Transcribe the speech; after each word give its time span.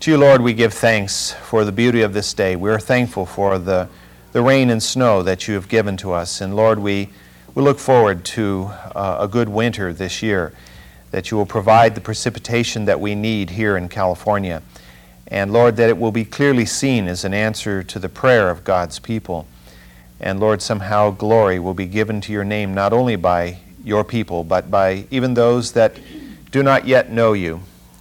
To 0.00 0.10
you, 0.10 0.16
Lord, 0.16 0.40
we 0.40 0.54
give 0.54 0.72
thanks 0.72 1.32
for 1.32 1.62
the 1.62 1.72
beauty 1.72 2.00
of 2.00 2.14
this 2.14 2.32
day. 2.32 2.56
We 2.56 2.70
are 2.70 2.80
thankful 2.80 3.26
for 3.26 3.58
the, 3.58 3.86
the 4.32 4.40
rain 4.40 4.70
and 4.70 4.82
snow 4.82 5.22
that 5.22 5.46
you 5.46 5.52
have 5.52 5.68
given 5.68 5.98
to 5.98 6.12
us. 6.12 6.40
And 6.40 6.56
Lord, 6.56 6.78
we, 6.78 7.10
we 7.54 7.62
look 7.62 7.78
forward 7.78 8.24
to 8.24 8.70
uh, 8.94 9.18
a 9.20 9.28
good 9.28 9.50
winter 9.50 9.92
this 9.92 10.22
year, 10.22 10.54
that 11.10 11.30
you 11.30 11.36
will 11.36 11.44
provide 11.44 11.94
the 11.94 12.00
precipitation 12.00 12.86
that 12.86 12.98
we 12.98 13.14
need 13.14 13.50
here 13.50 13.76
in 13.76 13.90
California. 13.90 14.62
And 15.26 15.52
Lord, 15.52 15.76
that 15.76 15.90
it 15.90 15.98
will 15.98 16.12
be 16.12 16.24
clearly 16.24 16.64
seen 16.64 17.06
as 17.06 17.26
an 17.26 17.34
answer 17.34 17.82
to 17.82 17.98
the 17.98 18.08
prayer 18.08 18.48
of 18.48 18.64
God's 18.64 18.98
people. 18.98 19.46
And 20.18 20.40
Lord, 20.40 20.62
somehow 20.62 21.10
glory 21.10 21.58
will 21.58 21.74
be 21.74 21.84
given 21.84 22.22
to 22.22 22.32
your 22.32 22.44
name 22.44 22.72
not 22.72 22.94
only 22.94 23.16
by 23.16 23.58
your 23.84 24.04
people, 24.04 24.44
but 24.44 24.70
by 24.70 25.04
even 25.10 25.34
those 25.34 25.72
that 25.72 25.98
do 26.50 26.62
not 26.62 26.86
yet 26.86 27.12
know 27.12 27.34
you. 27.34 27.60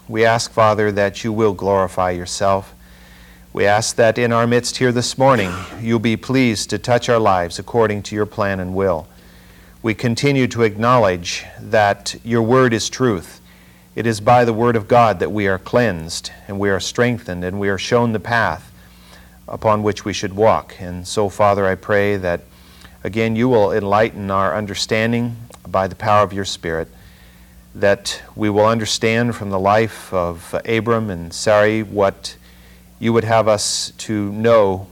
We 0.09 0.25
ask, 0.25 0.51
Father, 0.51 0.91
that 0.93 1.23
you 1.23 1.31
will 1.31 1.53
glorify 1.53 2.09
yourself. 2.09 2.73
We 3.53 3.67
ask 3.67 3.95
that 3.97 4.17
in 4.17 4.33
our 4.33 4.47
midst 4.47 4.77
here 4.77 4.91
this 4.91 5.19
morning, 5.19 5.53
you'll 5.79 5.99
be 5.99 6.17
pleased 6.17 6.71
to 6.71 6.79
touch 6.79 7.09
our 7.09 7.19
lives 7.19 7.59
according 7.59 8.01
to 8.03 8.15
your 8.15 8.25
plan 8.25 8.59
and 8.59 8.73
will. 8.73 9.07
We 9.83 9.93
continue 9.93 10.47
to 10.47 10.63
acknowledge 10.63 11.45
that 11.59 12.15
your 12.23 12.41
word 12.41 12.73
is 12.73 12.89
truth. 12.89 13.39
It 13.93 14.07
is 14.07 14.19
by 14.19 14.45
the 14.45 14.53
word 14.53 14.75
of 14.75 14.87
God 14.87 15.19
that 15.19 15.31
we 15.31 15.47
are 15.47 15.59
cleansed 15.59 16.31
and 16.47 16.59
we 16.59 16.71
are 16.71 16.79
strengthened 16.79 17.43
and 17.43 17.59
we 17.59 17.69
are 17.69 17.77
shown 17.77 18.11
the 18.11 18.19
path 18.19 18.71
upon 19.47 19.83
which 19.83 20.05
we 20.05 20.13
should 20.13 20.35
walk. 20.35 20.75
And 20.79 21.07
so, 21.07 21.29
Father, 21.29 21.67
I 21.67 21.75
pray 21.75 22.17
that 22.17 22.41
again 23.03 23.35
you 23.35 23.47
will 23.47 23.71
enlighten 23.71 24.31
our 24.31 24.55
understanding 24.55 25.37
by 25.67 25.87
the 25.87 25.95
power 25.95 26.23
of 26.23 26.33
your 26.33 26.45
Spirit 26.45 26.87
that 27.79 28.21
we 28.35 28.49
will 28.49 28.65
understand 28.65 29.35
from 29.35 29.49
the 29.49 29.59
life 29.59 30.13
of 30.13 30.53
Abram 30.65 31.09
and 31.09 31.33
Sarai 31.33 31.83
what 31.83 32.35
you 32.99 33.13
would 33.13 33.23
have 33.23 33.47
us 33.47 33.91
to 33.99 34.31
know 34.33 34.87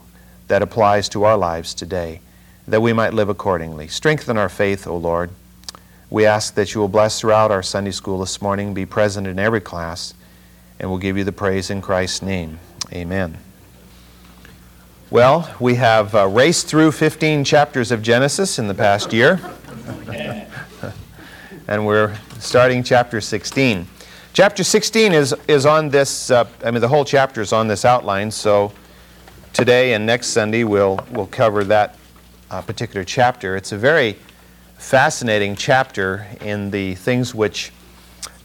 that 0.48 0.62
applies 0.62 1.10
to 1.10 1.24
our 1.24 1.38
lives 1.38 1.74
today, 1.74 2.21
that 2.68 2.82
we 2.82 2.93
might 2.93 3.13
live 3.13 3.30
accordingly. 3.30 3.88
Strengthen 3.88 4.38
our 4.38 4.49
faith, 4.49 4.88
O 4.88 4.96
Lord. 4.96 5.30
We 6.10 6.26
ask 6.26 6.54
that 6.55 6.74
you 6.74 6.80
will 6.80 6.88
bless 6.88 7.20
throughout 7.20 7.52
our 7.52 7.62
Sunday 7.62 7.91
school 7.91 8.20
this 8.20 8.41
morning, 8.41 8.74
be 8.74 8.85
present 8.85 9.27
in 9.27 9.38
every 9.40 9.60
class, 9.60 10.13
and 10.80 10.90
we'll 10.90 10.99
give 10.99 11.18
you 11.18 11.26
the 11.26 11.34
praise 11.34 11.70
in 11.70 11.82
Christ's 11.82 12.21
name. 12.21 12.60
Amen. 12.93 13.38
Well, 15.10 15.54
we 15.60 15.76
have 15.76 16.15
uh, 16.15 16.27
raced 16.27 16.68
through 16.68 16.93
15 16.93 17.43
chapters 17.43 17.91
of 17.91 18.02
Genesis 18.02 18.58
in 18.58 18.68
the 18.68 18.74
past 18.74 19.12
year. 19.12 19.41
and 21.68 21.85
we're 21.85 22.18
starting 22.40 22.82
chapter 22.82 23.20
16. 23.20 23.85
Chapter 24.32 24.63
16 24.63 25.12
is, 25.12 25.35
is 25.49 25.65
on 25.65 25.90
this, 25.90 26.32
uh, 26.32 26.48
I 26.63 26.71
mean, 26.71 26.79
the 26.79 26.87
whole 26.87 27.04
chapter 27.04 27.41
is 27.41 27.51
on 27.51 27.68
this 27.68 27.84
outline, 27.84 28.32
so 28.32 28.71
today 29.51 29.93
and 29.93 30.05
next 30.05 30.27
Sunday 30.27 30.63
we'll, 30.63 30.99
we'll 31.12 31.27
cover 31.27 31.65
that 31.65 31.98
uh, 32.49 32.62
particular 32.62 33.04
chapter. 33.04 33.57
It's 33.57 33.74
a 33.74 33.77
very 33.77 34.15
fascinating 34.77 35.57
chapter 35.57 36.26
in 36.40 36.71
the 36.71 36.96
things 36.96 37.35
which 37.35 37.74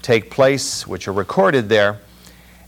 take 0.00 0.28
place, 0.28 0.84
which 0.88 1.06
are 1.06 1.12
recorded 1.12 1.68
there, 1.68 2.00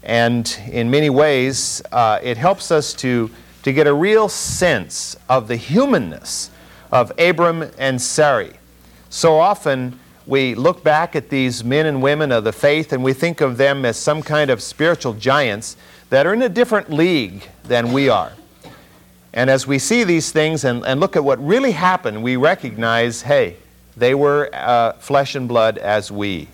and 0.04 0.56
in 0.70 0.88
many 0.88 1.10
ways 1.10 1.82
uh, 1.90 2.20
it 2.22 2.36
helps 2.36 2.70
us 2.70 2.92
to, 2.94 3.28
to 3.64 3.72
get 3.72 3.88
a 3.88 3.94
real 3.94 4.28
sense 4.28 5.16
of 5.28 5.48
the 5.48 5.56
humanness 5.56 6.50
of 6.92 7.10
Abram 7.18 7.68
and 7.76 8.00
Sarai. 8.00 8.52
So 9.10 9.36
often, 9.36 9.98
we 10.26 10.54
look 10.54 10.82
back 10.82 11.14
at 11.14 11.28
these 11.28 11.62
men 11.62 11.86
and 11.86 12.02
women 12.02 12.32
of 12.32 12.44
the 12.44 12.52
faith 12.52 12.92
and 12.92 13.04
we 13.04 13.12
think 13.12 13.40
of 13.40 13.56
them 13.56 13.84
as 13.84 13.98
some 13.98 14.22
kind 14.22 14.50
of 14.50 14.62
spiritual 14.62 15.12
giants 15.12 15.76
that 16.10 16.26
are 16.26 16.32
in 16.32 16.42
a 16.42 16.48
different 16.48 16.90
league 16.90 17.48
than 17.64 17.92
we 17.92 18.08
are. 18.08 18.32
And 19.32 19.50
as 19.50 19.66
we 19.66 19.78
see 19.78 20.04
these 20.04 20.32
things 20.32 20.64
and, 20.64 20.84
and 20.86 21.00
look 21.00 21.16
at 21.16 21.24
what 21.24 21.44
really 21.44 21.72
happened, 21.72 22.22
we 22.22 22.36
recognize 22.36 23.22
hey, 23.22 23.56
they 23.96 24.14
were 24.14 24.48
uh, 24.52 24.92
flesh 24.94 25.34
and 25.34 25.46
blood 25.46 25.76
as 25.78 26.10
we. 26.10 26.48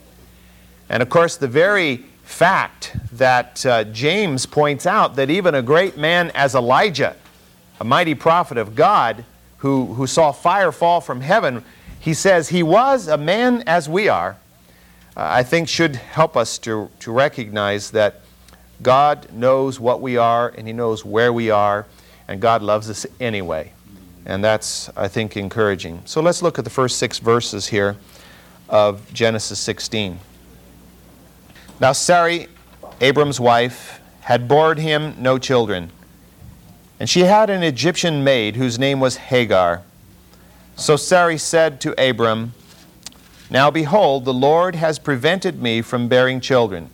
And 0.88 1.02
of 1.02 1.08
course, 1.08 1.36
the 1.36 1.48
very 1.48 1.98
fact 2.24 2.96
that 3.12 3.64
uh, 3.66 3.84
James 3.84 4.46
points 4.46 4.86
out 4.86 5.16
that 5.16 5.30
even 5.30 5.54
a 5.54 5.62
great 5.62 5.96
man 5.96 6.30
as 6.34 6.54
Elijah, 6.54 7.16
a 7.80 7.84
mighty 7.84 8.14
prophet 8.14 8.58
of 8.58 8.74
God, 8.74 9.24
who, 9.58 9.94
who 9.94 10.06
saw 10.06 10.32
fire 10.32 10.72
fall 10.72 11.00
from 11.00 11.20
heaven, 11.20 11.62
he 12.00 12.14
says 12.14 12.48
he 12.48 12.62
was 12.62 13.06
a 13.06 13.16
man 13.16 13.62
as 13.66 13.88
we 13.88 14.08
are, 14.08 14.36
uh, 15.16 15.28
I 15.30 15.42
think 15.42 15.68
should 15.68 15.96
help 15.96 16.36
us 16.36 16.58
to, 16.58 16.90
to 17.00 17.12
recognize 17.12 17.90
that 17.92 18.22
God 18.82 19.30
knows 19.32 19.78
what 19.78 20.00
we 20.00 20.16
are 20.16 20.48
and 20.56 20.66
He 20.66 20.72
knows 20.72 21.04
where 21.04 21.32
we 21.32 21.50
are, 21.50 21.86
and 22.26 22.40
God 22.40 22.62
loves 22.62 22.88
us 22.88 23.06
anyway. 23.20 23.72
And 24.24 24.42
that's, 24.42 24.88
I 24.96 25.08
think, 25.08 25.36
encouraging. 25.36 26.02
So 26.04 26.20
let's 26.20 26.42
look 26.42 26.58
at 26.58 26.64
the 26.64 26.70
first 26.70 26.98
six 26.98 27.18
verses 27.18 27.68
here 27.68 27.96
of 28.68 29.12
Genesis 29.12 29.58
16. 29.60 30.18
Now, 31.80 31.92
Sarai, 31.92 32.46
Abram's 33.00 33.40
wife, 33.40 34.00
had 34.20 34.46
borne 34.46 34.76
him 34.76 35.14
no 35.18 35.38
children. 35.38 35.90
And 36.98 37.08
she 37.08 37.20
had 37.20 37.50
an 37.50 37.62
Egyptian 37.62 38.22
maid 38.22 38.56
whose 38.56 38.78
name 38.78 39.00
was 39.00 39.16
Hagar. 39.16 39.82
So 40.80 40.96
Sarai 40.96 41.36
said 41.36 41.78
to 41.82 41.92
Abram, 42.02 42.54
Now 43.50 43.70
behold, 43.70 44.24
the 44.24 44.32
Lord 44.32 44.76
has 44.76 44.98
prevented 44.98 45.60
me 45.60 45.82
from 45.82 46.08
bearing 46.08 46.40
children. 46.40 46.88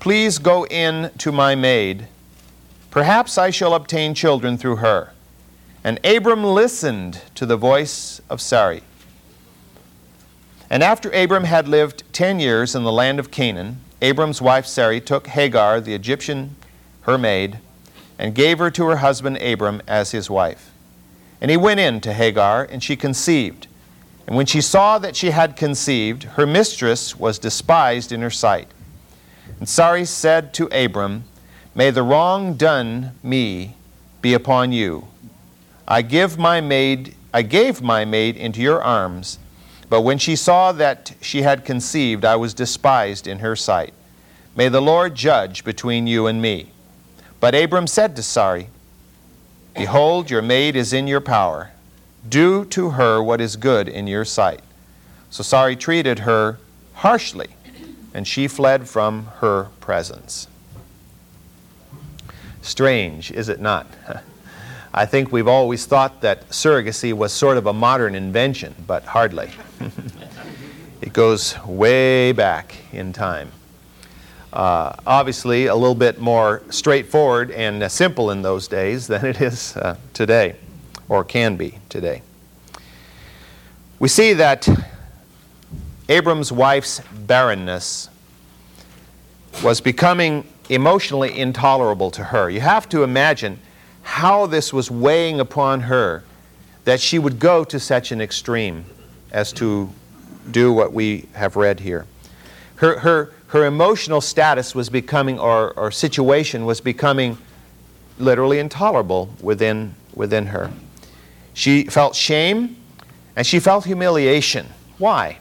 Please 0.00 0.38
go 0.38 0.64
in 0.68 1.10
to 1.18 1.30
my 1.30 1.54
maid. 1.54 2.08
Perhaps 2.90 3.36
I 3.36 3.50
shall 3.50 3.74
obtain 3.74 4.14
children 4.14 4.56
through 4.56 4.76
her. 4.76 5.12
And 5.84 6.00
Abram 6.06 6.42
listened 6.42 7.20
to 7.34 7.44
the 7.44 7.58
voice 7.58 8.22
of 8.30 8.40
Sarai. 8.40 8.82
And 10.70 10.82
after 10.82 11.10
Abram 11.10 11.44
had 11.44 11.68
lived 11.68 12.04
ten 12.14 12.40
years 12.40 12.74
in 12.74 12.82
the 12.82 12.90
land 12.90 13.20
of 13.20 13.30
Canaan, 13.30 13.80
Abram's 14.00 14.40
wife 14.40 14.64
Sarai 14.64 15.02
took 15.02 15.26
Hagar, 15.26 15.82
the 15.82 15.92
Egyptian, 15.92 16.56
her 17.02 17.18
maid, 17.18 17.58
and 18.18 18.34
gave 18.34 18.58
her 18.58 18.70
to 18.70 18.86
her 18.86 18.96
husband 18.96 19.36
Abram 19.42 19.82
as 19.86 20.12
his 20.12 20.30
wife. 20.30 20.71
And 21.42 21.50
he 21.50 21.56
went 21.56 21.80
in 21.80 22.00
to 22.02 22.12
Hagar, 22.12 22.68
and 22.70 22.80
she 22.80 22.94
conceived. 22.94 23.66
And 24.28 24.36
when 24.36 24.46
she 24.46 24.60
saw 24.60 25.00
that 25.00 25.16
she 25.16 25.32
had 25.32 25.56
conceived, 25.56 26.22
her 26.22 26.46
mistress 26.46 27.18
was 27.18 27.40
despised 27.40 28.12
in 28.12 28.22
her 28.22 28.30
sight. 28.30 28.68
And 29.58 29.68
Sarai 29.68 30.04
said 30.04 30.54
to 30.54 30.68
Abram, 30.68 31.24
May 31.74 31.90
the 31.90 32.04
wrong 32.04 32.54
done 32.54 33.18
me 33.24 33.74
be 34.20 34.34
upon 34.34 34.70
you. 34.70 35.08
I 35.86 36.02
give 36.02 36.38
my 36.38 36.60
maid 36.60 37.16
I 37.34 37.42
gave 37.42 37.80
my 37.80 38.04
maid 38.04 38.36
into 38.36 38.60
your 38.60 38.82
arms, 38.82 39.38
but 39.88 40.02
when 40.02 40.18
she 40.18 40.36
saw 40.36 40.70
that 40.72 41.14
she 41.22 41.42
had 41.42 41.64
conceived, 41.64 42.26
I 42.26 42.36
was 42.36 42.52
despised 42.52 43.26
in 43.26 43.38
her 43.38 43.56
sight. 43.56 43.94
May 44.54 44.68
the 44.68 44.82
Lord 44.82 45.14
judge 45.14 45.64
between 45.64 46.06
you 46.06 46.26
and 46.26 46.42
me. 46.42 46.72
But 47.40 47.54
Abram 47.54 47.86
said 47.86 48.14
to 48.16 48.22
Sarai, 48.22 48.68
Behold, 49.74 50.30
your 50.30 50.42
maid 50.42 50.76
is 50.76 50.92
in 50.92 51.06
your 51.06 51.20
power. 51.20 51.70
Do 52.28 52.64
to 52.66 52.90
her 52.90 53.22
what 53.22 53.40
is 53.40 53.56
good 53.56 53.88
in 53.88 54.06
your 54.06 54.24
sight. 54.24 54.60
So 55.30 55.42
Sarai 55.42 55.76
treated 55.76 56.20
her 56.20 56.58
harshly, 56.94 57.48
and 58.12 58.28
she 58.28 58.48
fled 58.48 58.88
from 58.88 59.26
her 59.38 59.68
presence. 59.80 60.46
Strange, 62.60 63.32
is 63.32 63.48
it 63.48 63.60
not? 63.60 63.86
I 64.94 65.06
think 65.06 65.32
we've 65.32 65.48
always 65.48 65.86
thought 65.86 66.20
that 66.20 66.50
surrogacy 66.50 67.14
was 67.14 67.32
sort 67.32 67.56
of 67.56 67.66
a 67.66 67.72
modern 67.72 68.14
invention, 68.14 68.74
but 68.86 69.04
hardly. 69.04 69.50
it 71.00 71.14
goes 71.14 71.58
way 71.64 72.32
back 72.32 72.76
in 72.92 73.14
time. 73.14 73.50
Uh, 74.52 74.94
obviously, 75.06 75.66
a 75.66 75.74
little 75.74 75.94
bit 75.94 76.20
more 76.20 76.62
straightforward 76.68 77.50
and 77.52 77.82
uh, 77.82 77.88
simple 77.88 78.30
in 78.30 78.42
those 78.42 78.68
days 78.68 79.06
than 79.06 79.24
it 79.24 79.40
is 79.40 79.76
uh, 79.78 79.96
today, 80.12 80.56
or 81.08 81.24
can 81.24 81.56
be 81.56 81.78
today. 81.88 82.20
We 83.98 84.08
see 84.08 84.34
that 84.34 84.68
Abram's 86.08 86.52
wife's 86.52 87.00
barrenness 87.26 88.10
was 89.62 89.80
becoming 89.80 90.46
emotionally 90.68 91.38
intolerable 91.38 92.10
to 92.10 92.24
her. 92.24 92.50
You 92.50 92.60
have 92.60 92.88
to 92.90 93.04
imagine 93.04 93.58
how 94.02 94.46
this 94.46 94.72
was 94.72 94.90
weighing 94.90 95.40
upon 95.40 95.82
her 95.82 96.24
that 96.84 97.00
she 97.00 97.18
would 97.18 97.38
go 97.38 97.64
to 97.64 97.78
such 97.78 98.12
an 98.12 98.20
extreme 98.20 98.84
as 99.30 99.52
to 99.54 99.88
do 100.50 100.72
what 100.72 100.92
we 100.92 101.28
have 101.34 101.56
read 101.56 101.80
here. 101.80 102.06
Her, 102.76 102.98
her, 102.98 103.32
her 103.52 103.66
emotional 103.66 104.22
status 104.22 104.74
was 104.74 104.88
becoming, 104.88 105.38
or, 105.38 105.72
or 105.74 105.90
situation 105.90 106.64
was 106.64 106.80
becoming 106.80 107.36
literally 108.18 108.58
intolerable 108.58 109.28
within, 109.42 109.94
within 110.14 110.46
her. 110.46 110.70
She 111.52 111.84
felt 111.84 112.16
shame 112.16 112.76
and 113.36 113.46
she 113.46 113.60
felt 113.60 113.84
humiliation. 113.84 114.68
Why? 114.96 115.36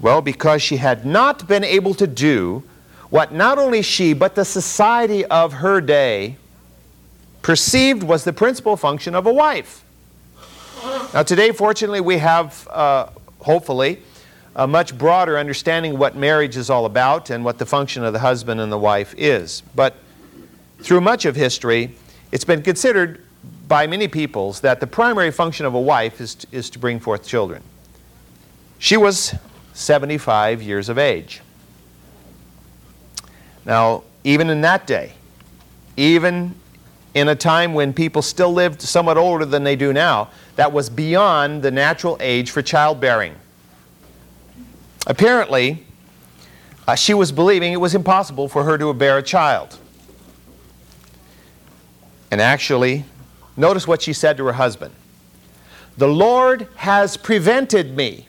Well, 0.00 0.22
because 0.22 0.62
she 0.62 0.78
had 0.78 1.04
not 1.04 1.46
been 1.46 1.62
able 1.62 1.92
to 1.92 2.06
do 2.06 2.62
what 3.10 3.34
not 3.34 3.58
only 3.58 3.82
she, 3.82 4.14
but 4.14 4.34
the 4.34 4.46
society 4.46 5.26
of 5.26 5.52
her 5.54 5.82
day 5.82 6.36
perceived 7.42 8.02
was 8.02 8.24
the 8.24 8.32
principal 8.32 8.78
function 8.78 9.14
of 9.14 9.26
a 9.26 9.32
wife. 9.32 9.84
Now, 11.12 11.22
today, 11.22 11.52
fortunately, 11.52 12.00
we 12.00 12.16
have, 12.16 12.66
uh, 12.70 13.10
hopefully, 13.40 14.00
a 14.56 14.66
much 14.66 14.96
broader 14.96 15.38
understanding 15.38 15.92
of 15.92 15.98
what 15.98 16.16
marriage 16.16 16.56
is 16.56 16.70
all 16.70 16.86
about 16.86 17.30
and 17.30 17.44
what 17.44 17.58
the 17.58 17.66
function 17.66 18.04
of 18.04 18.12
the 18.12 18.18
husband 18.18 18.60
and 18.60 18.72
the 18.72 18.78
wife 18.78 19.14
is. 19.16 19.62
But 19.74 19.94
through 20.80 21.00
much 21.00 21.24
of 21.24 21.36
history, 21.36 21.94
it's 22.32 22.44
been 22.44 22.62
considered 22.62 23.24
by 23.66 23.86
many 23.86 24.08
peoples 24.08 24.60
that 24.60 24.80
the 24.80 24.86
primary 24.86 25.30
function 25.30 25.66
of 25.66 25.74
a 25.74 25.80
wife 25.80 26.20
is 26.20 26.34
to, 26.36 26.46
is 26.52 26.70
to 26.70 26.78
bring 26.78 26.98
forth 26.98 27.26
children. 27.26 27.62
She 28.78 28.96
was 28.96 29.34
75 29.74 30.62
years 30.62 30.88
of 30.88 30.98
age. 30.98 31.40
Now, 33.64 34.04
even 34.24 34.50
in 34.50 34.62
that 34.62 34.86
day, 34.86 35.12
even 35.96 36.54
in 37.14 37.28
a 37.28 37.34
time 37.34 37.74
when 37.74 37.92
people 37.92 38.22
still 38.22 38.52
lived 38.52 38.80
somewhat 38.80 39.18
older 39.18 39.44
than 39.44 39.64
they 39.64 39.76
do 39.76 39.92
now, 39.92 40.30
that 40.56 40.72
was 40.72 40.88
beyond 40.88 41.62
the 41.62 41.70
natural 41.70 42.16
age 42.20 42.50
for 42.50 42.62
childbearing. 42.62 43.34
Apparently, 45.08 45.84
uh, 46.86 46.94
she 46.94 47.14
was 47.14 47.32
believing 47.32 47.72
it 47.72 47.80
was 47.80 47.94
impossible 47.94 48.46
for 48.48 48.62
her 48.64 48.76
to 48.76 48.92
bear 48.92 49.16
a 49.16 49.22
child. 49.22 49.78
And 52.30 52.42
actually, 52.42 53.04
notice 53.56 53.88
what 53.88 54.02
she 54.02 54.12
said 54.12 54.36
to 54.36 54.44
her 54.44 54.52
husband 54.52 54.94
The 55.96 56.06
Lord 56.06 56.68
has 56.76 57.16
prevented 57.16 57.96
me. 57.96 58.26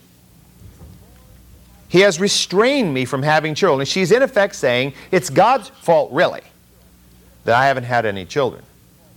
He 1.89 1.99
has 2.01 2.19
restrained 2.19 2.93
me 2.93 3.03
from 3.03 3.23
having 3.23 3.55
children. 3.55 3.85
she's 3.85 4.11
in 4.11 4.21
effect 4.21 4.55
saying, 4.55 4.93
It's 5.11 5.29
God's 5.29 5.69
fault, 5.69 6.11
really, 6.13 6.41
that 7.43 7.55
I 7.55 7.67
haven't 7.67 7.85
had 7.85 8.05
any 8.05 8.25
children. 8.25 8.63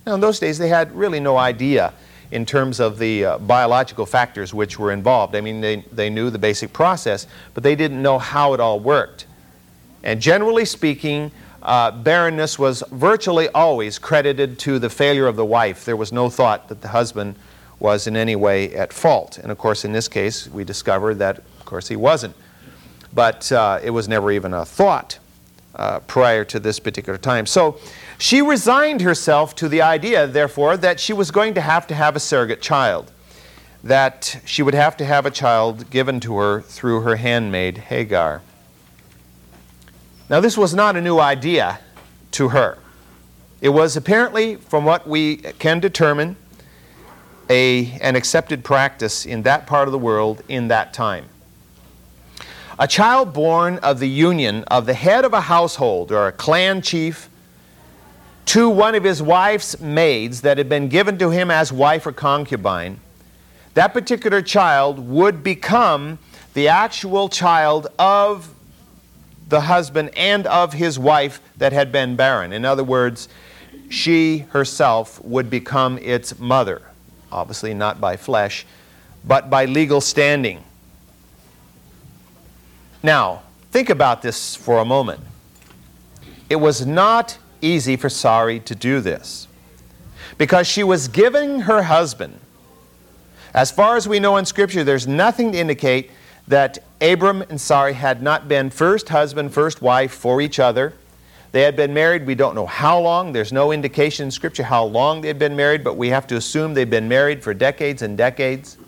Now, 0.05 0.15
in 0.15 0.21
those 0.21 0.41
days, 0.41 0.59
they 0.59 0.69
had 0.69 0.93
really 0.97 1.21
no 1.21 1.37
idea 1.37 1.93
in 2.33 2.47
terms 2.47 2.81
of 2.81 2.99
the 2.99 3.25
uh, 3.25 3.39
biological 3.39 4.07
factors 4.07 4.55
which 4.55 4.79
were 4.79 4.91
involved. 4.91 5.37
I 5.37 5.43
mean, 5.43 5.61
they, 5.61 5.85
they 5.93 6.09
knew 6.09 6.31
the 6.31 6.39
basic 6.39 6.73
process, 6.73 7.27
but 7.53 7.63
they 7.63 7.77
didn't 7.77 8.01
know 8.01 8.19
how 8.19 8.55
it 8.55 8.61
all 8.61 8.81
worked. 8.81 9.27
And 10.03 10.21
generally 10.21 10.65
speaking, 10.65 11.31
uh, 11.63 11.91
barrenness 11.91 12.59
was 12.59 12.83
virtually 12.91 13.49
always 13.51 13.99
credited 13.99 14.59
to 14.61 14.79
the 14.79 14.89
failure 14.89 15.27
of 15.27 15.37
the 15.37 15.45
wife. 15.45 15.85
There 15.85 15.97
was 15.97 16.11
no 16.11 16.31
thought 16.31 16.71
that 16.71 16.81
the 16.81 16.89
husband 16.89 17.37
was 17.79 18.07
in 18.07 18.17
any 18.17 18.35
way 18.35 18.75
at 18.75 18.95
fault. 18.95 19.37
And 19.37 19.53
of 19.53 19.59
course, 19.59 19.85
in 19.85 19.93
this 19.93 20.09
case, 20.09 20.49
we 20.49 20.65
discovered 20.65 21.17
that, 21.17 21.39
of 21.39 21.65
course, 21.67 21.87
he 21.87 21.97
wasn't. 21.97 22.35
But 23.13 23.53
uh, 23.53 23.79
it 23.85 23.91
was 23.91 24.09
never 24.09 24.33
even 24.33 24.55
a 24.55 24.65
thought 24.65 25.19
uh, 25.75 26.01
prior 26.01 26.45
to 26.47 26.59
this 26.59 26.79
particular 26.79 27.19
time. 27.19 27.45
So 27.45 27.79
she 28.23 28.41
resigned 28.41 29.01
herself 29.01 29.53
to 29.57 29.69
the 29.69 29.83
idea, 29.83 30.29
therefore, 30.29 30.77
that 30.77 31.01
she 31.01 31.13
was 31.13 31.33
going 31.33 31.55
to 31.55 31.61
have 31.61 31.89
to 31.89 31.95
have 31.97 32.15
a 32.15 32.21
surrogate 32.21 32.63
child, 32.63 33.11
that 33.83 34.41
she 34.45 34.63
would 34.63 34.75
have 34.75 34.97
to 34.97 35.05
have 35.05 35.27
a 35.27 35.31
child 35.31 35.91
given 35.91 36.21
to 36.21 36.37
her 36.37 36.61
through 36.61 37.01
her 37.01 37.17
handmaid, 37.17 37.77
Hagar. 37.79 38.41
Now, 40.31 40.39
this 40.39 40.57
was 40.57 40.73
not 40.73 40.95
a 40.95 41.01
new 41.01 41.19
idea 41.19 41.81
to 42.31 42.51
her. 42.51 42.79
It 43.61 43.71
was 43.71 43.97
apparently, 43.97 44.55
from 44.55 44.85
what 44.85 45.05
we 45.05 45.39
can 45.59 45.81
determine, 45.81 46.37
a, 47.51 47.91
an 48.01 48.15
accepted 48.15 48.63
practice 48.63 49.27
in 49.27 49.43
that 49.43 49.67
part 49.67 49.89
of 49.89 49.93
the 49.93 49.99
world 49.99 50.45
in 50.49 50.69
that 50.69 50.95
time. 50.95 51.25
A 52.79 52.87
child 52.87 53.33
born 53.33 53.79
of 53.79 53.99
the 53.99 54.09
union 54.09 54.63
of 54.69 54.87
the 54.87 54.95
head 54.95 55.25
of 55.25 55.33
a 55.33 55.41
household 55.41 56.13
or 56.13 56.29
a 56.29 56.33
clan 56.33 56.83
chief 56.83 57.29
to 58.47 58.69
one 58.69 58.95
of 58.95 59.05
his 59.05 59.23
wife's 59.23 59.81
maids 59.81 60.43
that 60.43 60.59
had 60.59 60.69
been 60.69 60.89
given 60.89 61.19
to 61.19 61.31
him 61.31 61.51
as 61.51 61.73
wife 61.73 62.07
or 62.07 62.13
concubine, 62.13 63.01
that 63.75 63.93
particular 63.93 64.43
child 64.43 64.99
would 64.99 65.43
become 65.43 66.19
the 66.55 66.69
actual 66.69 67.29
child 67.29 67.87
of 67.99 68.53
the 69.49 69.63
husband 69.63 70.11
and 70.17 70.47
of 70.47 70.73
his 70.73 70.99
wife 70.99 71.41
that 71.57 71.73
had 71.73 71.93
been 71.93 72.17
barren. 72.17 72.53
In 72.53 72.65
other 72.65 72.85
words, 72.85 73.29
she 73.89 74.39
herself 74.51 75.23
would 75.25 75.51
become 75.51 75.99
its 75.99 76.39
mother. 76.39 76.83
Obviously, 77.31 77.75
not 77.75 78.01
by 78.01 78.17
flesh, 78.17 78.67
but 79.25 79.51
by 79.51 79.67
legal 79.67 80.01
standing. 80.01 80.65
Now, 83.03 83.43
think 83.71 83.91
about 83.91 84.23
this 84.23 84.55
for 84.55 84.79
a 84.79 84.85
moment. 84.85 85.21
It 86.49 86.57
was 86.57 86.87
not 86.87 87.39
easy 87.63 87.97
for 87.97 88.09
Sarai 88.09 88.61
to 88.61 88.75
do 88.75 89.01
this 89.01 89.49
because 90.37 90.67
she 90.67 90.85
was 90.85 91.09
giving 91.09 91.61
her 91.61 91.85
husband. 91.85 92.39
As 93.55 93.71
far 93.71 93.97
as 93.97 94.09
we 94.09 94.19
know 94.19 94.37
in 94.37 94.45
Scripture, 94.45 94.85
there's 94.85 95.07
nothing 95.07 95.53
to 95.53 95.59
indicate 95.59 96.11
that 96.49 96.79
Abram 97.01 97.43
and 97.43 97.61
Sarai 97.61 97.93
had 97.93 98.23
not 98.23 98.49
been 98.49 98.71
first 98.71 99.09
husband, 99.09 99.53
first 99.53 99.83
wife 99.83 100.13
for 100.13 100.41
each 100.41 100.59
other. 100.59 100.95
They 101.53 101.63
had 101.63 101.77
been 101.77 101.93
married, 101.93 102.27
we 102.27 102.35
don't 102.35 102.55
know 102.55 102.67
how 102.67 102.99
long. 102.99 103.33
There's 103.33 103.53
no 103.53 103.73
indication 103.73 104.25
in 104.27 104.31
Scripture 104.31 104.63
how 104.63 104.85
long 104.85 105.21
they 105.21 105.29
had 105.29 105.39
been 105.39 105.55
married, 105.55 105.85
but 105.85 105.97
we 105.97 106.09
have 106.09 106.27
to 106.29 106.37
assume 106.37 106.73
they'd 106.73 106.89
been 106.89 107.09
married 107.09 107.43
for 107.43 107.53
decades 107.53 108.01
and 108.03 108.17
decades. 108.17 108.79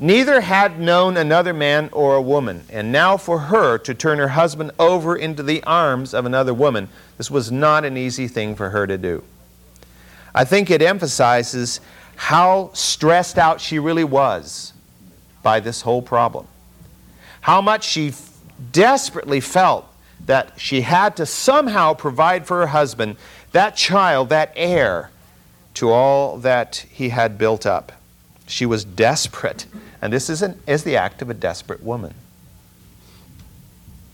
Neither 0.00 0.42
had 0.42 0.78
known 0.78 1.16
another 1.16 1.52
man 1.52 1.90
or 1.92 2.14
a 2.14 2.22
woman, 2.22 2.64
and 2.70 2.92
now 2.92 3.16
for 3.16 3.38
her 3.38 3.78
to 3.78 3.94
turn 3.94 4.18
her 4.18 4.28
husband 4.28 4.70
over 4.78 5.16
into 5.16 5.42
the 5.42 5.62
arms 5.64 6.14
of 6.14 6.24
another 6.24 6.54
woman, 6.54 6.88
this 7.16 7.30
was 7.30 7.50
not 7.50 7.84
an 7.84 7.96
easy 7.96 8.28
thing 8.28 8.54
for 8.54 8.70
her 8.70 8.86
to 8.86 8.96
do. 8.96 9.24
I 10.34 10.44
think 10.44 10.70
it 10.70 10.82
emphasizes 10.82 11.80
how 12.14 12.70
stressed 12.74 13.38
out 13.38 13.60
she 13.60 13.80
really 13.80 14.04
was 14.04 14.72
by 15.42 15.58
this 15.58 15.80
whole 15.80 16.02
problem. 16.02 16.46
How 17.40 17.60
much 17.60 17.84
she 17.84 18.12
desperately 18.70 19.40
felt 19.40 19.86
that 20.26 20.52
she 20.60 20.82
had 20.82 21.16
to 21.16 21.26
somehow 21.26 21.94
provide 21.94 22.46
for 22.46 22.58
her 22.60 22.66
husband 22.68 23.16
that 23.52 23.76
child, 23.76 24.28
that 24.28 24.52
heir 24.54 25.10
to 25.74 25.90
all 25.90 26.38
that 26.38 26.84
he 26.90 27.08
had 27.08 27.38
built 27.38 27.66
up. 27.66 27.92
She 28.48 28.66
was 28.66 28.84
desperate 28.84 29.66
and 30.00 30.12
this 30.12 30.30
is, 30.30 30.42
an, 30.42 30.60
is 30.66 30.84
the 30.84 30.96
act 30.96 31.22
of 31.22 31.30
a 31.30 31.34
desperate 31.34 31.82
woman. 31.82 32.14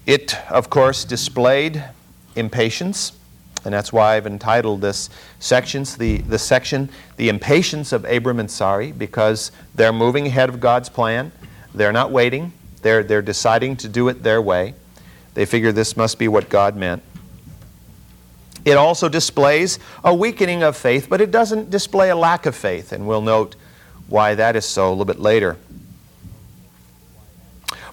It, 0.06 0.36
of 0.50 0.70
course, 0.70 1.04
displayed 1.04 1.84
impatience, 2.36 3.12
and 3.64 3.72
that's 3.72 3.92
why 3.92 4.16
I've 4.16 4.26
entitled 4.26 4.80
this 4.80 5.08
sections, 5.40 5.96
the, 5.96 6.18
the 6.18 6.38
section, 6.38 6.90
The 7.16 7.28
Impatience 7.28 7.92
of 7.92 8.04
Abram 8.04 8.40
and 8.40 8.50
Sarai, 8.50 8.92
because 8.92 9.50
they're 9.74 9.92
moving 9.92 10.26
ahead 10.26 10.48
of 10.48 10.60
God's 10.60 10.88
plan. 10.88 11.32
They're 11.74 11.92
not 11.92 12.10
waiting, 12.10 12.52
they're, 12.82 13.02
they're 13.02 13.22
deciding 13.22 13.76
to 13.78 13.88
do 13.88 14.08
it 14.08 14.22
their 14.22 14.42
way. 14.42 14.74
They 15.34 15.46
figure 15.46 15.72
this 15.72 15.96
must 15.96 16.18
be 16.18 16.28
what 16.28 16.48
God 16.48 16.76
meant. 16.76 17.02
It 18.64 18.76
also 18.76 19.08
displays 19.08 19.78
a 20.02 20.14
weakening 20.14 20.62
of 20.62 20.76
faith, 20.76 21.08
but 21.10 21.20
it 21.20 21.30
doesn't 21.30 21.70
display 21.70 22.10
a 22.10 22.16
lack 22.16 22.46
of 22.46 22.54
faith, 22.54 22.92
and 22.92 23.06
we'll 23.06 23.20
note 23.20 23.56
why 24.08 24.34
that 24.34 24.56
is 24.56 24.64
so 24.64 24.88
a 24.88 24.90
little 24.90 25.04
bit 25.04 25.20
later. 25.20 25.56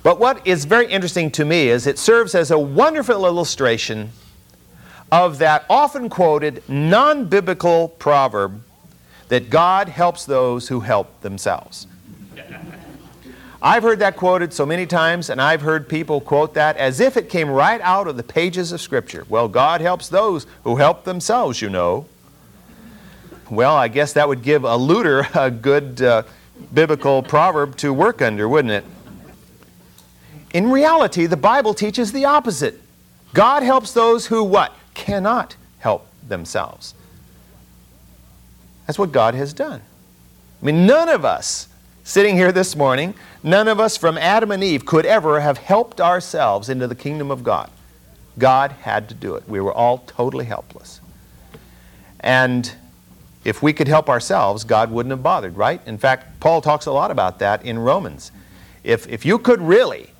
But 0.04 0.20
what 0.20 0.46
is 0.48 0.66
very 0.66 0.88
interesting 0.88 1.30
to 1.32 1.46
me 1.46 1.70
is 1.70 1.86
it 1.86 2.00
serves 2.00 2.34
as 2.34 2.50
a 2.50 2.58
wonderful 2.58 3.26
illustration 3.26 4.12
of 5.12 5.38
that 5.40 5.66
often 5.70 6.10
quoted 6.10 6.64
non 6.68 7.26
biblical 7.26 7.90
proverb 7.90 8.64
that 9.28 9.50
God 9.50 9.90
helps 9.90 10.26
those 10.26 10.68
who 10.68 10.80
help 10.82 11.22
themselves. 11.22 11.88
I've 13.64 13.84
heard 13.84 14.00
that 14.00 14.18
quoted 14.18 14.54
so 14.54 14.66
many 14.66 14.88
times, 14.88 15.30
and 15.30 15.40
I've 15.40 15.62
heard 15.62 15.88
people 15.88 16.20
quote 16.20 16.56
that 16.56 16.78
as 16.78 17.00
if 17.00 17.16
it 17.16 17.30
came 17.30 17.48
right 17.48 17.80
out 17.82 18.08
of 18.08 18.18
the 18.18 18.24
pages 18.24 18.72
of 18.72 18.82
Scripture. 18.82 19.24
Well, 19.30 19.48
God 19.48 19.82
helps 19.82 20.10
those 20.10 20.48
who 20.64 20.78
help 20.78 21.04
themselves, 21.04 21.62
you 21.62 21.70
know. 21.70 22.08
Well, 23.52 23.76
I 23.76 23.90
guess 23.90 24.14
that 24.14 24.30
would 24.30 24.44
give 24.44 24.64
a 24.64 24.78
looter 24.78 25.28
a 25.36 25.52
good 25.52 26.02
uh, 26.02 26.24
biblical 26.74 27.22
proverb 27.22 27.76
to 27.78 27.92
work 27.94 28.22
under, 28.22 28.48
wouldn't 28.48 28.72
it? 28.72 28.86
In 30.54 30.72
reality, 30.72 31.26
the 31.26 31.38
Bible 31.38 31.74
teaches 31.74 32.14
the 32.14 32.24
opposite. 32.24 32.80
God 33.34 33.62
helps 33.62 33.92
those 33.94 34.28
who 34.28 34.42
what? 34.44 34.74
Cannot 34.94 35.58
help 35.80 36.08
themselves. 36.26 36.94
That's 38.88 38.98
what 38.98 39.12
God 39.12 39.36
has 39.36 39.52
done. 39.54 39.82
I 40.62 40.66
mean, 40.66 40.86
none 40.86 41.10
of 41.10 41.26
us 41.26 41.68
sitting 42.06 42.38
here 42.38 42.54
this 42.54 42.74
morning, 42.74 43.14
none 43.44 43.68
of 43.68 43.82
us 43.82 43.98
from 43.98 44.18
Adam 44.18 44.52
and 44.52 44.64
Eve 44.64 44.86
could 44.86 45.06
ever 45.06 45.42
have 45.42 45.58
helped 45.58 46.00
ourselves 46.00 46.70
into 46.70 46.88
the 46.88 46.96
kingdom 46.96 47.30
of 47.30 47.44
God. 47.44 47.70
God 48.38 48.72
had 48.72 49.10
to 49.10 49.14
do 49.14 49.36
it. 49.36 49.44
We 49.48 49.60
were 49.60 49.74
all 49.74 50.00
totally 50.08 50.46
helpless. 50.46 51.02
And 52.22 52.74
if 53.44 53.62
we 53.62 53.74
could 53.74 53.88
help 53.88 54.10
ourselves, 54.10 54.64
God 54.64 54.92
wouldn't 54.92 55.12
have 55.12 55.24
bothered, 55.24 55.58
right? 55.58 55.82
In 55.88 55.98
fact, 55.98 56.40
Paul 56.40 56.62
talks 56.62 56.86
a 56.86 56.92
lot 56.92 57.12
about 57.12 57.40
that 57.40 57.66
in 57.66 57.80
Romans. 57.80 58.32
If, 58.84 59.08
if 59.08 59.26
you 59.26 59.40
could 59.40 59.62
really 59.62 60.12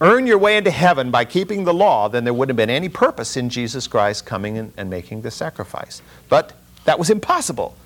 earn 0.00 0.26
your 0.26 0.38
way 0.38 0.56
into 0.56 0.70
heaven 0.70 1.10
by 1.10 1.24
keeping 1.24 1.64
the 1.64 1.74
law, 1.74 2.08
then 2.08 2.24
there 2.24 2.34
wouldn't 2.34 2.58
have 2.58 2.66
been 2.66 2.74
any 2.74 2.88
purpose 2.88 3.36
in 3.36 3.48
Jesus 3.48 3.86
Christ 3.86 4.26
coming 4.26 4.58
and, 4.58 4.72
and 4.76 4.90
making 4.90 5.22
the 5.22 5.30
sacrifice. 5.30 6.02
But 6.28 6.54
that 6.84 6.98
was 6.98 7.10
impossible. 7.10 7.76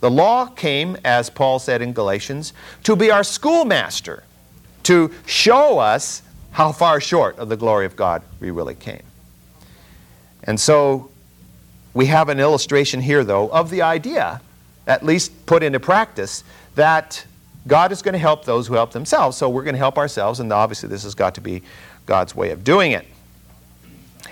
The 0.00 0.10
law 0.10 0.46
came, 0.46 0.96
as 1.04 1.30
Paul 1.30 1.58
said 1.58 1.80
in 1.80 1.92
Galatians, 1.92 2.52
to 2.82 2.94
be 2.94 3.10
our 3.10 3.24
schoolmaster, 3.24 4.24
to 4.82 5.10
show 5.24 5.78
us 5.78 6.22
how 6.50 6.72
far 6.72 7.00
short 7.00 7.38
of 7.38 7.48
the 7.48 7.56
glory 7.56 7.86
of 7.86 7.96
God 7.96 8.22
we 8.40 8.50
really 8.50 8.74
came. 8.74 9.02
And 10.44 10.60
so 10.60 11.10
we 11.96 12.04
have 12.06 12.28
an 12.28 12.38
illustration 12.38 13.00
here, 13.00 13.24
though, 13.24 13.48
of 13.48 13.70
the 13.70 13.80
idea, 13.80 14.42
at 14.86 15.02
least 15.02 15.46
put 15.46 15.62
into 15.62 15.80
practice, 15.80 16.44
that 16.74 17.24
God 17.66 17.90
is 17.90 18.02
going 18.02 18.12
to 18.12 18.18
help 18.18 18.44
those 18.44 18.66
who 18.66 18.74
help 18.74 18.92
themselves. 18.92 19.38
So 19.38 19.48
we're 19.48 19.62
going 19.62 19.76
to 19.76 19.78
help 19.78 19.96
ourselves, 19.96 20.38
and 20.38 20.52
obviously 20.52 20.90
this 20.90 21.04
has 21.04 21.14
got 21.14 21.34
to 21.36 21.40
be 21.40 21.62
God's 22.04 22.36
way 22.36 22.50
of 22.50 22.64
doing 22.64 22.92
it. 22.92 23.06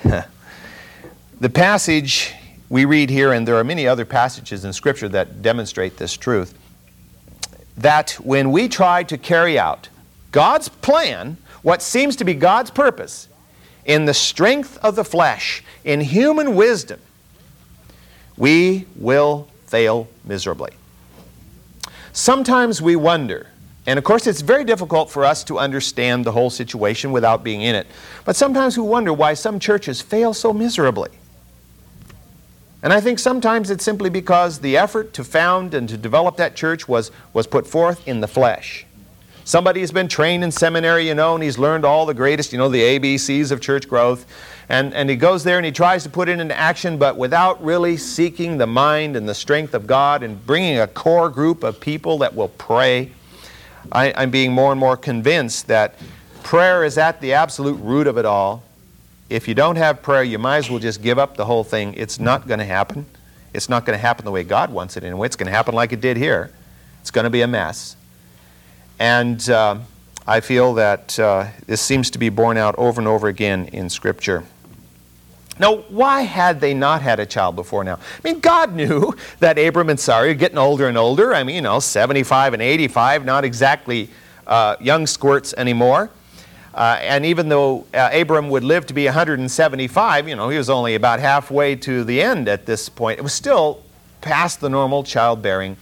the 1.40 1.48
passage 1.48 2.34
we 2.68 2.84
read 2.84 3.08
here, 3.08 3.32
and 3.32 3.48
there 3.48 3.56
are 3.56 3.64
many 3.64 3.88
other 3.88 4.04
passages 4.04 4.66
in 4.66 4.74
Scripture 4.74 5.08
that 5.08 5.40
demonstrate 5.40 5.96
this 5.96 6.18
truth, 6.18 6.52
that 7.78 8.10
when 8.20 8.52
we 8.52 8.68
try 8.68 9.02
to 9.04 9.16
carry 9.16 9.58
out 9.58 9.88
God's 10.32 10.68
plan, 10.68 11.38
what 11.62 11.80
seems 11.80 12.14
to 12.16 12.26
be 12.26 12.34
God's 12.34 12.70
purpose, 12.70 13.26
in 13.86 14.04
the 14.04 14.12
strength 14.12 14.76
of 14.82 14.96
the 14.96 15.04
flesh, 15.04 15.64
in 15.82 16.02
human 16.02 16.56
wisdom, 16.56 17.00
we 18.36 18.86
will 18.96 19.48
fail 19.66 20.08
miserably. 20.24 20.72
Sometimes 22.12 22.80
we 22.80 22.96
wonder, 22.96 23.48
and 23.86 23.98
of 23.98 24.04
course 24.04 24.26
it's 24.26 24.40
very 24.40 24.64
difficult 24.64 25.10
for 25.10 25.24
us 25.24 25.42
to 25.44 25.58
understand 25.58 26.24
the 26.24 26.32
whole 26.32 26.50
situation 26.50 27.12
without 27.12 27.42
being 27.42 27.62
in 27.62 27.74
it, 27.74 27.86
but 28.24 28.36
sometimes 28.36 28.78
we 28.78 28.84
wonder 28.84 29.12
why 29.12 29.34
some 29.34 29.58
churches 29.58 30.00
fail 30.00 30.32
so 30.32 30.52
miserably. 30.52 31.10
And 32.84 32.92
I 32.92 33.00
think 33.00 33.18
sometimes 33.18 33.70
it's 33.70 33.82
simply 33.82 34.10
because 34.10 34.58
the 34.58 34.76
effort 34.76 35.14
to 35.14 35.24
found 35.24 35.72
and 35.72 35.88
to 35.88 35.96
develop 35.96 36.36
that 36.36 36.54
church 36.54 36.86
was, 36.86 37.10
was 37.32 37.46
put 37.46 37.66
forth 37.66 38.06
in 38.06 38.20
the 38.20 38.28
flesh. 38.28 38.84
Somebody 39.46 39.80
has 39.80 39.92
been 39.92 40.08
trained 40.08 40.42
in 40.42 40.50
seminary, 40.50 41.06
you 41.06 41.14
know, 41.14 41.34
and 41.34 41.44
he's 41.44 41.58
learned 41.58 41.84
all 41.84 42.06
the 42.06 42.14
greatest, 42.14 42.50
you 42.50 42.58
know, 42.58 42.70
the 42.70 42.80
ABCs 42.80 43.50
of 43.50 43.60
church 43.60 43.86
growth. 43.86 44.24
And, 44.70 44.94
and 44.94 45.10
he 45.10 45.16
goes 45.16 45.44
there 45.44 45.58
and 45.58 45.66
he 45.66 45.72
tries 45.72 46.02
to 46.04 46.08
put 46.08 46.30
it 46.30 46.40
into 46.40 46.56
action, 46.56 46.96
but 46.96 47.18
without 47.18 47.62
really 47.62 47.98
seeking 47.98 48.56
the 48.56 48.66
mind 48.66 49.16
and 49.16 49.28
the 49.28 49.34
strength 49.34 49.74
of 49.74 49.86
God 49.86 50.22
and 50.22 50.44
bringing 50.46 50.78
a 50.78 50.86
core 50.86 51.28
group 51.28 51.62
of 51.62 51.78
people 51.78 52.18
that 52.18 52.34
will 52.34 52.48
pray. 52.48 53.12
I, 53.92 54.14
I'm 54.16 54.30
being 54.30 54.50
more 54.50 54.72
and 54.72 54.80
more 54.80 54.96
convinced 54.96 55.66
that 55.66 55.98
prayer 56.42 56.82
is 56.82 56.96
at 56.96 57.20
the 57.20 57.34
absolute 57.34 57.76
root 57.82 58.06
of 58.06 58.16
it 58.16 58.24
all. 58.24 58.62
If 59.28 59.46
you 59.46 59.54
don't 59.54 59.76
have 59.76 60.00
prayer, 60.00 60.22
you 60.22 60.38
might 60.38 60.58
as 60.58 60.70
well 60.70 60.78
just 60.78 61.02
give 61.02 61.18
up 61.18 61.36
the 61.36 61.44
whole 61.44 61.64
thing. 61.64 61.92
It's 61.94 62.18
not 62.18 62.48
going 62.48 62.60
to 62.60 62.64
happen. 62.64 63.04
It's 63.52 63.68
not 63.68 63.84
going 63.84 63.96
to 63.96 64.00
happen 64.00 64.24
the 64.24 64.30
way 64.30 64.42
God 64.42 64.72
wants 64.72 64.96
it 64.96 65.04
anyway. 65.04 65.26
It's 65.26 65.36
going 65.36 65.48
to 65.48 65.52
happen 65.52 65.74
like 65.74 65.92
it 65.92 66.00
did 66.00 66.16
here. 66.16 66.50
It's 67.02 67.10
going 67.10 67.24
to 67.24 67.30
be 67.30 67.42
a 67.42 67.46
mess. 67.46 67.96
And 68.98 69.48
uh, 69.50 69.78
I 70.26 70.40
feel 70.40 70.74
that 70.74 71.18
uh, 71.18 71.48
this 71.66 71.80
seems 71.80 72.10
to 72.10 72.18
be 72.18 72.28
borne 72.28 72.56
out 72.56 72.74
over 72.78 73.00
and 73.00 73.08
over 73.08 73.28
again 73.28 73.66
in 73.66 73.90
Scripture. 73.90 74.44
Now, 75.58 75.76
why 75.88 76.22
had 76.22 76.60
they 76.60 76.74
not 76.74 77.02
had 77.02 77.20
a 77.20 77.26
child 77.26 77.56
before 77.56 77.84
now? 77.84 77.94
I 77.94 78.28
mean, 78.28 78.40
God 78.40 78.74
knew 78.74 79.14
that 79.40 79.58
Abram 79.58 79.90
and 79.90 80.00
Sarai 80.00 80.30
are 80.30 80.34
getting 80.34 80.58
older 80.58 80.88
and 80.88 80.96
older. 80.96 81.34
I 81.34 81.44
mean, 81.44 81.56
you 81.56 81.62
know, 81.62 81.78
75 81.78 82.54
and 82.54 82.62
85, 82.62 83.24
not 83.24 83.44
exactly 83.44 84.08
uh, 84.46 84.76
young 84.80 85.06
squirts 85.06 85.54
anymore. 85.56 86.10
Uh, 86.72 86.98
and 87.00 87.24
even 87.24 87.48
though 87.48 87.86
uh, 87.94 88.10
Abram 88.12 88.48
would 88.48 88.64
live 88.64 88.86
to 88.86 88.94
be 88.94 89.04
175, 89.04 90.28
you 90.28 90.34
know, 90.34 90.48
he 90.48 90.58
was 90.58 90.68
only 90.70 90.96
about 90.96 91.20
halfway 91.20 91.76
to 91.76 92.02
the 92.02 92.20
end 92.20 92.48
at 92.48 92.66
this 92.66 92.88
point. 92.88 93.20
It 93.20 93.22
was 93.22 93.32
still 93.32 93.82
past 94.22 94.60
the 94.60 94.68
normal 94.68 95.04
childbearing 95.04 95.76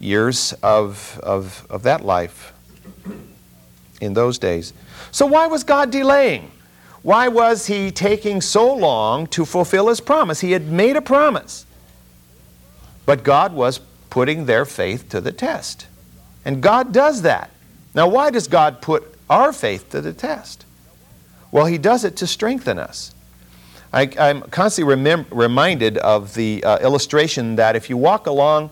years 0.00 0.52
of, 0.62 1.18
of, 1.22 1.66
of 1.70 1.84
that 1.84 2.04
life 2.04 2.53
in 4.00 4.14
those 4.14 4.38
days. 4.38 4.72
So, 5.10 5.26
why 5.26 5.46
was 5.46 5.64
God 5.64 5.90
delaying? 5.90 6.50
Why 7.02 7.28
was 7.28 7.66
he 7.66 7.90
taking 7.90 8.40
so 8.40 8.74
long 8.74 9.26
to 9.28 9.44
fulfill 9.44 9.88
his 9.88 10.00
promise? 10.00 10.40
He 10.40 10.52
had 10.52 10.66
made 10.66 10.96
a 10.96 11.02
promise. 11.02 11.66
But 13.04 13.22
God 13.22 13.52
was 13.52 13.80
putting 14.08 14.46
their 14.46 14.64
faith 14.64 15.08
to 15.10 15.20
the 15.20 15.32
test. 15.32 15.86
And 16.44 16.62
God 16.62 16.92
does 16.92 17.22
that. 17.22 17.50
Now, 17.94 18.08
why 18.08 18.30
does 18.30 18.48
God 18.48 18.80
put 18.80 19.14
our 19.28 19.52
faith 19.52 19.90
to 19.90 20.00
the 20.00 20.12
test? 20.12 20.64
Well, 21.50 21.66
He 21.66 21.78
does 21.78 22.04
it 22.04 22.16
to 22.16 22.26
strengthen 22.26 22.78
us. 22.78 23.14
I, 23.92 24.02
am 24.16 24.42
constantly 24.42 24.96
remem- 24.96 25.26
reminded 25.30 25.98
of 25.98 26.34
the 26.34 26.64
uh, 26.64 26.78
illustration 26.78 27.56
that 27.56 27.76
if 27.76 27.88
you 27.88 27.96
walk 27.96 28.26
along 28.26 28.70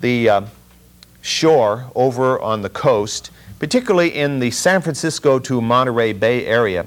the 0.00 0.28
uh, 0.28 0.42
shore 1.20 1.90
over 1.94 2.40
on 2.40 2.62
the 2.62 2.70
coast, 2.70 3.30
particularly 3.62 4.12
in 4.16 4.40
the 4.40 4.50
San 4.50 4.82
Francisco 4.82 5.38
to 5.38 5.60
Monterey 5.60 6.12
Bay 6.12 6.44
area, 6.46 6.84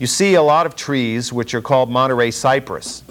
you 0.00 0.08
see 0.08 0.34
a 0.34 0.42
lot 0.42 0.66
of 0.66 0.74
trees 0.74 1.32
which 1.32 1.54
are 1.54 1.62
called 1.62 1.88
Monterey 1.88 2.32
cypress. 2.32 3.04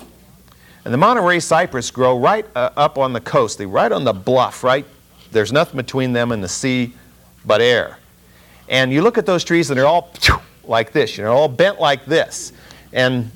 And 0.84 0.94
the 0.94 0.98
Monterey 0.98 1.40
cypress 1.40 1.92
grow 1.92 2.20
right 2.20 2.46
uh, 2.58 2.72
up 2.76 2.98
on 2.98 3.14
the 3.14 3.22
coast, 3.22 3.58
they 3.58 3.66
right 3.66 3.90
on 3.90 4.04
the 4.04 4.12
bluff, 4.12 4.66
right? 4.66 4.86
There's 5.32 5.54
nothing 5.54 5.78
between 5.78 6.12
them 6.12 6.34
and 6.34 6.44
the 6.44 6.50
sea 6.50 6.94
but 7.46 7.62
air. 7.62 8.00
And 8.68 8.92
you 8.92 9.02
look 9.02 9.18
at 9.18 9.26
those 9.26 9.46
trees 9.46 9.70
and 9.70 9.80
they're 9.80 9.88
all 9.88 10.14
like 10.66 10.92
this, 10.92 11.18
you 11.18 11.24
know, 11.24 11.32
all 11.32 11.48
bent 11.48 11.80
like 11.80 12.04
this. 12.04 12.52
And 12.92 13.32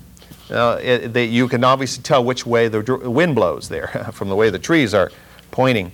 uh, 0.52 0.78
it, 0.82 1.14
they, 1.14 1.24
you 1.24 1.48
can 1.48 1.64
obviously 1.64 2.04
tell 2.04 2.22
which 2.22 2.46
way 2.46 2.68
the 2.68 2.82
wind 3.10 3.34
blows 3.34 3.70
there 3.70 3.88
from 4.12 4.28
the 4.28 4.36
way 4.36 4.50
the 4.50 4.60
trees 4.60 4.94
are 4.94 5.10
pointing. 5.52 5.94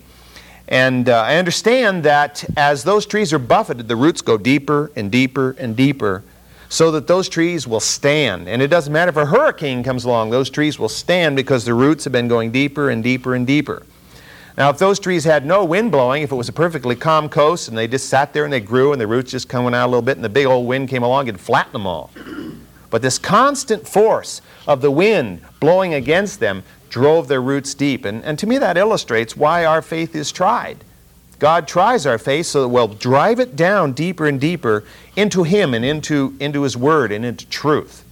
And 0.70 1.10
uh, 1.10 1.24
I 1.24 1.38
understand 1.38 2.04
that 2.04 2.46
as 2.56 2.84
those 2.84 3.08
trees 3.08 3.34
are 3.34 3.40
buffeted, 3.40 3.88
the 3.88 3.96
roots 3.96 4.22
go 4.22 4.38
deeper 4.38 4.92
and 4.96 5.12
deeper 5.12 5.56
and 5.58 5.76
deeper 5.76 6.24
so 6.70 6.92
that 6.92 7.08
those 7.08 7.28
trees 7.28 7.68
will 7.68 7.80
stand. 7.80 8.48
And 8.48 8.62
it 8.62 8.68
doesn't 8.68 8.94
matter 8.94 9.10
if 9.10 9.18
a 9.18 9.26
hurricane 9.26 9.84
comes 9.84 10.06
along, 10.06 10.30
those 10.30 10.52
trees 10.52 10.78
will 10.78 10.88
stand 10.88 11.36
because 11.36 11.66
the 11.66 11.74
roots 11.74 12.04
have 12.04 12.14
been 12.14 12.28
going 12.28 12.52
deeper 12.52 12.92
and 12.92 13.04
deeper 13.04 13.34
and 13.34 13.48
deeper. 13.48 13.84
Now, 14.60 14.70
if 14.70 14.78
those 14.78 15.00
trees 15.00 15.24
had 15.24 15.44
no 15.44 15.66
wind 15.66 15.92
blowing, 15.92 16.22
if 16.22 16.32
it 16.32 16.36
was 16.36 16.50
a 16.50 16.54
perfectly 16.54 16.96
calm 16.96 17.30
coast 17.30 17.68
and 17.68 17.78
they 17.78 17.88
just 17.88 18.08
sat 18.08 18.34
there 18.34 18.44
and 18.44 18.54
they 18.54 18.60
grew 18.60 18.92
and 18.92 19.02
the 19.02 19.08
roots 19.08 19.32
just 19.32 19.50
coming 19.50 19.74
out 19.74 19.88
a 19.88 19.90
little 19.90 20.04
bit 20.04 20.18
and 20.18 20.24
the 20.24 20.30
big 20.30 20.46
old 20.46 20.68
wind 20.68 20.88
came 20.90 21.02
along, 21.02 21.28
it'd 21.28 21.42
flatten 21.42 21.74
them 21.74 21.88
all. 21.88 22.12
But 22.92 23.02
this 23.02 23.18
constant 23.18 23.88
force 23.88 24.42
of 24.68 24.82
the 24.82 24.92
wind 24.92 25.42
blowing 25.60 25.96
against 25.96 26.40
them 26.40 26.64
drove 26.89 27.27
their 27.27 27.41
roots 27.41 27.74
deep. 27.74 28.05
And, 28.05 28.24
and 28.24 28.38
to 28.39 28.48
me, 28.48 28.58
that 28.58 28.77
illustrates 28.77 29.36
why 29.38 29.65
our 29.65 29.81
faith 29.81 30.15
is 30.15 30.31
tried. 30.31 30.84
God 31.39 31.67
tries 31.67 32.05
our 32.05 32.17
faith 32.17 32.48
so 32.48 32.62
that 32.63 32.67
we'll 32.67 32.89
drive 32.89 33.39
it 33.39 33.55
down 33.55 33.93
deeper 33.93 34.27
and 34.27 34.41
deeper 34.41 34.84
into 35.15 35.43
Him 35.43 35.74
and 35.74 35.86
into, 35.86 36.36
into 36.39 36.63
His 36.63 36.75
Word 36.75 37.12
and 37.12 37.24
into 37.24 37.48
truth. 37.48 38.03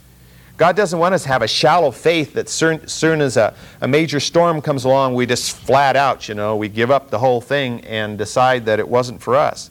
God 0.56 0.76
doesn't 0.76 0.98
want 0.98 1.14
us 1.14 1.24
to 1.24 1.28
have 1.30 1.44
a 1.44 1.48
shallow 1.48 1.92
faith 1.92 2.34
that 2.34 2.50
soon, 2.50 2.88
soon 2.88 3.22
as 3.22 3.38
a, 3.38 3.54
a 3.80 3.88
major 3.88 4.20
storm 4.20 4.60
comes 4.62 4.86
along, 4.86 5.14
we 5.14 5.28
just 5.28 5.56
flat 5.56 5.96
out, 5.96 6.28
you 6.28 6.34
know, 6.34 6.56
we 6.56 6.68
give 6.68 6.90
up 6.90 7.12
the 7.12 7.20
whole 7.20 7.42
thing 7.42 7.82
and 7.82 8.18
decide 8.18 8.66
that 8.66 8.80
it 8.80 8.88
wasn't 8.88 9.22
for 9.22 9.36
us. 9.36 9.70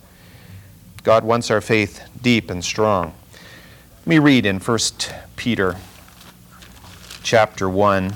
God 1.03 1.25
wants 1.25 1.51
our 1.51 1.61
faith 1.61 2.03
deep 2.23 2.51
and 2.51 2.65
strong. 2.65 3.15
Let 4.01 4.07
me 4.07 4.19
read 4.21 4.47
in 4.47 4.61
1 4.61 4.79
Peter 5.35 5.77
chapter 7.25 7.69
1, 7.69 8.05
a 8.05 8.15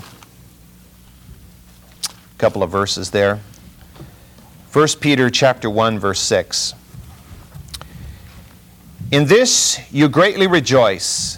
couple 2.41 2.63
of 2.63 2.71
verses 2.71 3.11
there. 3.11 3.39
1 4.73 4.87
Peter 4.99 5.29
chapter 5.29 5.69
1 5.69 5.99
verse 5.99 6.19
6. 6.21 6.73
In 9.11 9.27
this 9.27 9.79
you 9.91 10.09
greatly 10.09 10.47
rejoice 10.47 11.37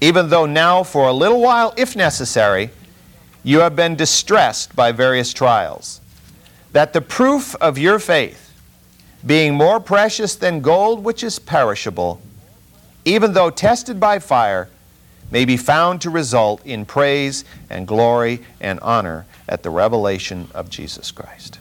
even 0.00 0.28
though 0.30 0.46
now, 0.46 0.84
for 0.84 1.08
a 1.08 1.12
little 1.12 1.40
while, 1.40 1.74
if 1.76 1.96
necessary, 1.96 2.70
you 3.42 3.58
have 3.58 3.74
been 3.74 3.96
distressed 3.96 4.74
by 4.76 4.92
various 4.92 5.32
trials, 5.32 6.00
that 6.72 6.92
the 6.92 7.00
proof 7.00 7.56
of 7.56 7.76
your 7.76 7.98
faith, 7.98 8.54
being 9.26 9.52
more 9.52 9.80
precious 9.80 10.36
than 10.36 10.60
gold 10.60 11.02
which 11.04 11.24
is 11.24 11.40
perishable, 11.40 12.22
even 13.04 13.32
though 13.32 13.50
tested 13.50 13.98
by 13.98 14.20
fire, 14.20 14.68
may 15.30 15.44
be 15.44 15.56
found 15.56 16.00
to 16.00 16.08
result 16.08 16.64
in 16.64 16.86
praise 16.86 17.44
and 17.68 17.86
glory 17.86 18.40
and 18.60 18.78
honor 18.80 19.26
at 19.50 19.64
the 19.64 19.68
revelation 19.68 20.48
of 20.54 20.70
Jesus 20.70 21.10
Christ. 21.10 21.58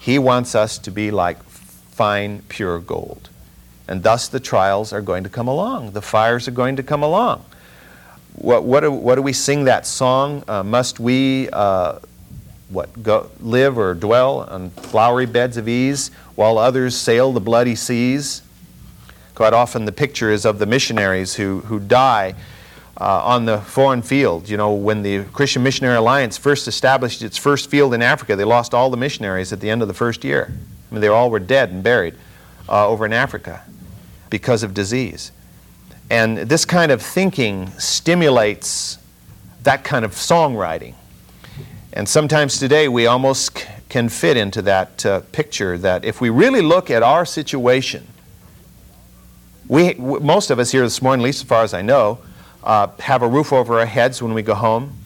He 0.00 0.18
wants 0.18 0.56
us 0.56 0.78
to 0.78 0.90
be 0.90 1.12
like 1.12 1.40
fine, 1.44 2.42
pure 2.48 2.80
gold. 2.80 3.28
And 3.86 4.02
thus 4.02 4.26
the 4.26 4.40
trials 4.40 4.92
are 4.92 5.02
going 5.02 5.22
to 5.24 5.30
come 5.30 5.46
along, 5.46 5.92
the 5.92 6.02
fires 6.02 6.48
are 6.48 6.52
going 6.52 6.74
to 6.76 6.82
come 6.82 7.02
along. 7.02 7.44
What, 8.34 8.64
what, 8.64 8.80
do, 8.80 8.90
what 8.90 9.16
do 9.16 9.22
we 9.22 9.34
sing 9.34 9.64
that 9.64 9.86
song? 9.86 10.42
Uh, 10.48 10.62
must 10.62 10.98
we 10.98 11.50
uh, 11.50 11.98
what, 12.70 13.02
go, 13.02 13.30
live 13.40 13.76
or 13.76 13.92
dwell 13.92 14.40
on 14.40 14.70
flowery 14.70 15.26
beds 15.26 15.58
of 15.58 15.68
ease 15.68 16.10
while 16.34 16.56
others 16.56 16.96
sail 16.96 17.30
the 17.32 17.40
bloody 17.40 17.74
seas? 17.74 18.42
Quite 19.34 19.52
often 19.52 19.84
the 19.84 19.92
picture 19.92 20.30
is 20.30 20.46
of 20.46 20.58
the 20.58 20.66
missionaries 20.66 21.34
who, 21.34 21.60
who 21.60 21.78
die 21.78 22.34
uh, 23.00 23.24
on 23.24 23.44
the 23.44 23.58
foreign 23.58 24.02
field. 24.02 24.48
You 24.48 24.56
know, 24.56 24.72
when 24.72 25.02
the 25.02 25.24
Christian 25.24 25.62
Missionary 25.62 25.96
Alliance 25.96 26.36
first 26.36 26.68
established 26.68 27.22
its 27.22 27.38
first 27.38 27.70
field 27.70 27.94
in 27.94 28.02
Africa, 28.02 28.36
they 28.36 28.44
lost 28.44 28.74
all 28.74 28.90
the 28.90 28.96
missionaries 28.96 29.52
at 29.52 29.60
the 29.60 29.70
end 29.70 29.82
of 29.82 29.88
the 29.88 29.94
first 29.94 30.24
year. 30.24 30.52
I 30.90 30.94
mean, 30.94 31.00
they 31.00 31.08
all 31.08 31.30
were 31.30 31.40
dead 31.40 31.70
and 31.70 31.82
buried 31.82 32.14
uh, 32.68 32.86
over 32.86 33.06
in 33.06 33.12
Africa 33.12 33.64
because 34.30 34.62
of 34.62 34.74
disease. 34.74 35.32
And 36.10 36.38
this 36.38 36.64
kind 36.64 36.92
of 36.92 37.00
thinking 37.00 37.70
stimulates 37.78 38.98
that 39.62 39.84
kind 39.84 40.04
of 40.04 40.12
songwriting. 40.12 40.94
And 41.92 42.08
sometimes 42.08 42.58
today 42.58 42.88
we 42.88 43.06
almost 43.06 43.58
c- 43.58 43.66
can 43.88 44.08
fit 44.08 44.36
into 44.36 44.62
that 44.62 45.06
uh, 45.06 45.20
picture 45.32 45.78
that 45.78 46.04
if 46.04 46.20
we 46.20 46.30
really 46.30 46.62
look 46.62 46.90
at 46.90 47.02
our 47.02 47.24
situation, 47.24 48.06
we, 49.68 49.94
most 49.94 50.50
of 50.50 50.58
us 50.58 50.72
here 50.72 50.82
this 50.82 51.00
morning, 51.00 51.22
at 51.22 51.26
least 51.26 51.42
as 51.42 51.48
far 51.48 51.62
as 51.62 51.72
I 51.72 51.82
know, 51.82 52.18
uh, 52.64 52.88
have 53.00 53.22
a 53.22 53.28
roof 53.28 53.52
over 53.52 53.80
our 53.80 53.86
heads 53.86 54.22
when 54.22 54.34
we 54.34 54.42
go 54.42 54.54
home, 54.54 54.96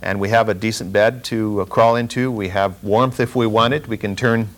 and 0.00 0.20
we 0.20 0.28
have 0.30 0.48
a 0.48 0.54
decent 0.54 0.92
bed 0.92 1.24
to 1.24 1.60
uh, 1.60 1.64
crawl 1.64 1.96
into. 1.96 2.30
We 2.30 2.48
have 2.48 2.82
warmth 2.82 3.20
if 3.20 3.34
we 3.34 3.46
want 3.46 3.74
it. 3.74 3.88
We 3.88 3.96
can 3.96 4.16
turn 4.16 4.48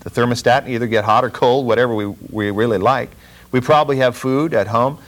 the 0.00 0.10
thermostat 0.10 0.58
and 0.58 0.68
either 0.68 0.86
get 0.86 1.04
hot 1.04 1.24
or 1.24 1.30
cold, 1.30 1.66
whatever 1.66 1.94
we, 1.94 2.06
we 2.06 2.50
really 2.50 2.78
like. 2.78 3.10
We 3.50 3.60
probably 3.60 3.98
have 3.98 4.16
food 4.16 4.54
at 4.54 4.68
home 4.68 4.98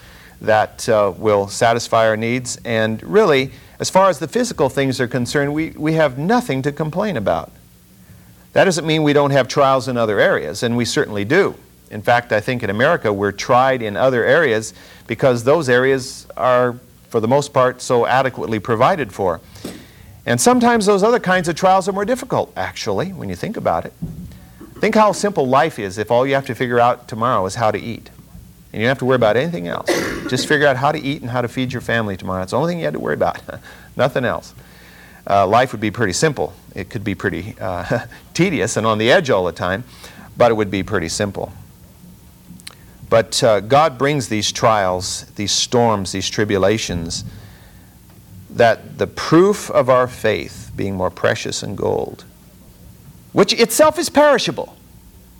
that 0.41 0.89
uh, 0.89 1.13
will 1.17 1.49
satisfy 1.49 2.07
our 2.07 2.17
needs. 2.17 2.59
And 2.65 3.03
really, 3.03 3.53
as 3.79 3.91
far 3.91 4.09
as 4.09 4.19
the 4.19 4.29
physical 4.29 4.69
things 4.69 5.01
are 5.01 5.09
concerned, 5.09 5.55
we, 5.55 5.71
we 5.71 5.95
have 5.95 6.19
nothing 6.19 6.63
to 6.63 6.73
complain 6.73 7.17
about. 7.17 7.51
That 8.53 8.65
doesn't 8.65 8.87
mean 8.87 9.03
we 9.03 9.13
don't 9.13 9.33
have 9.33 9.49
trials 9.49 9.89
in 9.89 9.97
other 9.97 10.21
areas, 10.21 10.63
and 10.63 10.77
we 10.77 10.85
certainly 10.85 11.25
do. 11.25 11.57
In 11.95 12.03
fact, 12.03 12.33
I 12.33 12.41
think 12.41 12.65
in 12.65 12.71
America 12.71 13.13
we're 13.13 13.31
tried 13.31 13.81
in 13.81 13.97
other 13.97 14.25
areas 14.25 14.75
because 15.07 15.45
those 15.45 15.69
areas 15.69 16.27
are, 16.37 16.77
for 17.09 17.21
the 17.21 17.29
most 17.29 17.53
part, 17.53 17.81
so 17.81 18.05
adequately 18.05 18.59
provided 18.59 19.13
for. 19.13 19.41
And 20.27 20.41
sometimes 20.41 20.87
those 20.87 21.05
other 21.05 21.21
kinds 21.21 21.47
of 21.47 21.55
trials 21.55 21.89
are 21.89 21.93
more 21.93 22.05
difficult, 22.05 22.53
actually, 22.57 23.13
when 23.13 23.29
you 23.29 23.37
think 23.37 23.57
about 23.57 23.87
it. 23.87 23.93
Think 24.81 24.97
how 24.97 25.13
simple 25.13 25.47
life 25.47 25.79
is 25.79 25.97
if 25.97 26.11
all 26.11 26.27
you 26.27 26.35
have 26.35 26.47
to 26.47 26.55
figure 26.57 26.81
out 26.81 27.07
tomorrow 27.07 27.47
is 27.47 27.55
how 27.55 27.71
to 27.71 27.79
eat. 27.79 28.11
And 28.73 28.83
you 28.83 28.89
don't 28.89 28.89
have 28.89 28.99
to 28.99 29.05
worry 29.05 29.17
about 29.17 29.37
anything 29.37 29.69
else. 29.69 29.89
Just 30.29 30.49
figure 30.49 30.67
out 30.67 30.77
how 30.77 30.91
to 30.91 30.99
eat 31.01 31.23
and 31.23 31.31
how 31.31 31.43
to 31.43 31.49
feed 31.49 31.73
your 31.73 31.81
family 31.81 32.17
tomorrow. 32.17 32.41
That's 32.41 32.51
the 32.51 32.57
only 32.59 32.73
thing 32.73 32.81
you 32.81 32.87
had 32.87 32.95
to 32.95 33.01
worry 33.01 33.15
about. 33.15 33.41
Nothing 33.97 34.25
else. 34.25 34.53
Uh, 35.31 35.47
life 35.47 35.71
would 35.71 35.81
be 35.81 35.93
pretty 35.93 36.13
simple. 36.13 36.55
It 36.75 36.91
could 36.91 37.05
be 37.05 37.15
pretty 37.15 37.55
uh, 37.61 38.07
tedious 38.35 38.77
and 38.77 38.85
on 38.85 38.99
the 38.99 39.13
edge 39.13 39.31
all 39.31 39.45
the 39.45 39.53
time, 39.53 39.85
but 40.37 40.51
it 40.51 40.55
would 40.55 40.73
be 40.73 40.83
pretty 40.83 41.09
simple. 41.09 41.53
But 43.15 43.45
uh, 43.45 43.61
God 43.61 43.97
brings 43.97 44.27
these 44.27 44.51
trials, 44.51 45.27
these 45.37 45.53
storms, 45.53 46.11
these 46.11 46.29
tribulations, 46.29 47.25
that 48.51 48.99
the 48.99 49.07
proof 49.07 49.71
of 49.71 49.89
our 49.89 50.09
faith 50.09 50.73
being 50.75 50.97
more 50.97 51.13
precious 51.13 51.61
than 51.61 51.77
gold, 51.77 52.25
which 53.33 53.53
itself 53.53 54.01
is 54.01 54.09
perishable. 54.11 54.77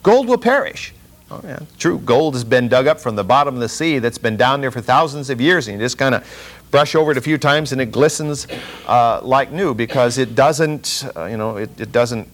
Gold 0.05 0.29
will 0.29 0.39
perish. 0.39 0.95
Oh, 1.33 1.41
yeah, 1.43 1.59
true. 1.77 1.99
Gold 1.99 2.35
has 2.35 2.45
been 2.45 2.69
dug 2.69 2.87
up 2.87 3.01
from 3.01 3.17
the 3.17 3.25
bottom 3.25 3.57
of 3.57 3.61
the 3.61 3.69
sea 3.69 3.99
that's 3.99 4.19
been 4.19 4.37
down 4.37 4.61
there 4.61 4.71
for 4.71 4.81
thousands 4.81 5.29
of 5.29 5.41
years, 5.41 5.67
and 5.67 5.77
you 5.77 5.85
just 5.85 5.99
kind 5.99 6.15
of 6.15 6.25
brush 6.71 6.95
over 6.95 7.11
it 7.11 7.19
a 7.19 7.21
few 7.21 7.39
times 7.39 7.73
and 7.73 7.81
it 7.81 7.91
glistens 7.91 8.47
uh, 8.87 9.19
like 9.21 9.51
new 9.51 9.75
because 9.75 10.17
it 10.17 10.37
doesn't, 10.37 11.07
uh, 11.17 11.25
you 11.25 11.37
know, 11.37 11.57
it, 11.57 11.81
it 11.81 11.91
doesn't 11.91 12.29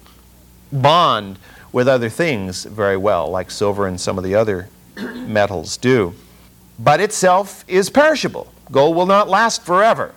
bond 0.70 1.38
with 1.73 1.88
other 1.88 2.11
things 2.11 2.64
very 2.64 2.99
well, 2.99 3.30
like 3.30 3.50
silver 3.50 3.87
and 3.87 3.99
some 3.99 4.18
of 4.18 4.25
the 4.25 4.35
other 4.35 4.68
metals 5.00 5.76
do. 5.76 6.14
But 6.78 7.00
itself 7.00 7.64
is 7.69 7.90
perishable. 7.90 8.52
Gold 8.71 8.97
will 8.97 9.07
not 9.07 9.28
last 9.28 9.64
forever. 9.64 10.14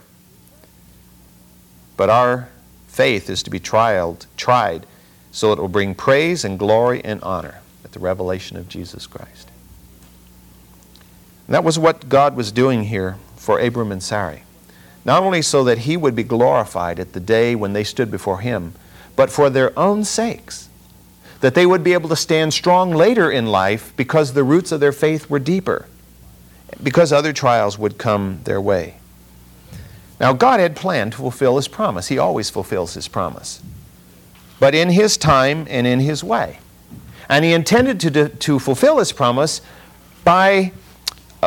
But 1.98 2.10
our 2.10 2.50
faith 2.88 3.30
is 3.30 3.44
to 3.44 3.50
be 3.50 3.60
trialed, 3.60 4.26
tried 4.38 4.86
so 5.32 5.52
it 5.52 5.60
will 5.60 5.68
bring 5.68 5.96
praise 5.96 6.46
and 6.46 6.60
glory 6.60 7.04
and 7.04 7.22
honor 7.24 7.62
at 7.84 7.92
the 7.92 8.00
revelation 8.00 8.56
of 8.56 8.70
Jesus 8.70 9.08
Christ. 9.08 9.50
And 11.48 11.56
that 11.56 11.64
was 11.64 11.80
what 11.80 12.08
God 12.08 12.36
was 12.36 12.52
doing 12.52 12.84
here 12.86 13.18
for 13.36 13.60
Abram 13.60 13.92
and 13.92 14.02
Sarai. 14.02 14.44
Not 15.04 15.24
only 15.24 15.42
so 15.42 15.64
that 15.66 15.80
he 15.80 15.98
would 15.98 16.16
be 16.16 16.24
glorified 16.24 17.00
at 17.00 17.14
the 17.14 17.20
day 17.20 17.56
when 17.56 17.74
they 17.74 17.84
stood 17.84 18.10
before 18.10 18.40
him, 18.40 18.74
but 19.16 19.30
for 19.30 19.50
their 19.50 19.78
own 19.78 20.04
sakes. 20.04 20.63
That 21.44 21.56
they 21.56 21.66
would 21.66 21.84
be 21.84 21.92
able 21.92 22.08
to 22.08 22.16
stand 22.16 22.54
strong 22.54 22.94
later 22.94 23.30
in 23.30 23.48
life 23.48 23.92
because 23.98 24.32
the 24.32 24.46
roots 24.46 24.72
of 24.72 24.80
their 24.80 24.94
faith 24.94 25.30
were 25.30 25.40
deeper, 25.40 25.88
because 26.82 27.12
other 27.12 27.34
trials 27.34 27.78
would 27.78 27.98
come 27.98 28.40
their 28.46 28.62
way. 28.62 28.96
Now, 30.22 30.32
God 30.32 30.62
had 30.62 30.74
planned 30.74 31.12
to 31.12 31.18
fulfill 31.18 31.58
His 31.58 31.68
promise. 31.68 32.08
He 32.08 32.18
always 32.18 32.50
fulfills 32.50 32.94
His 32.94 33.10
promise, 33.10 33.62
but 34.58 34.74
in 34.74 34.92
His 34.92 35.18
time 35.18 35.68
and 35.70 35.86
in 35.86 36.00
His 36.00 36.24
way. 36.24 36.60
And 37.28 37.44
He 37.44 37.52
intended 37.52 38.00
to, 38.00 38.30
to 38.30 38.58
fulfill 38.58 39.00
His 39.00 39.12
promise 39.12 39.60
by 40.24 40.72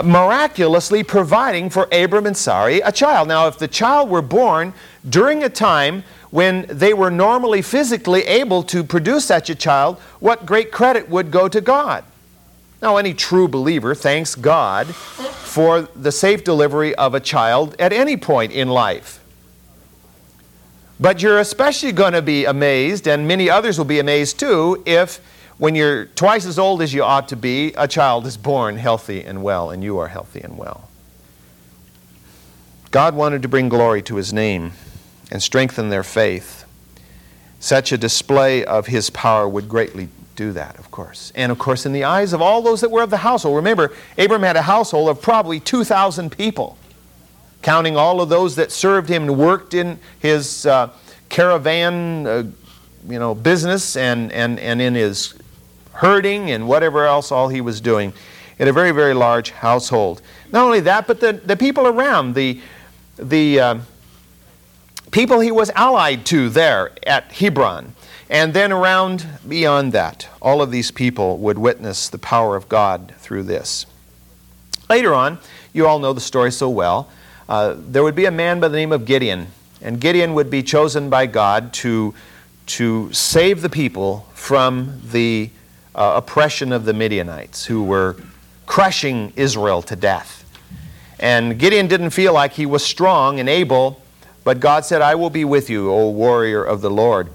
miraculously 0.05 1.05
providing 1.05 1.71
for 1.71 1.89
Abram 1.91 2.27
and 2.27 2.37
Sarai 2.37 2.83
a 2.83 2.93
child. 2.93 3.29
Now, 3.29 3.47
if 3.49 3.59
the 3.59 3.67
child 3.67 4.11
were 4.11 4.21
born 4.21 4.75
during 5.09 5.43
a 5.43 5.49
time 5.49 6.05
when 6.37 6.67
they 6.69 6.93
were 6.93 7.11
normally 7.11 7.63
physically 7.63 8.21
able 8.25 8.63
to 8.63 8.85
produce 8.85 9.25
such 9.25 9.49
a 9.49 9.55
child, 9.55 9.99
what 10.21 10.45
great 10.45 10.71
credit 10.71 11.09
would 11.09 11.31
go 11.31 11.49
to 11.49 11.63
God? 11.63 12.05
Now, 12.83 12.99
any 12.99 13.15
true 13.15 13.49
believer 13.49 13.95
thanks 13.95 14.35
God 14.35 14.95
for 14.95 15.89
the 15.97 16.13
safe 16.13 16.45
delivery 16.45 16.95
of 16.97 17.15
a 17.15 17.21
child 17.21 17.75
at 17.79 17.91
any 17.91 18.19
point 18.19 18.53
in 18.53 18.69
life. 18.69 19.19
But 21.01 21.23
you're 21.23 21.39
especially 21.39 21.93
going 21.93 22.13
to 22.13 22.21
be 22.21 22.45
amazed, 22.45 23.09
and 23.09 23.27
many 23.27 23.49
others 23.49 23.79
will 23.79 23.87
be 23.87 23.99
amazed 23.99 24.39
too, 24.39 24.83
if 24.85 25.21
when 25.57 25.75
you're 25.75 26.05
twice 26.05 26.45
as 26.45 26.59
old 26.59 26.83
as 26.83 26.93
you 26.93 27.03
ought 27.03 27.29
to 27.29 27.37
be, 27.37 27.73
a 27.79 27.89
child 27.89 28.27
is 28.27 28.37
born 28.37 28.77
healthy 28.77 29.25
and 29.25 29.43
well, 29.43 29.71
and 29.71 29.83
you 29.83 29.97
are 29.97 30.09
healthy 30.09 30.43
and 30.43 30.59
well. 30.59 30.91
God 32.91 33.15
wanted 33.15 33.41
to 33.41 33.49
bring 33.49 33.71
glory 33.71 34.03
to 34.03 34.17
his 34.17 34.35
name 34.35 34.73
and 35.31 35.43
strengthen 35.43 35.89
their 35.89 36.03
faith. 36.03 36.65
Such 37.59 37.93
a 37.93 37.99
display 37.99 38.65
of 38.65 38.87
his 38.87 39.11
power 39.11 39.49
would 39.49 39.69
greatly 39.69 40.09
do 40.37 40.53
that, 40.53 40.79
of 40.79 40.91
course. 40.91 41.33
And 41.35 41.51
of 41.51 41.59
course, 41.59 41.87
in 41.87 41.93
the 41.93 42.05
eyes 42.05 42.33
of 42.33 42.43
all 42.43 42.63
those 42.63 42.83
that 42.83 42.91
were 42.91 43.03
of 43.03 43.11
the 43.11 43.17
household. 43.19 43.57
Remember, 43.57 43.93
Abram 44.19 44.43
had 44.43 44.57
a 44.57 44.63
household 44.63 45.09
of 45.09 45.21
probably 45.21 45.59
2,000 45.59 46.31
people, 46.31 46.77
counting 47.63 47.97
all 47.97 48.21
of 48.21 48.29
those 48.29 48.57
that 48.57 48.71
served 48.71 49.09
him 49.09 49.25
and 49.25 49.39
worked 49.39 49.75
in 49.75 49.99
his 50.21 50.67
uh, 50.67 50.91
caravan 51.29 52.27
uh, 52.27 52.43
you 53.09 53.19
know, 53.19 53.35
business 53.35 53.97
and, 53.97 54.31
and, 54.33 54.59
and 54.61 54.81
in 54.81 54.95
his 54.95 55.35
herding 55.93 56.51
and 56.51 56.69
whatever 56.69 57.07
else 57.07 57.33
all 57.33 57.49
he 57.49 57.61
was 57.61 57.81
doing 57.81 58.13
in 58.59 58.69
a 58.69 58.73
very, 58.73 58.91
very 58.91 59.15
large 59.15 59.51
household. 59.51 60.23
Not 60.53 60.65
only 60.65 60.81
that, 60.81 61.07
but 61.07 61.21
the, 61.21 61.33
the 61.33 61.57
people 61.57 61.87
around, 61.87 62.35
the, 62.35 62.61
the 63.17 63.61
uh, 63.61 63.79
people 65.11 65.41
he 65.41 65.51
was 65.51 65.71
allied 65.71 66.27
to 66.27 66.49
there 66.49 66.91
at 67.07 67.33
Hebron, 67.33 67.95
and 68.29 68.53
then 68.55 68.73
around 68.73 69.27
beyond 69.47 69.93
that, 69.93 70.29
all 70.43 70.61
of 70.61 70.71
these 70.71 70.91
people 70.91 71.39
would 71.39 71.59
witness 71.59 72.09
the 72.09 72.19
power 72.19 72.57
of 72.57 72.69
God 72.69 73.15
through 73.19 73.45
this. 73.45 73.87
Later 74.89 75.15
on, 75.15 75.39
you 75.73 75.87
all 75.87 75.99
know 75.99 76.13
the 76.13 76.21
story 76.21 76.53
so 76.53 76.69
well, 76.69 77.09
uh, 77.49 77.75
there 77.77 78.03
would 78.03 78.17
be 78.17 78.25
a 78.25 78.31
man 78.31 78.61
by 78.61 78.69
the 78.69 78.77
name 78.77 78.93
of 78.93 79.05
Gideon, 79.05 79.49
and 79.81 80.01
Gideon 80.01 80.35
would 80.35 80.51
be 80.51 80.63
chosen 80.63 81.09
by 81.11 81.27
God 81.27 81.73
to, 81.75 82.15
to 82.67 83.13
save 83.13 83.63
the 83.63 83.69
people 83.69 84.27
from 84.35 85.01
the 85.11 85.51
uh, 85.95 86.15
oppression 86.17 86.73
of 86.73 86.85
the 86.85 86.93
Midianites 86.93 87.67
who 87.67 87.85
were 87.85 88.17
crushing 88.67 89.33
Israel 89.37 89.83
to 89.83 89.97
death. 89.97 90.45
And 91.19 91.59
Gideon 91.59 91.87
didn't 91.87 92.11
feel 92.11 92.33
like 92.33 92.53
he 92.53 92.67
was 92.67 92.85
strong 92.85 93.41
and 93.41 93.49
able, 93.49 94.03
but 94.47 94.61
God 94.61 94.85
said, 94.85 95.03
I 95.03 95.17
will 95.17 95.29
be 95.29 95.45
with 95.45 95.69
you, 95.69 95.91
O 95.91 96.09
warrior 96.09 96.63
of 96.63 96.81
the 96.81 96.89
Lord. 96.89 97.31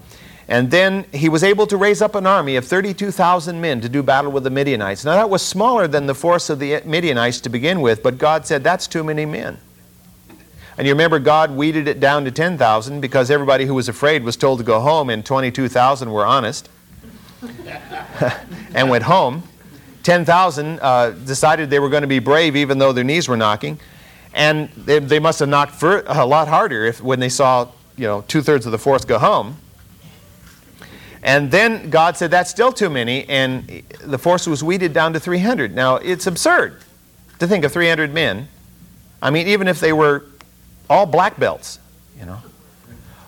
And 0.48 0.70
then 0.70 1.04
he 1.12 1.28
was 1.28 1.44
able 1.44 1.66
to 1.66 1.76
raise 1.76 2.00
up 2.00 2.14
an 2.14 2.26
army 2.26 2.56
of 2.56 2.64
32,000 2.64 3.60
men 3.60 3.82
to 3.82 3.88
do 3.90 4.02
battle 4.02 4.32
with 4.32 4.44
the 4.44 4.50
Midianites. 4.50 5.04
Now, 5.04 5.16
that 5.16 5.28
was 5.28 5.42
smaller 5.42 5.86
than 5.86 6.06
the 6.06 6.14
force 6.14 6.48
of 6.48 6.58
the 6.58 6.80
Midianites 6.86 7.42
to 7.42 7.50
begin 7.50 7.82
with, 7.82 8.02
but 8.02 8.16
God 8.16 8.46
said, 8.46 8.64
That's 8.64 8.86
too 8.86 9.04
many 9.04 9.26
men. 9.26 9.58
And 10.78 10.86
you 10.86 10.94
remember 10.94 11.18
God 11.18 11.50
weeded 11.50 11.86
it 11.86 12.00
down 12.00 12.24
to 12.24 12.30
10,000 12.30 13.02
because 13.02 13.30
everybody 13.30 13.66
who 13.66 13.74
was 13.74 13.90
afraid 13.90 14.24
was 14.24 14.34
told 14.34 14.60
to 14.60 14.64
go 14.64 14.80
home, 14.80 15.10
and 15.10 15.22
22,000 15.22 16.10
were 16.10 16.24
honest. 16.24 16.70
and 18.74 18.88
went 18.88 19.04
home. 19.04 19.42
10,000 20.02 20.78
uh, 20.80 21.10
decided 21.10 21.68
they 21.68 21.78
were 21.78 21.90
going 21.90 22.04
to 22.04 22.08
be 22.08 22.20
brave 22.20 22.56
even 22.56 22.78
though 22.78 22.94
their 22.94 23.04
knees 23.04 23.28
were 23.28 23.36
knocking. 23.36 23.78
And 24.34 24.68
they, 24.70 24.98
they 24.98 25.18
must 25.18 25.40
have 25.40 25.48
knocked 25.48 25.74
for, 25.74 26.04
a 26.06 26.24
lot 26.24 26.48
harder 26.48 26.84
if, 26.84 27.02
when 27.02 27.20
they 27.20 27.28
saw 27.28 27.68
you 27.96 28.06
know, 28.06 28.24
two 28.28 28.42
thirds 28.42 28.66
of 28.66 28.72
the 28.72 28.78
force 28.78 29.04
go 29.04 29.18
home. 29.18 29.56
And 31.22 31.50
then 31.50 31.90
God 31.90 32.16
said, 32.16 32.30
That's 32.30 32.50
still 32.50 32.72
too 32.72 32.90
many. 32.90 33.28
And 33.28 33.84
the 34.00 34.18
force 34.18 34.46
was 34.46 34.64
weeded 34.64 34.92
down 34.92 35.12
to 35.12 35.20
300. 35.20 35.74
Now, 35.74 35.96
it's 35.96 36.26
absurd 36.26 36.80
to 37.38 37.46
think 37.46 37.64
of 37.64 37.72
300 37.72 38.12
men. 38.12 38.48
I 39.20 39.30
mean, 39.30 39.46
even 39.46 39.68
if 39.68 39.78
they 39.78 39.92
were 39.92 40.24
all 40.90 41.06
black 41.06 41.38
belts, 41.38 41.78
you 42.18 42.26
know, 42.26 42.38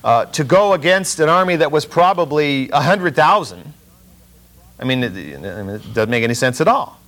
uh, 0.02 0.24
to 0.26 0.44
go 0.44 0.72
against 0.72 1.20
an 1.20 1.28
army 1.28 1.56
that 1.56 1.70
was 1.70 1.86
probably 1.86 2.66
100,000, 2.68 3.72
I 4.78 4.84
mean, 4.84 5.04
it, 5.04 5.16
it 5.16 5.94
doesn't 5.94 6.10
make 6.10 6.24
any 6.24 6.34
sense 6.34 6.60
at 6.60 6.66
all. 6.66 6.98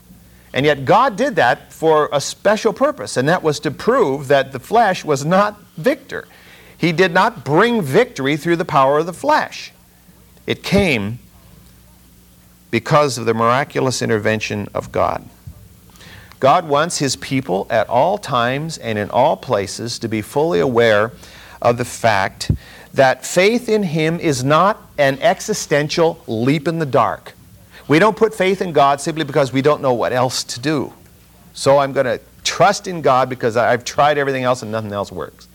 And 0.53 0.65
yet, 0.65 0.85
God 0.85 1.17
did 1.17 1.37
that 1.37 1.73
for 1.73 2.09
a 2.13 2.21
special 2.21 2.73
purpose, 2.73 3.17
and 3.17 3.29
that 3.29 3.43
was 3.43 3.61
to 3.61 3.71
prove 3.71 4.29
that 4.29 4.53
the 4.53 4.61
flesh 4.61 5.05
was 5.05 5.25
not 5.25 5.61
victor. 5.77 6.27
He 6.79 6.93
did 6.93 7.13
not 7.13 7.45
bring 7.45 7.83
victory 7.83 8.37
through 8.37 8.57
the 8.57 8.65
power 8.65 8.99
of 8.99 9.07
the 9.07 9.13
flesh. 9.13 9.73
It 10.47 10.63
came 10.63 11.19
because 12.71 13.19
of 13.19 13.27
the 13.27 13.35
miraculous 13.35 14.03
intervention 14.03 14.69
of 14.75 14.93
God. 14.93 15.29
God 16.41 16.69
wants 16.69 16.99
His 16.99 17.17
people 17.17 17.67
at 17.71 17.89
all 17.89 18.19
times 18.19 18.77
and 18.79 18.99
in 18.99 19.11
all 19.11 19.37
places 19.37 19.99
to 20.01 20.09
be 20.09 20.21
fully 20.23 20.61
aware 20.61 21.13
of 21.63 21.79
the 21.79 21.85
fact 21.85 22.51
that 22.93 23.25
faith 23.25 23.69
in 23.69 23.83
Him 23.83 24.21
is 24.21 24.45
not 24.45 24.83
an 24.99 25.19
existential 25.21 26.23
leap 26.27 26.69
in 26.69 26.79
the 26.79 26.87
dark. 26.87 27.33
We 27.89 27.99
don't 27.99 28.17
put 28.17 28.35
faith 28.35 28.61
in 28.61 28.73
God 28.73 29.01
simply 29.01 29.25
because 29.25 29.53
we 29.53 29.63
don't 29.63 29.81
know 29.81 29.93
what 29.93 30.13
else 30.13 30.43
to 30.45 30.61
do. 30.61 30.93
So 31.53 31.79
I'm 31.79 31.93
going 31.93 32.07
to 32.07 32.21
trust 32.45 32.87
in 32.87 33.01
God 33.01 33.29
because 33.29 33.57
I've 33.57 33.85
tried 33.85 34.19
everything 34.19 34.45
else 34.45 34.63
and 34.63 34.71
nothing 34.71 34.93
else 34.93 35.11
works. 35.13 35.49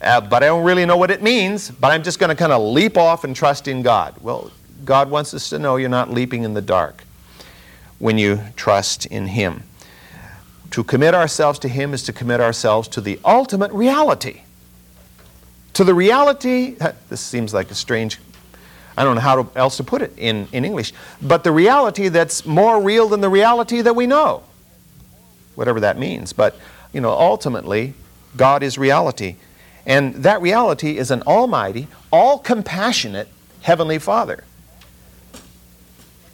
Uh, 0.00 0.20
but 0.20 0.42
I 0.42 0.46
don't 0.46 0.64
really 0.64 0.84
know 0.84 0.96
what 0.96 1.10
it 1.10 1.22
means, 1.22 1.70
but 1.70 1.90
I'm 1.90 2.02
just 2.02 2.18
going 2.18 2.28
to 2.30 2.36
kind 2.36 2.52
of 2.52 2.62
leap 2.62 2.96
off 2.96 3.24
and 3.24 3.34
trust 3.34 3.66
in 3.66 3.82
God. 3.82 4.14
Well, 4.20 4.50
God 4.84 5.10
wants 5.10 5.32
us 5.34 5.48
to 5.50 5.58
know 5.58 5.76
you're 5.76 5.88
not 5.88 6.10
leaping 6.10 6.42
in 6.44 6.54
the 6.54 6.62
dark 6.62 7.02
when 7.98 8.18
you 8.18 8.40
trust 8.56 9.06
in 9.06 9.28
Him. 9.28 9.62
To 10.72 10.84
commit 10.84 11.14
ourselves 11.14 11.58
to 11.60 11.68
Him 11.68 11.94
is 11.94 12.02
to 12.04 12.12
commit 12.12 12.40
ourselves 12.40 12.88
to 12.88 13.00
the 13.00 13.18
ultimate 13.24 13.72
reality. 13.72 14.42
To 15.74 15.84
the 15.84 15.94
reality, 15.94 16.76
this 17.08 17.20
seems 17.20 17.54
like 17.54 17.70
a 17.70 17.74
strange, 17.74 18.18
I 18.96 19.04
don't 19.04 19.14
know 19.14 19.20
how 19.20 19.48
else 19.54 19.76
to 19.76 19.84
put 19.84 20.02
it 20.02 20.12
in, 20.16 20.48
in 20.52 20.64
English, 20.64 20.92
but 21.20 21.44
the 21.44 21.52
reality 21.52 22.08
that's 22.08 22.46
more 22.46 22.80
real 22.80 23.08
than 23.08 23.20
the 23.20 23.28
reality 23.28 23.82
that 23.82 23.94
we 23.94 24.06
know. 24.06 24.42
Whatever 25.54 25.80
that 25.80 25.98
means. 25.98 26.32
But, 26.32 26.58
you 26.92 27.00
know, 27.00 27.10
ultimately, 27.10 27.94
God 28.36 28.62
is 28.62 28.78
reality. 28.78 29.36
And 29.84 30.14
that 30.16 30.40
reality 30.40 30.96
is 30.96 31.10
an 31.10 31.22
almighty, 31.22 31.88
all 32.10 32.38
compassionate 32.38 33.28
Heavenly 33.62 33.98
Father. 33.98 34.44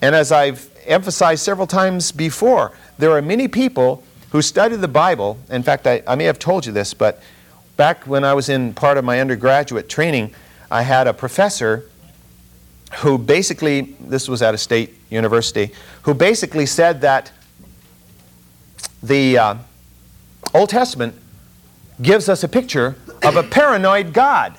And 0.01 0.15
as 0.15 0.33
I've 0.33 0.71
emphasized 0.87 1.45
several 1.45 1.67
times 1.67 2.13
before, 2.13 2.73
there 2.99 3.11
are 3.13 3.23
many 3.23 3.49
people 3.49 4.03
who 4.31 4.43
study 4.43 4.77
the 4.77 4.89
Bible. 4.89 5.39
In 5.51 5.63
fact, 5.63 5.87
I, 5.87 6.03
I 6.07 6.15
may 6.15 6.25
have 6.25 6.39
told 6.39 6.67
you 6.67 6.73
this, 6.73 6.95
but 6.95 7.23
back 7.77 8.05
when 8.07 8.25
I 8.25 8.35
was 8.35 8.49
in 8.49 8.75
part 8.75 8.99
of 8.99 9.05
my 9.05 9.21
undergraduate 9.21 9.89
training, 9.89 10.35
I 10.71 10.83
had 10.83 11.07
a 11.07 11.15
professor 11.15 11.85
who 12.97 13.19
basically, 13.19 13.97
this 14.01 14.29
was 14.29 14.43
at 14.43 14.55
a 14.55 14.59
state 14.59 14.95
university, 15.11 15.73
who 16.03 16.15
basically 16.15 16.67
said 16.67 17.01
that 17.01 17.33
the 19.03 19.39
uh, 19.39 19.55
Old 20.55 20.69
Testament 20.69 21.15
gives 22.01 22.29
us 22.29 22.45
a 22.45 22.49
picture 22.49 22.97
of 23.23 23.37
a 23.37 23.43
paranoid 23.43 24.13
God. 24.13 24.57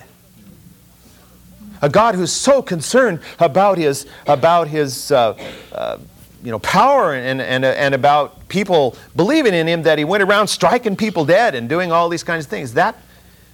A 1.82 1.88
God 1.88 2.14
who's 2.14 2.32
so 2.32 2.62
concerned 2.62 3.20
about 3.38 3.78
his, 3.78 4.06
about 4.26 4.68
his 4.68 5.12
uh, 5.12 5.38
uh, 5.72 5.98
you 6.42 6.50
know, 6.50 6.58
power 6.58 7.14
and, 7.14 7.40
and, 7.40 7.64
and 7.64 7.94
about 7.94 8.48
people 8.48 8.96
believing 9.16 9.54
in 9.54 9.66
him 9.66 9.82
that 9.82 9.98
he 9.98 10.04
went 10.04 10.22
around 10.22 10.48
striking 10.48 10.96
people 10.96 11.24
dead 11.24 11.54
and 11.54 11.68
doing 11.68 11.92
all 11.92 12.08
these 12.08 12.22
kinds 12.22 12.46
of 12.46 12.50
things. 12.50 12.74
That, 12.74 12.96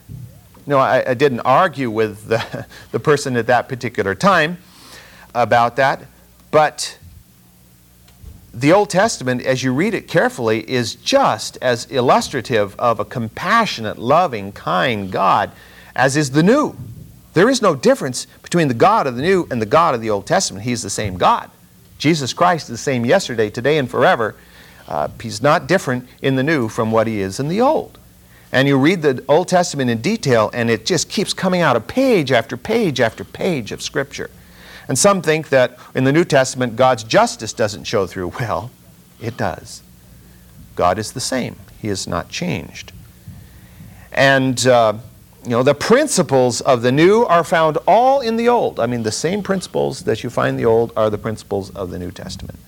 you 0.09 0.17
know, 0.67 0.79
I, 0.79 1.11
I 1.11 1.15
didn't 1.15 1.41
argue 1.41 1.91
with 1.91 2.27
the, 2.29 2.67
the 2.93 3.01
person 3.01 3.37
at 3.37 3.47
that 3.49 3.69
particular 3.69 4.15
time 4.15 4.59
about 5.35 5.77
that, 5.77 6.03
but 6.51 6.99
the 8.53 8.73
Old 8.73 8.91
Testament, 8.91 9.43
as 9.43 9.63
you 9.63 9.73
read 9.73 9.95
it 9.95 10.09
carefully, 10.09 10.69
is 10.69 10.97
just 10.97 11.57
as 11.63 11.87
illustrative 11.91 12.79
of 12.79 12.99
a 12.99 13.05
compassionate, 13.05 13.99
loving, 13.99 14.53
kind 14.53 15.11
God 15.11 15.53
as 15.95 16.17
is 16.17 16.31
the 16.31 16.43
New. 16.43 16.77
There 17.35 17.49
is 17.49 17.63
no 17.63 17.75
difference 17.77 18.27
between 18.43 18.69
the 18.69 18.75
God 18.75 19.07
of 19.07 19.17
the 19.17 19.23
New 19.23 19.47
and 19.51 19.63
the 19.63 19.67
God 19.67 19.95
of 19.95 20.01
the 20.01 20.11
Old 20.11 20.27
Testament. 20.27 20.65
He's 20.65 20.83
the 20.83 20.91
same 20.91 21.17
God. 21.17 21.51
Jesus 21.99 22.33
Christ 22.33 22.65
is 22.65 22.71
the 22.71 22.79
same 22.79 23.05
yesterday, 23.05 23.51
today, 23.51 23.79
and 23.79 23.89
forever. 23.89 24.35
Uh, 24.89 25.09
he's 25.21 25.43
not 25.43 25.69
different 25.69 26.09
in 26.23 26.35
the 26.35 26.43
new 26.43 26.69
from 26.69 26.91
what 26.91 27.07
he 27.07 27.21
is 27.21 27.39
in 27.39 27.49
the 27.49 27.61
old. 27.61 27.99
And 28.53 28.67
you 28.67 28.77
read 28.79 29.03
the 29.03 29.25
Old 29.29 29.47
Testament 29.47 29.91
in 29.91 30.01
detail, 30.01 30.51
and 30.53 30.71
it 30.71 30.85
just 30.85 31.09
keeps 31.09 31.33
coming 31.33 31.61
out 31.61 31.77
of 31.77 31.87
page 31.87 32.33
after 32.33 32.57
page 32.57 33.01
after 33.01 33.23
page 33.23 33.71
of 33.71 33.81
Scripture. 33.81 34.31
And 34.91 34.99
some 34.99 35.23
think 35.23 35.51
that 35.51 35.79
in 35.95 36.03
the 36.03 36.11
New 36.11 36.25
Testament, 36.25 36.75
God's 36.75 37.05
justice 37.05 37.53
doesn't 37.53 37.85
show 37.85 38.09
through. 38.09 38.33
Well, 38.41 38.73
it 39.21 39.37
does. 39.37 39.83
God 40.75 40.99
is 40.99 41.13
the 41.13 41.21
same, 41.21 41.55
He 41.81 41.87
has 41.87 42.09
not 42.09 42.29
changed. 42.29 42.91
And 44.11 44.67
uh, 44.67 44.95
you 45.45 45.51
know, 45.51 45.63
the 45.63 45.77
principles 45.77 46.61
of 46.61 46.83
the 46.83 46.91
new 46.91 47.23
are 47.23 47.45
found 47.45 47.79
all 47.87 48.21
in 48.21 48.37
the 48.37 48.49
old. 48.49 48.81
I 48.81 48.87
mean, 48.87 49.05
the 49.05 49.13
same 49.13 49.45
principles 49.45 50.03
that 50.03 50.25
you 50.25 50.31
find 50.31 50.51
in 50.51 50.57
the 50.57 50.65
old 50.65 50.93
are 50.97 51.09
the 51.09 51.19
principles 51.19 51.71
of 51.71 51.91
the 51.91 51.99
New 52.01 52.11
Testament. 52.11 52.59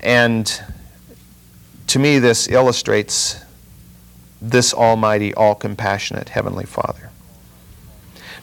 And 0.00 0.50
to 1.88 1.98
me, 1.98 2.18
this 2.18 2.48
illustrates 2.48 3.44
this 4.40 4.72
almighty, 4.72 5.34
all 5.34 5.54
compassionate 5.54 6.30
Heavenly 6.30 6.64
Father. 6.64 7.09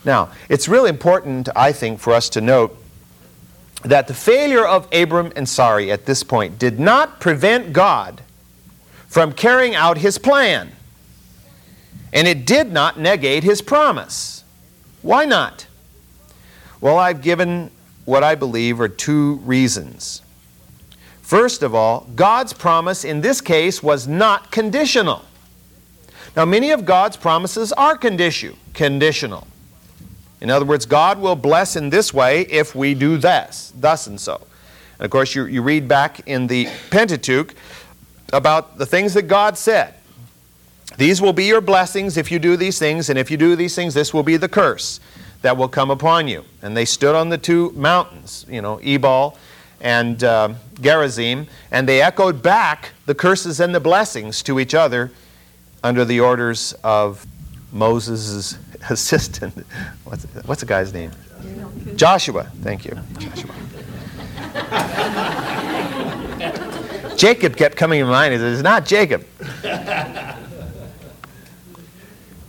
Now, 0.07 0.29
it's 0.47 0.69
really 0.69 0.89
important, 0.89 1.49
I 1.53 1.73
think, 1.73 1.99
for 1.99 2.13
us 2.13 2.29
to 2.29 2.41
note 2.41 2.75
that 3.83 4.07
the 4.07 4.13
failure 4.13 4.65
of 4.65 4.87
Abram 4.93 5.33
and 5.35 5.47
Sarai 5.47 5.91
at 5.91 6.05
this 6.05 6.23
point 6.23 6.57
did 6.57 6.79
not 6.79 7.19
prevent 7.19 7.73
God 7.73 8.21
from 9.07 9.33
carrying 9.33 9.75
out 9.75 9.97
his 9.97 10.17
plan. 10.17 10.71
And 12.13 12.25
it 12.25 12.45
did 12.45 12.71
not 12.71 12.97
negate 12.97 13.43
his 13.43 13.61
promise. 13.61 14.45
Why 15.01 15.25
not? 15.25 15.67
Well, 16.79 16.97
I've 16.97 17.21
given 17.21 17.69
what 18.05 18.23
I 18.23 18.35
believe 18.35 18.79
are 18.79 18.87
two 18.87 19.35
reasons. 19.43 20.21
First 21.21 21.63
of 21.63 21.75
all, 21.75 22.07
God's 22.15 22.53
promise 22.53 23.03
in 23.03 23.19
this 23.19 23.41
case 23.41 23.83
was 23.83 24.07
not 24.07 24.51
conditional. 24.51 25.25
Now, 26.33 26.45
many 26.45 26.71
of 26.71 26.85
God's 26.85 27.17
promises 27.17 27.73
are 27.73 27.97
condition, 27.97 28.55
conditional. 28.73 29.45
In 30.39 30.49
other 30.49 30.65
words, 30.65 30.85
God 30.85 31.19
will 31.19 31.35
bless 31.35 31.75
in 31.75 31.89
this 31.89 32.13
way 32.13 32.41
if 32.41 32.75
we 32.75 32.93
do 32.93 33.17
this, 33.17 33.73
thus 33.75 34.07
and 34.07 34.19
so. 34.19 34.35
And 34.99 35.05
of 35.05 35.11
course, 35.11 35.33
you, 35.33 35.45
you 35.45 35.61
read 35.61 35.87
back 35.87 36.27
in 36.27 36.47
the 36.47 36.67
Pentateuch 36.89 37.53
about 38.33 38.77
the 38.77 38.85
things 38.85 39.13
that 39.15 39.23
God 39.23 39.57
said. 39.57 39.93
These 40.97 41.21
will 41.21 41.33
be 41.33 41.45
your 41.45 41.61
blessings 41.61 42.17
if 42.17 42.31
you 42.31 42.39
do 42.39 42.55
these 42.55 42.79
things, 42.79 43.09
and 43.09 43.19
if 43.19 43.29
you 43.29 43.37
do 43.37 43.55
these 43.55 43.75
things, 43.75 43.93
this 43.93 44.13
will 44.13 44.23
be 44.23 44.37
the 44.37 44.49
curse 44.49 44.99
that 45.41 45.57
will 45.57 45.67
come 45.67 45.91
upon 45.91 46.27
you. 46.27 46.43
And 46.61 46.75
they 46.75 46.85
stood 46.85 47.15
on 47.15 47.29
the 47.29 47.37
two 47.37 47.71
mountains, 47.71 48.45
you 48.49 48.61
know, 48.61 48.79
Ebal 48.81 49.37
and 49.79 50.23
uh, 50.23 50.53
Gerizim, 50.81 51.47
and 51.71 51.87
they 51.87 52.01
echoed 52.01 52.41
back 52.41 52.93
the 53.05 53.13
curses 53.13 53.59
and 53.59 53.75
the 53.75 53.79
blessings 53.79 54.41
to 54.43 54.59
each 54.59 54.73
other 54.73 55.11
under 55.83 56.03
the 56.03 56.19
orders 56.19 56.73
of 56.83 57.25
Moses' 57.71 58.57
assistant. 58.89 59.53
What's, 60.03 60.23
what's 60.45 60.61
the 60.61 60.67
guy's 60.67 60.93
name? 60.93 61.11
Joshua. 61.95 62.51
Thank 62.61 62.85
you. 62.85 62.97
Joshua. 63.17 63.53
Jacob 67.17 67.55
kept 67.55 67.75
coming 67.75 67.99
in 67.99 68.07
mind. 68.07 68.33
He 68.33 68.39
said, 68.39 68.53
It's 68.53 68.61
not 68.61 68.85
Jacob. 68.85 69.25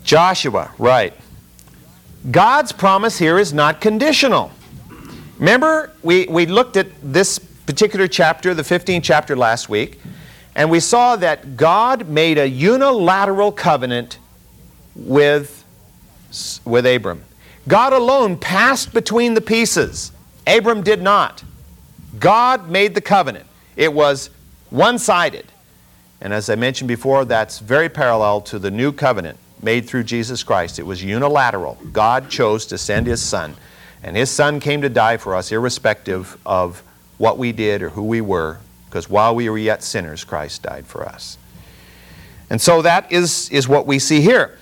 Joshua, 0.04 0.70
right. 0.78 1.12
God's 2.30 2.72
promise 2.72 3.18
here 3.18 3.38
is 3.38 3.52
not 3.52 3.80
conditional. 3.80 4.50
Remember, 5.38 5.92
we, 6.02 6.26
we 6.26 6.46
looked 6.46 6.76
at 6.76 6.86
this 7.02 7.38
particular 7.38 8.08
chapter, 8.08 8.54
the 8.54 8.62
15th 8.62 9.02
chapter, 9.02 9.36
last 9.36 9.68
week, 9.68 10.00
and 10.54 10.70
we 10.70 10.80
saw 10.80 11.16
that 11.16 11.56
God 11.56 12.08
made 12.08 12.38
a 12.38 12.48
unilateral 12.48 13.52
covenant 13.52 14.18
with, 14.96 15.57
with 16.64 16.86
Abram. 16.86 17.24
God 17.66 17.92
alone 17.92 18.38
passed 18.38 18.92
between 18.92 19.34
the 19.34 19.40
pieces. 19.40 20.12
Abram 20.46 20.82
did 20.82 21.02
not. 21.02 21.44
God 22.18 22.70
made 22.70 22.94
the 22.94 23.00
covenant. 23.00 23.46
It 23.76 23.92
was 23.92 24.30
one 24.70 24.98
sided. 24.98 25.46
And 26.20 26.32
as 26.32 26.50
I 26.50 26.56
mentioned 26.56 26.88
before, 26.88 27.24
that's 27.24 27.58
very 27.58 27.88
parallel 27.88 28.40
to 28.42 28.58
the 28.58 28.70
new 28.70 28.92
covenant 28.92 29.38
made 29.62 29.86
through 29.86 30.04
Jesus 30.04 30.42
Christ. 30.42 30.78
It 30.78 30.86
was 30.86 31.02
unilateral. 31.02 31.78
God 31.92 32.30
chose 32.30 32.66
to 32.66 32.78
send 32.78 33.06
His 33.06 33.22
Son, 33.22 33.54
and 34.02 34.16
His 34.16 34.30
Son 34.30 34.60
came 34.60 34.82
to 34.82 34.88
die 34.88 35.16
for 35.16 35.34
us, 35.34 35.52
irrespective 35.52 36.38
of 36.46 36.82
what 37.18 37.38
we 37.38 37.52
did 37.52 37.82
or 37.82 37.90
who 37.90 38.04
we 38.04 38.20
were, 38.20 38.58
because 38.86 39.10
while 39.10 39.34
we 39.34 39.50
were 39.50 39.58
yet 39.58 39.82
sinners, 39.82 40.24
Christ 40.24 40.62
died 40.62 40.86
for 40.86 41.04
us. 41.04 41.36
And 42.50 42.60
so 42.60 42.82
that 42.82 43.10
is, 43.12 43.50
is 43.50 43.68
what 43.68 43.86
we 43.86 43.98
see 43.98 44.20
here. 44.20 44.56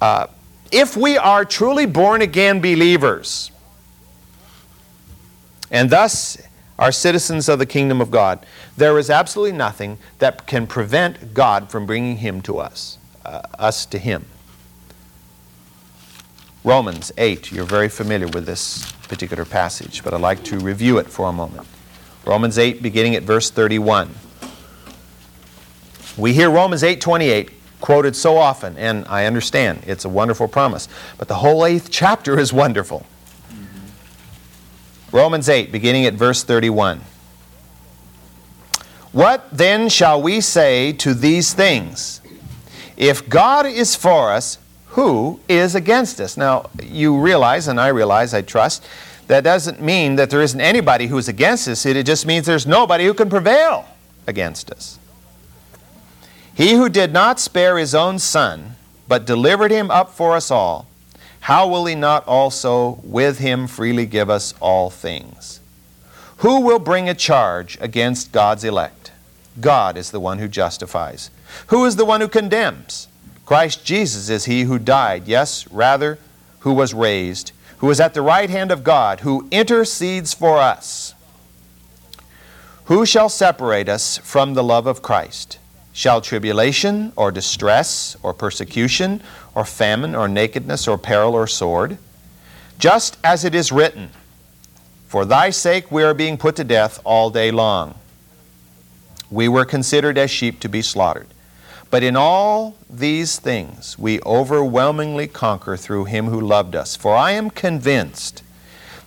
Uh, 0.00 0.28
if 0.74 0.96
we 0.96 1.16
are 1.16 1.44
truly 1.44 1.86
born 1.86 2.20
again 2.20 2.60
believers, 2.60 3.52
and 5.70 5.88
thus 5.88 6.36
are 6.78 6.90
citizens 6.90 7.48
of 7.48 7.60
the 7.60 7.66
kingdom 7.66 8.00
of 8.00 8.10
God, 8.10 8.44
there 8.76 8.98
is 8.98 9.08
absolutely 9.08 9.56
nothing 9.56 9.98
that 10.18 10.46
can 10.48 10.66
prevent 10.66 11.32
God 11.32 11.70
from 11.70 11.86
bringing 11.86 12.16
Him 12.16 12.42
to 12.42 12.58
us, 12.58 12.98
uh, 13.24 13.42
us 13.56 13.86
to 13.86 13.98
Him. 13.98 14.24
Romans 16.64 17.12
8, 17.18 17.52
you're 17.52 17.64
very 17.64 17.88
familiar 17.88 18.26
with 18.26 18.46
this 18.46 18.90
particular 19.08 19.44
passage, 19.44 20.02
but 20.02 20.12
I'd 20.12 20.20
like 20.20 20.42
to 20.44 20.58
review 20.58 20.98
it 20.98 21.06
for 21.06 21.28
a 21.28 21.32
moment. 21.32 21.68
Romans 22.26 22.58
8, 22.58 22.82
beginning 22.82 23.14
at 23.14 23.22
verse 23.22 23.50
31. 23.50 24.12
We 26.16 26.32
hear 26.32 26.48
Romans 26.50 26.82
8:28 26.82 27.50
quoted 27.84 28.16
so 28.16 28.38
often, 28.38 28.74
and 28.78 29.04
I 29.08 29.26
understand 29.26 29.82
it's 29.86 30.06
a 30.06 30.08
wonderful 30.08 30.48
promise, 30.48 30.88
but 31.18 31.28
the 31.28 31.34
whole 31.34 31.66
eighth 31.66 31.90
chapter 31.90 32.38
is 32.38 32.50
wonderful. 32.50 33.04
Romans 35.12 35.50
8, 35.50 35.70
beginning 35.70 36.06
at 36.06 36.14
verse 36.14 36.42
31. 36.42 37.02
What 39.12 39.46
then 39.52 39.90
shall 39.90 40.22
we 40.22 40.40
say 40.40 40.94
to 40.94 41.12
these 41.12 41.52
things? 41.52 42.22
If 42.96 43.28
God 43.28 43.66
is 43.66 43.94
for 43.94 44.32
us, 44.32 44.56
who 44.86 45.40
is 45.46 45.74
against 45.74 46.22
us? 46.22 46.38
Now, 46.38 46.70
you 46.82 47.20
realize, 47.20 47.68
and 47.68 47.78
I 47.78 47.88
realize, 47.88 48.32
I 48.32 48.40
trust, 48.40 48.82
that 49.26 49.44
doesn't 49.44 49.82
mean 49.82 50.16
that 50.16 50.30
there 50.30 50.40
isn't 50.40 50.58
anybody 50.58 51.08
who 51.08 51.18
is 51.18 51.28
against 51.28 51.68
us. 51.68 51.84
It 51.84 52.02
just 52.06 52.24
means 52.24 52.46
there's 52.46 52.66
nobody 52.66 53.04
who 53.04 53.12
can 53.12 53.28
prevail 53.28 53.84
against 54.26 54.70
us. 54.70 54.98
He 56.54 56.74
who 56.74 56.88
did 56.88 57.12
not 57.12 57.40
spare 57.40 57.78
his 57.78 57.94
own 57.94 58.18
son, 58.18 58.76
but 59.08 59.26
delivered 59.26 59.70
him 59.70 59.90
up 59.90 60.10
for 60.10 60.34
us 60.34 60.50
all, 60.50 60.86
how 61.40 61.68
will 61.68 61.84
he 61.84 61.94
not 61.94 62.26
also 62.26 63.00
with 63.02 63.38
him 63.38 63.66
freely 63.66 64.06
give 64.06 64.30
us 64.30 64.54
all 64.60 64.88
things? 64.88 65.60
Who 66.38 66.60
will 66.60 66.78
bring 66.78 67.08
a 67.08 67.14
charge 67.14 67.76
against 67.80 68.32
God's 68.32 68.64
elect? 68.64 69.12
God 69.60 69.96
is 69.96 70.10
the 70.10 70.20
one 70.20 70.38
who 70.38 70.48
justifies. 70.48 71.30
Who 71.66 71.84
is 71.84 71.96
the 71.96 72.04
one 72.04 72.20
who 72.20 72.28
condemns? 72.28 73.08
Christ 73.44 73.84
Jesus 73.84 74.30
is 74.30 74.46
he 74.46 74.62
who 74.62 74.78
died, 74.78 75.28
yes, 75.28 75.70
rather, 75.70 76.18
who 76.60 76.72
was 76.72 76.94
raised, 76.94 77.52
who 77.78 77.90
is 77.90 78.00
at 78.00 78.14
the 78.14 78.22
right 78.22 78.48
hand 78.48 78.70
of 78.70 78.82
God, 78.82 79.20
who 79.20 79.46
intercedes 79.50 80.32
for 80.32 80.58
us. 80.58 81.14
Who 82.86 83.04
shall 83.04 83.28
separate 83.28 83.88
us 83.88 84.18
from 84.18 84.54
the 84.54 84.64
love 84.64 84.86
of 84.86 85.02
Christ? 85.02 85.58
Shall 85.96 86.20
tribulation, 86.20 87.12
or 87.14 87.30
distress, 87.30 88.16
or 88.20 88.34
persecution, 88.34 89.22
or 89.54 89.64
famine, 89.64 90.16
or 90.16 90.26
nakedness, 90.26 90.88
or 90.88 90.98
peril, 90.98 91.34
or 91.34 91.46
sword? 91.46 91.98
Just 92.80 93.16
as 93.22 93.44
it 93.44 93.54
is 93.54 93.70
written, 93.70 94.10
For 95.06 95.24
thy 95.24 95.50
sake 95.50 95.92
we 95.92 96.02
are 96.02 96.12
being 96.12 96.36
put 96.36 96.56
to 96.56 96.64
death 96.64 97.00
all 97.04 97.30
day 97.30 97.52
long. 97.52 97.94
We 99.30 99.46
were 99.48 99.64
considered 99.64 100.18
as 100.18 100.32
sheep 100.32 100.58
to 100.60 100.68
be 100.68 100.82
slaughtered. 100.82 101.28
But 101.90 102.02
in 102.02 102.16
all 102.16 102.74
these 102.90 103.38
things 103.38 103.96
we 103.96 104.20
overwhelmingly 104.22 105.28
conquer 105.28 105.76
through 105.76 106.06
him 106.06 106.26
who 106.26 106.40
loved 106.40 106.74
us. 106.74 106.96
For 106.96 107.14
I 107.14 107.30
am 107.30 107.50
convinced 107.50 108.42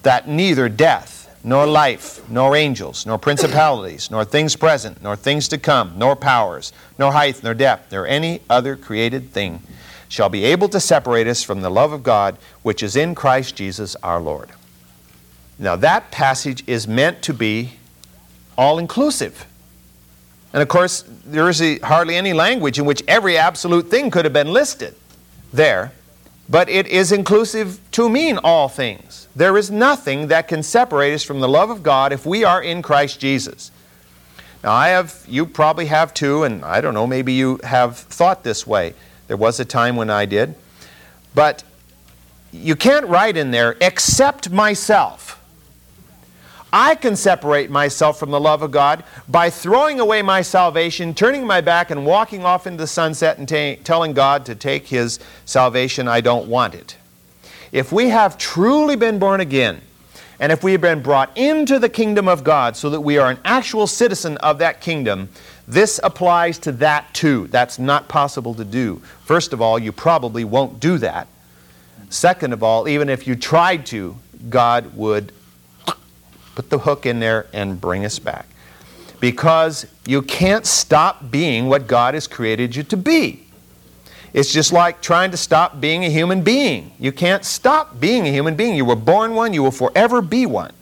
that 0.03 0.29
neither 0.29 0.69
death, 0.69 1.16
nor 1.43 1.65
life, 1.65 2.27
nor 2.29 2.55
angels, 2.55 3.05
nor 3.05 3.17
principalities, 3.17 4.11
nor 4.11 4.25
things 4.25 4.55
present, 4.55 5.01
nor 5.01 5.15
things 5.15 5.47
to 5.47 5.57
come, 5.57 5.93
nor 5.97 6.15
powers, 6.15 6.73
nor 6.97 7.11
height, 7.11 7.41
nor 7.43 7.53
depth, 7.53 7.91
nor 7.91 8.05
any 8.05 8.41
other 8.49 8.75
created 8.75 9.31
thing 9.31 9.61
shall 10.09 10.29
be 10.29 10.45
able 10.45 10.69
to 10.69 10.79
separate 10.79 11.27
us 11.27 11.43
from 11.43 11.61
the 11.61 11.69
love 11.69 11.91
of 11.91 12.03
God 12.03 12.37
which 12.63 12.81
is 12.81 12.95
in 12.95 13.15
Christ 13.15 13.55
Jesus 13.55 13.95
our 13.97 14.19
Lord. 14.19 14.49
Now, 15.59 15.75
that 15.77 16.11
passage 16.11 16.63
is 16.67 16.87
meant 16.87 17.21
to 17.23 17.33
be 17.33 17.73
all 18.57 18.77
inclusive. 18.77 19.45
And 20.53 20.61
of 20.61 20.67
course, 20.67 21.03
there 21.25 21.49
is 21.49 21.61
a, 21.61 21.79
hardly 21.79 22.15
any 22.15 22.33
language 22.33 22.79
in 22.79 22.85
which 22.85 23.03
every 23.07 23.37
absolute 23.37 23.87
thing 23.87 24.09
could 24.11 24.25
have 24.25 24.33
been 24.33 24.53
listed 24.53 24.95
there, 25.51 25.91
but 26.49 26.69
it 26.69 26.87
is 26.87 27.11
inclusive 27.11 27.79
to 27.91 28.09
mean 28.09 28.37
all 28.43 28.69
things. 28.69 29.27
There 29.35 29.57
is 29.57 29.69
nothing 29.69 30.27
that 30.27 30.47
can 30.47 30.63
separate 30.63 31.13
us 31.13 31.23
from 31.23 31.39
the 31.39 31.49
love 31.49 31.69
of 31.69 31.83
God 31.83 32.13
if 32.13 32.25
we 32.25 32.43
are 32.43 32.61
in 32.61 32.81
Christ 32.81 33.19
Jesus. 33.19 33.71
Now, 34.63 34.71
I 34.71 34.89
have, 34.89 35.23
you 35.27 35.45
probably 35.45 35.85
have 35.87 36.13
too, 36.13 36.43
and 36.43 36.63
I 36.65 36.81
don't 36.81 36.93
know, 36.93 37.05
maybe 37.05 37.33
you 37.33 37.59
have 37.63 37.97
thought 37.97 38.43
this 38.43 38.65
way. 38.65 38.93
There 39.27 39.37
was 39.37 39.59
a 39.59 39.65
time 39.65 39.95
when 39.95 40.09
I 40.09 40.25
did. 40.25 40.55
But 41.35 41.63
you 42.51 42.75
can't 42.75 43.05
write 43.07 43.37
in 43.37 43.51
there, 43.51 43.75
except 43.81 44.49
myself. 44.49 45.36
I 46.79 46.93
can 46.93 47.15
separate 47.15 47.71
myself 47.71 48.19
from 48.19 48.29
the 48.29 48.39
love 48.39 48.61
of 48.61 48.69
God 48.69 49.03
by 49.27 49.49
throwing 49.49 49.99
away 49.99 50.21
my 50.21 50.43
salvation, 50.43 51.15
turning 51.15 51.43
my 51.43 51.59
back, 51.59 51.89
and 51.89 52.05
walking 52.05 52.45
off 52.45 52.67
into 52.67 52.77
the 52.77 52.85
sunset 52.85 53.39
and 53.39 53.49
t- 53.49 53.79
telling 53.83 54.13
God 54.13 54.45
to 54.45 54.53
take 54.53 54.85
His 54.85 55.17
salvation. 55.45 56.07
I 56.07 56.21
don't 56.21 56.47
want 56.47 56.75
it. 56.75 56.95
If 57.71 57.91
we 57.91 58.09
have 58.09 58.37
truly 58.37 58.95
been 58.95 59.17
born 59.17 59.41
again, 59.41 59.81
and 60.39 60.51
if 60.51 60.63
we 60.63 60.73
have 60.73 60.81
been 60.81 61.01
brought 61.01 61.35
into 61.35 61.79
the 61.79 61.89
kingdom 61.89 62.27
of 62.27 62.43
God 62.43 62.77
so 62.77 62.91
that 62.91 63.01
we 63.01 63.17
are 63.17 63.31
an 63.31 63.39
actual 63.43 63.87
citizen 63.87 64.37
of 64.37 64.59
that 64.59 64.79
kingdom, 64.79 65.29
this 65.67 65.99
applies 66.03 66.59
to 66.59 66.71
that 66.73 67.11
too. 67.11 67.47
That's 67.47 67.79
not 67.79 68.07
possible 68.07 68.53
to 68.53 68.63
do. 68.63 69.01
First 69.23 69.51
of 69.51 69.63
all, 69.63 69.79
you 69.79 69.91
probably 69.91 70.43
won't 70.43 70.79
do 70.79 70.99
that. 70.99 71.27
Second 72.11 72.53
of 72.53 72.61
all, 72.61 72.87
even 72.87 73.09
if 73.09 73.25
you 73.25 73.35
tried 73.35 73.87
to, 73.87 74.15
God 74.47 74.95
would 74.95 75.33
put 76.57 76.71
the 76.71 76.79
hook 76.79 77.05
in 77.05 77.19
there 77.19 77.45
and 77.53 77.79
bring 77.79 78.03
us 78.03 78.17
back. 78.17 78.47
Because 79.19 79.85
you 80.07 80.23
can't 80.23 80.65
stop 80.65 81.29
being 81.29 81.69
what 81.69 81.85
God 81.85 82.15
has 82.15 82.25
created 82.25 82.75
you 82.75 82.81
to 82.81 82.97
be. 82.97 83.43
It's 84.33 84.51
just 84.51 84.73
like 84.73 84.99
trying 84.99 85.29
to 85.29 85.37
stop 85.37 85.79
being 85.79 86.03
a 86.03 86.09
human 86.09 86.41
being. 86.41 86.93
You 86.97 87.11
can't 87.11 87.45
stop 87.45 87.99
being 87.99 88.25
a 88.27 88.31
human 88.31 88.55
being. 88.55 88.75
You 88.75 88.85
were 88.85 88.95
born 88.95 89.35
one, 89.35 89.53
you 89.53 89.61
will 89.61 89.69
forever 89.69 90.19
be 90.19 90.47
one. 90.47 90.73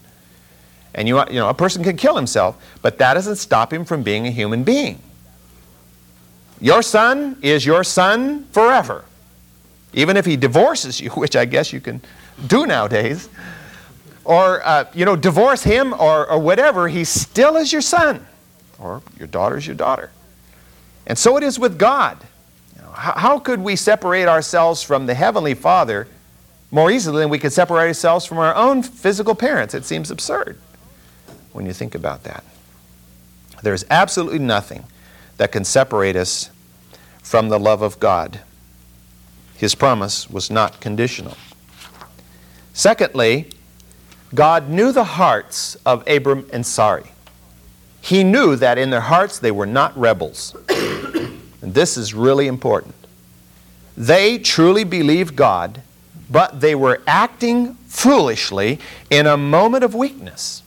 And 0.93 1.09
you, 1.09 1.19
you 1.27 1.33
know, 1.33 1.49
a 1.49 1.53
person 1.53 1.83
can 1.83 1.97
kill 1.97 2.15
himself, 2.15 2.55
but 2.81 2.97
that 2.99 3.15
doesn't 3.15 3.35
stop 3.35 3.73
him 3.73 3.83
from 3.83 4.01
being 4.01 4.27
a 4.27 4.31
human 4.31 4.63
being. 4.63 4.99
Your 6.61 6.83
son 6.83 7.38
is 7.41 7.65
your 7.65 7.83
son 7.83 8.45
forever. 8.53 9.03
Even 9.93 10.15
if 10.15 10.25
he 10.25 10.38
divorces 10.38 11.01
you, 11.01 11.09
which 11.21 11.35
I 11.35 11.43
guess 11.43 11.73
you 11.73 11.81
can 11.81 11.99
do 12.47 12.65
nowadays, 12.65 13.27
or 14.25 14.65
uh, 14.65 14.85
you 14.93 15.05
know, 15.05 15.15
divorce 15.15 15.63
him 15.63 15.93
or, 15.93 16.29
or 16.29 16.39
whatever, 16.39 16.88
he 16.88 17.03
still 17.03 17.55
is 17.55 17.71
your 17.71 17.81
son, 17.81 18.25
or 18.79 19.01
your 19.17 19.27
daughter 19.27 19.57
is 19.57 19.65
your 19.65 19.75
daughter. 19.75 20.11
And 21.07 21.17
so 21.17 21.38
it 21.38 21.43
is 21.43 21.57
with 21.57 21.77
God 21.77 22.17
how 22.95 23.39
could 23.39 23.59
we 23.59 23.75
separate 23.75 24.27
ourselves 24.27 24.81
from 24.81 25.05
the 25.05 25.13
Heavenly 25.13 25.53
Father 25.53 26.07
more 26.71 26.89
easily 26.89 27.21
than 27.21 27.29
we 27.29 27.39
could 27.39 27.53
separate 27.53 27.88
ourselves 27.88 28.25
from 28.25 28.38
our 28.38 28.55
own 28.55 28.83
physical 28.83 29.35
parents? 29.35 29.73
It 29.73 29.85
seems 29.85 30.09
absurd 30.09 30.57
when 31.51 31.65
you 31.65 31.73
think 31.73 31.93
about 31.93 32.23
that. 32.23 32.43
There's 33.61 33.85
absolutely 33.89 34.39
nothing 34.39 34.85
that 35.38 35.51
can 35.51 35.65
separate 35.65 36.15
us 36.15 36.49
from 37.21 37.49
the 37.49 37.59
love 37.59 37.81
of 37.81 37.99
God. 37.99 38.39
His 39.55 39.75
promise 39.75 40.29
was 40.29 40.49
not 40.49 40.79
conditional. 40.79 41.35
Secondly, 42.73 43.49
God 44.36 44.69
knew 44.69 44.91
the 44.91 45.04
hearts 45.04 45.76
of 45.86 46.08
Abram 46.08 46.48
and 46.52 46.65
Sarai. 46.65 47.12
He 48.02 48.24
knew 48.24 48.56
that 48.58 48.78
in 48.78 48.91
their 48.91 49.02
hearts 49.02 49.39
they 49.39 49.52
were 49.52 49.65
not 49.65 49.98
rebels. 49.98 50.56
And 51.62 51.74
this 51.74 51.98
is 51.98 52.13
really 52.13 52.45
important. 52.45 52.93
They 53.98 54.38
truly 54.38 54.84
believed 54.84 55.36
God, 55.36 55.82
but 56.30 56.62
they 56.62 56.76
were 56.76 57.02
acting 57.08 57.74
foolishly 57.88 58.78
in 59.10 59.26
a 59.26 59.36
moment 59.36 59.84
of 59.84 59.95
weakness. 59.95 60.62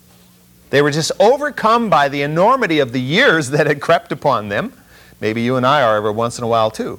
They 0.71 0.83
were 0.83 0.91
just 0.91 1.13
overcome 1.21 1.89
by 1.89 2.09
the 2.09 2.23
enormity 2.23 2.81
of 2.81 2.91
the 2.91 3.01
years 3.01 3.51
that 3.51 3.69
had 3.69 3.81
crept 3.81 4.11
upon 4.11 4.49
them. 4.49 4.73
Maybe 5.21 5.43
you 5.43 5.55
and 5.55 5.65
I 5.65 5.83
are 5.83 5.97
every 5.97 6.11
once 6.11 6.37
in 6.37 6.43
a 6.43 6.49
while 6.49 6.73
too. 6.73 6.99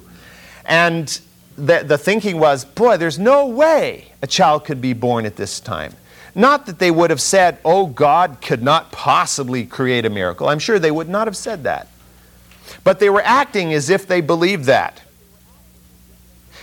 And 0.64 1.20
the, 1.56 1.82
the 1.84 1.98
thinking 1.98 2.38
was, 2.38 2.64
boy, 2.64 2.96
there's 2.96 3.18
no 3.18 3.46
way 3.46 4.12
a 4.22 4.26
child 4.26 4.64
could 4.64 4.80
be 4.80 4.94
born 4.94 5.26
at 5.26 5.36
this 5.36 5.60
time. 5.60 5.92
Not 6.34 6.66
that 6.66 6.78
they 6.78 6.90
would 6.90 7.10
have 7.10 7.20
said, 7.20 7.58
oh, 7.64 7.86
God 7.86 8.38
could 8.40 8.62
not 8.62 8.92
possibly 8.92 9.64
create 9.66 10.04
a 10.04 10.10
miracle. 10.10 10.48
I'm 10.48 10.58
sure 10.58 10.78
they 10.78 10.90
would 10.90 11.08
not 11.08 11.26
have 11.26 11.36
said 11.36 11.64
that. 11.64 11.88
But 12.84 13.00
they 13.00 13.10
were 13.10 13.22
acting 13.22 13.72
as 13.72 13.90
if 13.90 14.06
they 14.06 14.20
believed 14.20 14.64
that. 14.64 15.02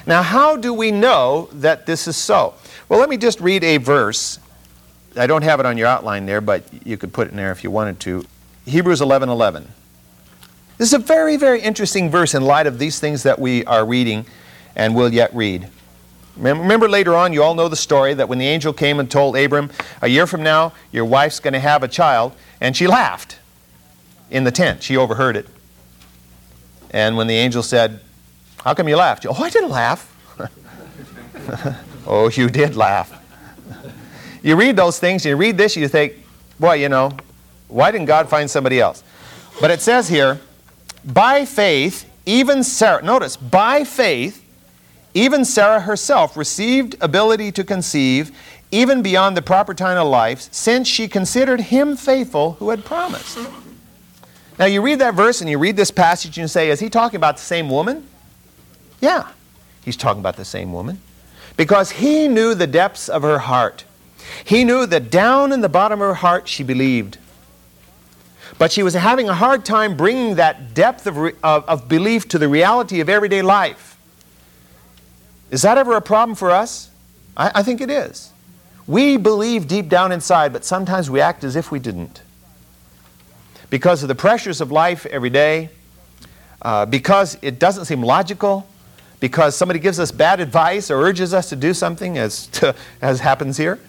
Now, 0.06 0.22
how 0.22 0.56
do 0.56 0.74
we 0.74 0.92
know 0.92 1.50
that 1.52 1.86
this 1.86 2.08
is 2.08 2.16
so? 2.16 2.54
Well, 2.88 3.00
let 3.00 3.10
me 3.10 3.18
just 3.18 3.42
read 3.42 3.64
a 3.66 3.78
verse. 3.78 4.40
I 5.18 5.28
don't 5.28 5.42
have 5.42 5.60
it 5.60 5.66
on 5.66 5.78
your 5.78 5.88
outline 5.88 6.26
there, 6.26 6.40
but 6.40 6.64
you 6.86 6.98
could 6.98 7.12
put 7.12 7.28
it 7.28 7.32
in 7.32 7.38
there 7.38 7.52
if 7.52 7.64
you 7.64 7.72
wanted 7.72 8.00
to. 8.02 8.26
Hebrews 8.66 9.02
11 9.02 9.28
11. 9.28 9.68
This 10.78 10.90
is 10.90 10.94
a 10.94 11.00
very, 11.00 11.38
very 11.38 11.60
interesting 11.60 12.10
verse 12.10 12.34
in 12.34 12.44
light 12.44 12.68
of 12.68 12.80
these 12.80 13.00
things 13.00 13.24
that 13.24 13.40
we 13.40 13.66
are 13.66 13.86
reading 13.86 14.26
and 14.76 14.96
will 14.96 15.12
yet 15.12 15.34
read. 15.36 15.70
Remember 16.38 16.88
later 16.88 17.16
on, 17.16 17.34
you 17.34 17.42
all 17.42 17.56
know 17.56 17.68
the 17.68 17.76
story 17.76 18.14
that 18.14 18.30
when 18.30 18.38
the 18.38 18.48
angel 18.48 18.74
came 18.74 19.00
and 19.00 19.10
told 19.10 19.36
Abram, 19.36 19.72
a 20.02 20.08
year 20.08 20.28
from 20.28 20.44
now, 20.44 20.74
your 20.92 21.06
wife's 21.06 21.40
going 21.40 21.54
to 21.54 21.60
have 21.60 21.84
a 21.84 21.88
child, 21.88 22.34
and 22.62 22.76
she 22.78 22.88
laughed 22.88 23.40
in 24.30 24.44
the 24.44 24.52
tent. 24.52 24.84
She 24.84 24.98
overheard 24.98 25.36
it. 25.36 25.48
And 26.92 27.18
when 27.18 27.28
the 27.28 27.36
angel 27.36 27.64
said, 27.64 28.00
How 28.64 28.74
come 28.74 28.88
you 28.88 28.96
laughed? 28.96 29.26
Oh, 29.28 29.34
I 29.34 29.50
didn't 29.50 29.70
laugh. 29.70 30.14
oh, 32.08 32.30
you 32.30 32.50
did 32.50 32.76
laugh. 32.76 33.14
you 34.44 34.56
read 34.56 34.76
those 34.76 35.00
things, 35.00 35.26
you 35.26 35.36
read 35.36 35.58
this, 35.58 35.76
you 35.76 35.88
think, 35.88 36.14
Boy, 36.60 36.76
you 36.76 36.90
know, 36.90 37.12
why 37.68 37.92
didn't 37.92 38.08
God 38.08 38.30
find 38.30 38.50
somebody 38.50 38.80
else? 38.80 39.04
But 39.60 39.72
it 39.72 39.82
says 39.82 40.08
here, 40.08 40.40
by 41.04 41.46
faith, 41.46 42.10
even 42.26 42.64
Sarah, 42.64 43.02
notice, 43.02 43.38
by 43.38 43.84
faith, 43.84 44.44
even 45.18 45.44
Sarah 45.44 45.80
herself 45.80 46.38
received 46.38 46.96
ability 47.02 47.52
to 47.54 47.64
conceive 47.64 48.32
even 48.70 49.02
beyond 49.02 49.36
the 49.36 49.42
proper 49.42 49.74
time 49.74 49.98
of 49.98 50.08
life, 50.08 50.48
since 50.52 50.88
she 50.88 51.08
considered 51.08 51.60
him 51.60 51.98
faithful 51.98 52.52
who 52.54 52.70
had 52.70 52.86
promised. 52.86 53.40
Now 54.60 54.66
you 54.66 54.80
read 54.84 55.00
that 55.00 55.16
verse 55.16 55.42
and 55.42 55.50
you 55.50 55.58
read 55.58 55.76
this 55.76 55.90
passage 55.90 56.38
and 56.38 56.44
you 56.44 56.48
say, 56.48 56.70
is 56.70 56.80
he 56.80 56.88
talking 56.88 57.18
about 57.18 57.38
the 57.38 57.44
same 57.44 57.68
woman? 57.68 58.08
Yeah, 59.02 59.32
he's 59.84 59.98
talking 59.98 60.20
about 60.20 60.36
the 60.36 60.46
same 60.46 60.72
woman. 60.72 61.02
Because 61.56 61.90
he 61.90 62.28
knew 62.28 62.54
the 62.54 62.68
depths 62.68 63.10
of 63.10 63.24
her 63.24 63.40
heart. 63.40 63.86
He 64.46 64.64
knew 64.64 64.86
that 64.86 65.10
down 65.10 65.52
in 65.52 65.62
the 65.62 65.70
bottom 65.70 66.00
of 66.00 66.10
her 66.10 66.14
heart 66.14 66.48
she 66.48 66.64
believed. 66.64 67.18
But 68.60 68.72
she 68.72 68.84
was 68.84 68.94
having 68.94 69.30
a 69.30 69.34
hard 69.34 69.66
time 69.66 69.98
bringing 69.98 70.36
that 70.36 70.76
depth 70.76 71.08
of, 71.08 71.18
of, 71.18 71.34
of, 71.44 71.90
belief 71.90 72.28
to 72.30 72.38
the 72.38 72.48
reality 72.48 73.00
of 73.00 73.10
everyday 73.10 73.42
life. 73.42 73.97
Is 75.50 75.62
that 75.62 75.78
ever 75.78 75.96
a 75.96 76.02
problem 76.02 76.36
for 76.36 76.52
us? 76.52 76.90
I, 77.36 77.52
I 77.56 77.64
think 77.64 77.82
it 77.82 77.90
is. 77.90 78.32
We 78.86 79.18
believe 79.18 79.68
deep 79.68 79.90
down 79.90 80.12
inside, 80.12 80.54
but 80.54 80.64
sometimes 80.64 81.10
we 81.10 81.20
act 81.20 81.44
as 81.44 81.56
if 81.56 81.72
we 81.72 81.80
didn't. 81.80 82.22
Because 83.70 84.02
of 84.02 84.08
the 84.08 84.16
pressures 84.16 84.62
of 84.62 84.72
life 84.72 85.06
every 85.08 85.30
day, 85.30 85.70
uh, 86.62 86.86
because 86.86 87.38
it 87.42 87.60
doesn't 87.60 87.86
seem 87.86 88.02
logical, 88.02 88.68
because 89.20 89.56
somebody 89.56 89.80
gives 89.80 90.00
us 90.00 90.12
bad 90.12 90.40
advice 90.40 90.90
or 90.90 91.02
urges 91.02 91.34
us 91.34 91.50
to 91.50 91.56
do 91.56 91.74
something, 91.74 92.18
as, 92.18 92.48
to, 92.54 92.76
as 93.02 93.20
happens 93.20 93.58
here. 93.58 93.80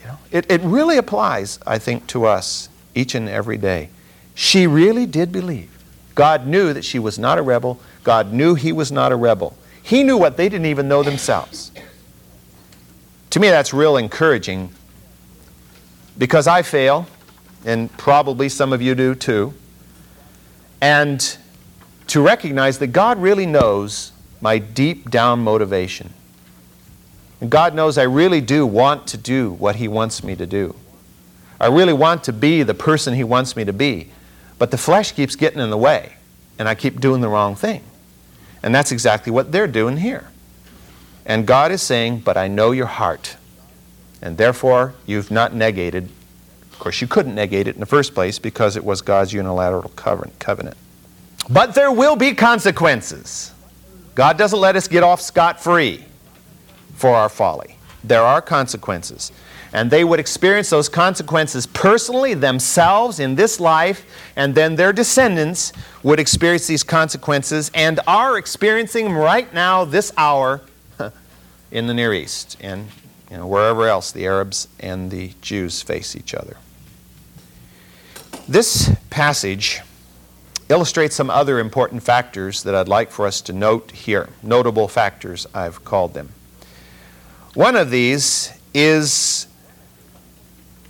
You 0.00 0.08
know, 0.08 0.18
it, 0.32 0.50
it 0.50 0.60
really 0.62 0.96
applies, 0.96 1.60
I 1.66 1.78
think, 1.78 2.06
to 2.08 2.26
us 2.26 2.68
each 2.94 3.14
and 3.14 3.28
every 3.28 3.58
day. 3.58 3.90
She 4.34 4.66
really 4.66 5.06
did 5.06 5.30
believe. 5.30 5.70
God 6.14 6.46
knew 6.46 6.72
that 6.72 6.84
she 6.84 6.98
was 6.98 7.18
not 7.18 7.38
a 7.38 7.42
rebel. 7.42 7.80
God 8.02 8.32
knew 8.32 8.54
he 8.54 8.72
was 8.72 8.90
not 8.90 9.12
a 9.12 9.16
rebel. 9.16 9.56
He 9.82 10.04
knew 10.04 10.16
what 10.16 10.36
they 10.36 10.48
didn't 10.48 10.66
even 10.66 10.88
know 10.88 11.02
themselves. 11.02 11.72
To 13.30 13.40
me, 13.40 13.48
that's 13.48 13.72
real 13.72 13.96
encouraging 13.96 14.70
because 16.18 16.46
I 16.46 16.62
fail, 16.62 17.06
and 17.64 17.90
probably 17.96 18.48
some 18.48 18.72
of 18.72 18.82
you 18.82 18.94
do 18.94 19.14
too. 19.14 19.54
And 20.80 21.36
to 22.08 22.20
recognize 22.20 22.78
that 22.78 22.88
God 22.88 23.18
really 23.18 23.46
knows 23.46 24.12
my 24.40 24.58
deep 24.58 25.10
down 25.10 25.40
motivation. 25.40 26.12
And 27.40 27.50
God 27.50 27.74
knows 27.74 27.96
I 27.96 28.02
really 28.02 28.40
do 28.40 28.66
want 28.66 29.06
to 29.08 29.16
do 29.16 29.52
what 29.52 29.76
He 29.76 29.88
wants 29.88 30.22
me 30.22 30.36
to 30.36 30.46
do. 30.46 30.74
I 31.60 31.68
really 31.68 31.92
want 31.92 32.24
to 32.24 32.32
be 32.32 32.62
the 32.62 32.74
person 32.74 33.14
He 33.14 33.24
wants 33.24 33.56
me 33.56 33.64
to 33.64 33.72
be. 33.72 34.10
But 34.58 34.70
the 34.70 34.78
flesh 34.78 35.12
keeps 35.12 35.36
getting 35.36 35.60
in 35.60 35.70
the 35.70 35.78
way, 35.78 36.14
and 36.58 36.68
I 36.68 36.74
keep 36.74 37.00
doing 37.00 37.20
the 37.20 37.28
wrong 37.28 37.54
thing. 37.54 37.82
And 38.62 38.74
that's 38.74 38.92
exactly 38.92 39.32
what 39.32 39.52
they're 39.52 39.66
doing 39.66 39.98
here. 39.98 40.28
And 41.24 41.46
God 41.46 41.72
is 41.72 41.82
saying, 41.82 42.20
But 42.20 42.36
I 42.36 42.48
know 42.48 42.70
your 42.70 42.86
heart. 42.86 43.36
And 44.20 44.36
therefore, 44.38 44.94
you've 45.06 45.30
not 45.30 45.54
negated. 45.54 46.08
Of 46.72 46.78
course, 46.78 47.00
you 47.00 47.06
couldn't 47.06 47.34
negate 47.34 47.66
it 47.66 47.74
in 47.74 47.80
the 47.80 47.86
first 47.86 48.14
place 48.14 48.38
because 48.38 48.76
it 48.76 48.84
was 48.84 49.02
God's 49.02 49.32
unilateral 49.32 49.90
covenant. 49.90 50.76
But 51.50 51.74
there 51.74 51.90
will 51.90 52.16
be 52.16 52.34
consequences. 52.34 53.52
God 54.14 54.38
doesn't 54.38 54.60
let 54.60 54.76
us 54.76 54.86
get 54.86 55.02
off 55.02 55.20
scot 55.20 55.60
free 55.60 56.04
for 56.94 57.10
our 57.10 57.28
folly. 57.28 57.76
There 58.04 58.22
are 58.22 58.40
consequences 58.42 59.32
and 59.72 59.90
they 59.90 60.04
would 60.04 60.20
experience 60.20 60.70
those 60.70 60.88
consequences 60.88 61.66
personally 61.66 62.34
themselves 62.34 63.18
in 63.18 63.34
this 63.34 63.58
life, 63.58 64.04
and 64.36 64.54
then 64.54 64.76
their 64.76 64.92
descendants 64.92 65.72
would 66.02 66.20
experience 66.20 66.66
these 66.66 66.82
consequences 66.82 67.70
and 67.74 68.00
are 68.06 68.36
experiencing 68.36 69.04
them 69.04 69.16
right 69.16 69.52
now, 69.54 69.84
this 69.84 70.12
hour, 70.16 70.60
in 71.70 71.86
the 71.86 71.94
Near 71.94 72.12
East 72.12 72.56
and 72.60 72.88
you 73.30 73.38
know, 73.38 73.46
wherever 73.46 73.86
else 73.88 74.12
the 74.12 74.26
Arabs 74.26 74.68
and 74.78 75.10
the 75.10 75.32
Jews 75.40 75.80
face 75.80 76.14
each 76.14 76.34
other. 76.34 76.58
This 78.46 78.94
passage 79.08 79.80
illustrates 80.68 81.16
some 81.16 81.30
other 81.30 81.58
important 81.58 82.02
factors 82.02 82.62
that 82.64 82.74
I'd 82.74 82.88
like 82.88 83.10
for 83.10 83.26
us 83.26 83.40
to 83.42 83.52
note 83.52 83.90
here. 83.92 84.28
Notable 84.42 84.86
factors, 84.86 85.46
I've 85.54 85.82
called 85.84 86.12
them. 86.12 86.30
One 87.54 87.76
of 87.76 87.90
these 87.90 88.52
is 88.74 89.46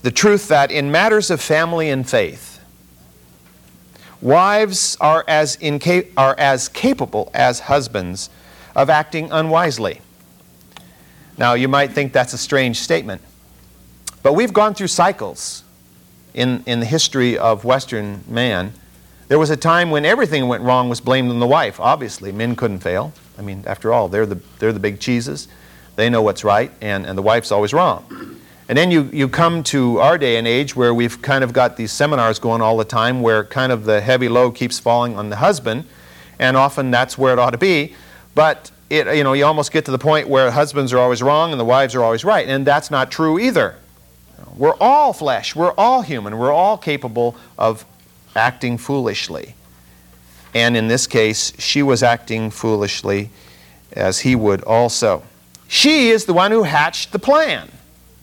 the 0.02 0.10
truth 0.10 0.48
that 0.48 0.70
in 0.70 0.90
matters 0.90 1.30
of 1.30 1.40
family 1.40 1.88
and 1.88 2.08
faith, 2.08 2.60
wives 4.20 4.96
are 5.00 5.24
as, 5.26 5.56
inca- 5.60 6.04
are 6.16 6.34
as 6.38 6.68
capable 6.68 7.30
as 7.34 7.60
husbands 7.60 8.30
of 8.74 8.90
acting 8.90 9.30
unwisely. 9.30 10.00
Now, 11.38 11.54
you 11.54 11.68
might 11.68 11.92
think 11.92 12.12
that's 12.12 12.32
a 12.32 12.38
strange 12.38 12.80
statement, 12.80 13.22
but 14.22 14.34
we've 14.34 14.52
gone 14.52 14.74
through 14.74 14.88
cycles 14.88 15.64
in, 16.34 16.62
in 16.66 16.80
the 16.80 16.86
history 16.86 17.38
of 17.38 17.64
Western 17.64 18.24
man. 18.28 18.72
There 19.28 19.38
was 19.38 19.50
a 19.50 19.56
time 19.56 19.90
when 19.90 20.04
everything 20.04 20.46
went 20.48 20.62
wrong 20.62 20.88
was 20.88 21.00
blamed 21.00 21.30
on 21.30 21.40
the 21.40 21.46
wife. 21.46 21.80
Obviously, 21.80 22.32
men 22.32 22.54
couldn't 22.54 22.80
fail. 22.80 23.12
I 23.38 23.42
mean, 23.42 23.64
after 23.66 23.92
all, 23.92 24.08
they're 24.08 24.26
the, 24.26 24.40
they're 24.58 24.72
the 24.72 24.80
big 24.80 25.00
cheeses. 25.00 25.48
They 25.96 26.10
know 26.10 26.22
what's 26.22 26.44
right, 26.44 26.70
and, 26.80 27.06
and 27.06 27.16
the 27.16 27.22
wife's 27.22 27.52
always 27.52 27.72
wrong. 27.72 28.40
And 28.72 28.78
then 28.78 28.90
you, 28.90 29.10
you 29.12 29.28
come 29.28 29.62
to 29.64 29.98
our 29.98 30.16
day 30.16 30.38
and 30.38 30.48
age 30.48 30.74
where 30.74 30.94
we've 30.94 31.20
kind 31.20 31.44
of 31.44 31.52
got 31.52 31.76
these 31.76 31.92
seminars 31.92 32.38
going 32.38 32.62
all 32.62 32.78
the 32.78 32.86
time 32.86 33.20
where 33.20 33.44
kind 33.44 33.70
of 33.70 33.84
the 33.84 34.00
heavy 34.00 34.30
load 34.30 34.52
keeps 34.52 34.78
falling 34.78 35.14
on 35.14 35.28
the 35.28 35.36
husband, 35.36 35.84
and 36.38 36.56
often 36.56 36.90
that's 36.90 37.18
where 37.18 37.34
it 37.34 37.38
ought 37.38 37.50
to 37.50 37.58
be. 37.58 37.94
But 38.34 38.70
it, 38.88 39.14
you 39.14 39.24
know, 39.24 39.34
you 39.34 39.44
almost 39.44 39.72
get 39.72 39.84
to 39.84 39.90
the 39.90 39.98
point 39.98 40.26
where 40.26 40.50
husbands 40.50 40.90
are 40.94 40.98
always 40.98 41.22
wrong 41.22 41.50
and 41.50 41.60
the 41.60 41.66
wives 41.66 41.94
are 41.94 42.02
always 42.02 42.24
right, 42.24 42.48
and 42.48 42.66
that's 42.66 42.90
not 42.90 43.10
true 43.10 43.38
either. 43.38 43.74
We're 44.56 44.76
all 44.80 45.12
flesh, 45.12 45.54
we're 45.54 45.74
all 45.76 46.00
human, 46.00 46.38
we're 46.38 46.50
all 46.50 46.78
capable 46.78 47.36
of 47.58 47.84
acting 48.34 48.78
foolishly. 48.78 49.54
And 50.54 50.78
in 50.78 50.88
this 50.88 51.06
case, 51.06 51.52
she 51.58 51.82
was 51.82 52.02
acting 52.02 52.50
foolishly 52.50 53.28
as 53.92 54.20
he 54.20 54.34
would 54.34 54.62
also. 54.62 55.24
She 55.68 56.08
is 56.08 56.24
the 56.24 56.32
one 56.32 56.52
who 56.52 56.62
hatched 56.62 57.12
the 57.12 57.18
plan 57.18 57.68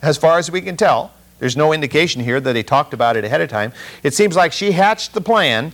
as 0.01 0.17
far 0.17 0.37
as 0.37 0.49
we 0.51 0.61
can 0.61 0.77
tell. 0.77 1.11
There's 1.39 1.55
no 1.55 1.71
indication 1.71 2.21
here 2.21 2.39
that 2.39 2.53
they 2.53 2.63
talked 2.63 2.93
about 2.93 3.15
it 3.15 3.23
ahead 3.23 3.41
of 3.41 3.49
time. 3.49 3.71
It 4.03 4.13
seems 4.13 4.35
like 4.35 4.51
she 4.51 4.71
hatched 4.71 5.13
the 5.13 5.21
plan 5.21 5.71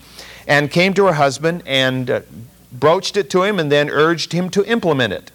and 0.47 0.69
came 0.69 0.93
to 0.93 1.05
her 1.05 1.13
husband 1.13 1.63
and 1.65 2.09
uh, 2.09 2.21
broached 2.71 3.17
it 3.17 3.29
to 3.31 3.43
him 3.43 3.59
and 3.59 3.71
then 3.71 3.89
urged 3.89 4.31
him 4.31 4.49
to 4.51 4.63
implement 4.65 5.13
it. 5.13 5.31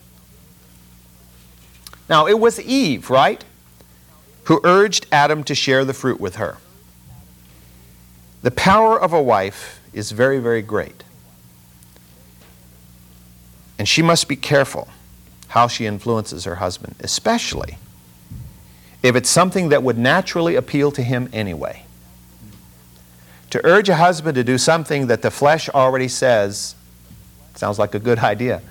Now, 2.09 2.27
it 2.27 2.39
was 2.39 2.61
Eve, 2.61 3.11
right, 3.11 3.45
who 4.45 4.61
urged 4.65 5.07
Adam 5.11 5.45
to 5.45 5.55
share 5.55 5.85
the 5.85 5.95
fruit 5.95 6.21
with 6.21 6.37
her. 6.37 6.59
The 8.43 8.51
power 8.51 9.01
of 9.01 9.13
a 9.13 9.23
wife 9.23 9.81
is 9.93 10.13
very, 10.13 10.39
very 10.39 10.63
great. 10.63 11.03
And 13.79 13.89
she 13.89 14.03
must 14.03 14.29
be 14.29 14.37
careful 14.37 14.89
how 15.49 15.67
she 15.67 15.87
influences 15.87 16.45
her 16.45 16.57
husband, 16.57 16.97
especially 17.01 17.79
if 19.03 19.17
it's 19.17 19.31
something 19.31 19.71
that 19.71 19.83
would 19.83 19.99
naturally 19.99 20.57
appeal 20.57 20.91
to 20.93 21.03
him 21.03 21.29
anyway. 21.33 21.85
To 23.51 23.65
urge 23.65 23.89
a 23.89 23.97
husband 23.97 24.35
to 24.37 24.45
do 24.45 24.59
something 24.59 25.07
that 25.09 25.23
the 25.23 25.31
flesh 25.31 25.69
already 25.69 26.09
says 26.09 26.75
sounds 27.55 27.79
like 27.79 27.95
a 27.95 27.99
good 27.99 28.19
idea 28.33 28.63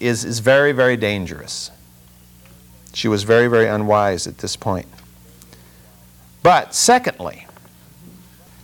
is, 0.00 0.24
is 0.24 0.40
very, 0.40 0.72
very 0.72 0.96
dangerous. 0.96 1.70
She 2.92 3.08
was 3.08 3.22
very, 3.24 3.48
very 3.48 3.66
unwise 3.66 4.26
at 4.26 4.38
this 4.38 4.56
point. 4.56 4.86
But 6.42 6.74
secondly, 6.74 7.46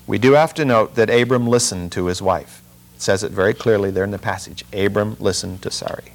we 0.07 0.19
do 0.19 0.33
have 0.33 0.55
to 0.55 0.65
note 0.65 0.97
that 0.97 1.09
Abram 1.09 1.47
listened 1.47 1.93
to 1.93 2.07
his 2.07 2.21
wife. 2.21 2.63
It 2.95 3.03
says 3.03 3.23
it 3.23 3.33
very 3.33 3.55
clearly 3.55 3.91
there 3.91 4.05
in 4.05 4.11
the 4.11 4.19
passage. 4.19 4.65
Abram 4.73 5.17
listened 5.19 5.63
to 5.63 5.71
Sarai. 5.71 6.13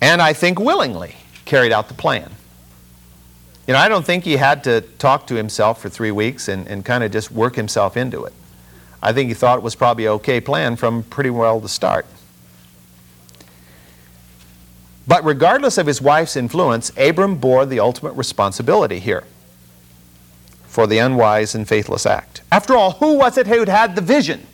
And 0.00 0.22
I 0.22 0.32
think 0.32 0.60
willingly 0.60 1.16
carried 1.44 1.72
out 1.72 1.88
the 1.88 1.94
plan. 1.94 2.32
You 3.66 3.72
know, 3.72 3.80
I 3.80 3.88
don't 3.88 4.06
think 4.06 4.24
he 4.24 4.36
had 4.36 4.62
to 4.64 4.80
talk 4.80 5.26
to 5.26 5.34
himself 5.34 5.82
for 5.82 5.88
three 5.88 6.12
weeks 6.12 6.48
and, 6.48 6.68
and 6.68 6.84
kind 6.84 7.02
of 7.02 7.10
just 7.10 7.32
work 7.32 7.56
himself 7.56 7.96
into 7.96 8.24
it. 8.24 8.32
I 9.02 9.12
think 9.12 9.28
he 9.28 9.34
thought 9.34 9.58
it 9.58 9.62
was 9.62 9.74
probably 9.74 10.06
okay 10.08 10.40
plan 10.40 10.76
from 10.76 11.02
pretty 11.02 11.30
well 11.30 11.58
the 11.58 11.68
start. 11.68 12.06
But 15.06 15.24
regardless 15.24 15.78
of 15.78 15.86
his 15.86 16.00
wife's 16.00 16.36
influence, 16.36 16.90
Abram 16.96 17.36
bore 17.36 17.66
the 17.66 17.80
ultimate 17.80 18.12
responsibility 18.12 18.98
here 18.98 19.24
for 20.66 20.86
the 20.86 20.98
unwise 20.98 21.54
and 21.54 21.66
faithless 21.66 22.06
act. 22.06 22.42
After 22.50 22.76
all, 22.76 22.92
who 22.92 23.18
was 23.18 23.38
it 23.38 23.46
who 23.46 23.64
had 23.64 23.96
the 23.96 24.02
vision? 24.02 24.46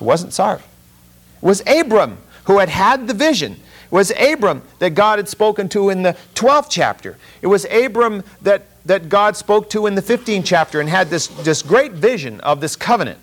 It 0.00 0.04
wasn't 0.04 0.32
Sarai. 0.32 0.60
It 0.60 1.46
was 1.46 1.62
Abram 1.66 2.18
who 2.44 2.58
had 2.58 2.70
had 2.70 3.06
the 3.06 3.14
vision. 3.14 3.60
It 3.90 3.94
was 3.94 4.12
Abram 4.12 4.62
that 4.78 4.90
God 4.90 5.18
had 5.18 5.28
spoken 5.28 5.68
to 5.70 5.90
in 5.90 6.02
the 6.02 6.16
12th 6.34 6.68
chapter. 6.70 7.16
It 7.42 7.48
was 7.48 7.64
Abram 7.64 8.22
that, 8.42 8.66
that 8.86 9.08
God 9.08 9.36
spoke 9.36 9.68
to 9.70 9.86
in 9.86 9.96
the 9.96 10.02
15th 10.02 10.44
chapter 10.44 10.80
and 10.80 10.88
had 10.88 11.10
this, 11.10 11.26
this 11.26 11.60
great 11.60 11.92
vision 11.92 12.40
of 12.42 12.60
this 12.60 12.76
covenant. 12.76 13.18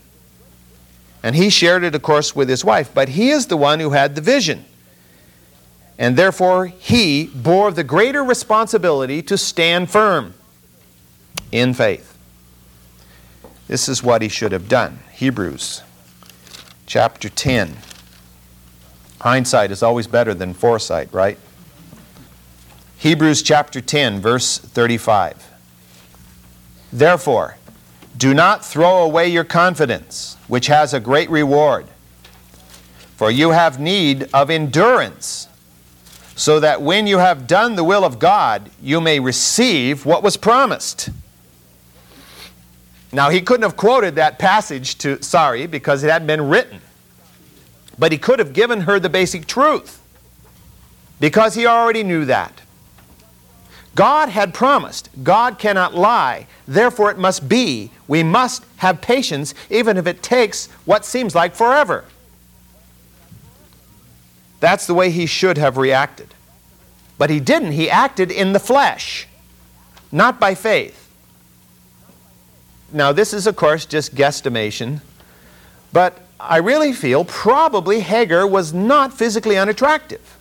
And 1.24 1.36
he 1.36 1.50
shared 1.50 1.84
it, 1.84 1.96
of 1.96 2.02
course, 2.02 2.36
with 2.36 2.50
his 2.50 2.66
wife. 2.66 2.94
But 2.94 3.10
he 3.10 3.30
is 3.30 3.48
the 3.48 3.56
one 3.56 3.80
who 3.80 3.92
had 3.92 4.16
the 4.16 4.22
vision. 4.22 4.66
And 5.98 6.18
therefore, 6.18 6.66
he 6.66 7.28
bore 7.28 7.72
the 7.72 7.84
greater 7.84 8.24
responsibility 8.24 9.22
to 9.24 9.38
stand 9.38 9.90
firm 9.90 10.34
in 11.52 11.74
faith. 11.74 12.18
This 13.68 13.88
is 13.90 14.04
what 14.04 14.22
he 14.22 14.28
should 14.28 14.52
have 14.52 14.68
done. 14.68 15.00
Hebrews 15.12 15.82
chapter 16.86 17.30
10. 17.30 17.78
Hindsight 19.22 19.72
is 19.72 19.82
always 19.82 20.08
better 20.08 20.34
than 20.34 20.54
foresight, 20.54 21.10
right? 21.12 21.38
Hebrews 22.98 23.42
chapter 23.42 23.82
10, 23.82 24.22
verse 24.22 24.58
35. 24.58 25.52
Therefore, 26.92 27.58
do 28.18 28.34
not 28.34 28.66
throw 28.66 29.04
away 29.04 29.28
your 29.28 29.44
confidence, 29.44 30.38
which 30.48 30.68
has 30.68 30.94
a 30.94 31.00
great 31.00 31.30
reward. 31.30 31.86
For 33.16 33.30
you 33.32 33.52
have 33.52 33.80
need 33.80 34.30
of 34.34 34.50
endurance, 34.50 35.48
so 36.36 36.60
that 36.60 36.82
when 36.82 37.08
you 37.08 37.18
have 37.18 37.48
done 37.48 37.76
the 37.76 37.84
will 37.84 38.04
of 38.04 38.20
God, 38.20 38.70
you 38.82 39.02
may 39.02 39.20
receive 39.20 40.06
what 40.06 40.22
was 40.22 40.38
promised. 40.38 41.10
Now, 43.12 43.30
he 43.30 43.42
couldn't 43.42 43.64
have 43.64 43.78
quoted 43.78 44.16
that 44.16 44.38
passage 44.38 44.98
to 45.00 45.22
Sarai, 45.24 45.66
because 45.66 46.04
it 46.04 46.12
hadn't 46.12 46.28
been 46.28 46.48
written. 46.48 46.82
But 48.00 48.12
he 48.12 48.18
could 48.18 48.40
have 48.40 48.54
given 48.54 48.82
her 48.82 49.00
the 49.00 49.10
basic 49.10 49.48
truth 49.48 50.02
because 51.20 51.56
he 51.56 51.66
already 51.66 52.04
knew 52.04 52.26
that. 52.26 52.62
God 53.96 54.30
had 54.30 54.54
promised. 54.54 55.10
God 55.24 55.58
cannot 55.58 55.96
lie. 55.96 56.46
Therefore, 56.68 57.10
it 57.10 57.18
must 57.18 57.50
be. 57.50 57.90
We 58.08 58.22
must 58.22 58.64
have 58.78 59.02
patience, 59.02 59.56
even 59.72 59.98
if 59.98 60.06
it 60.06 60.22
takes 60.22 60.68
what 60.86 61.04
seems 61.04 61.34
like 61.34 61.56
forever. 61.56 62.06
That's 64.60 64.86
the 64.86 64.94
way 64.94 65.10
he 65.10 65.26
should 65.26 65.58
have 65.58 65.78
reacted. 65.78 66.36
But 67.18 67.32
he 67.32 67.40
didn't. 67.40 67.72
He 67.72 67.90
acted 67.90 68.32
in 68.32 68.54
the 68.54 68.60
flesh, 68.60 69.28
not 70.12 70.40
by 70.40 70.54
faith. 70.54 71.10
Now, 72.94 73.12
this 73.12 73.34
is, 73.34 73.48
of 73.48 73.56
course, 73.56 73.86
just 73.86 74.14
guesstimation, 74.14 75.02
but 75.92 76.22
I 76.40 76.58
really 76.58 76.94
feel 76.94 77.26
probably 77.26 78.02
Hagar 78.02 78.46
was 78.46 78.74
not 78.74 79.14
physically 79.14 79.58
unattractive. 79.58 80.38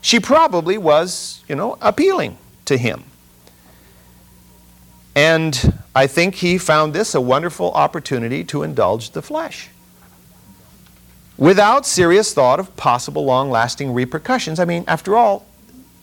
She 0.00 0.20
probably 0.20 0.78
was, 0.78 1.42
you 1.48 1.54
know, 1.54 1.78
appealing 1.80 2.38
to 2.66 2.76
him. 2.76 3.04
And 5.14 5.80
I 5.94 6.06
think 6.06 6.36
he 6.36 6.58
found 6.58 6.92
this 6.92 7.14
a 7.14 7.20
wonderful 7.20 7.72
opportunity 7.72 8.44
to 8.44 8.62
indulge 8.62 9.10
the 9.10 9.22
flesh 9.22 9.70
without 11.38 11.86
serious 11.86 12.32
thought 12.32 12.60
of 12.60 12.76
possible 12.76 13.24
long 13.24 13.50
lasting 13.50 13.92
repercussions. 13.92 14.58
I 14.58 14.64
mean, 14.64 14.84
after 14.86 15.16
all, 15.16 15.46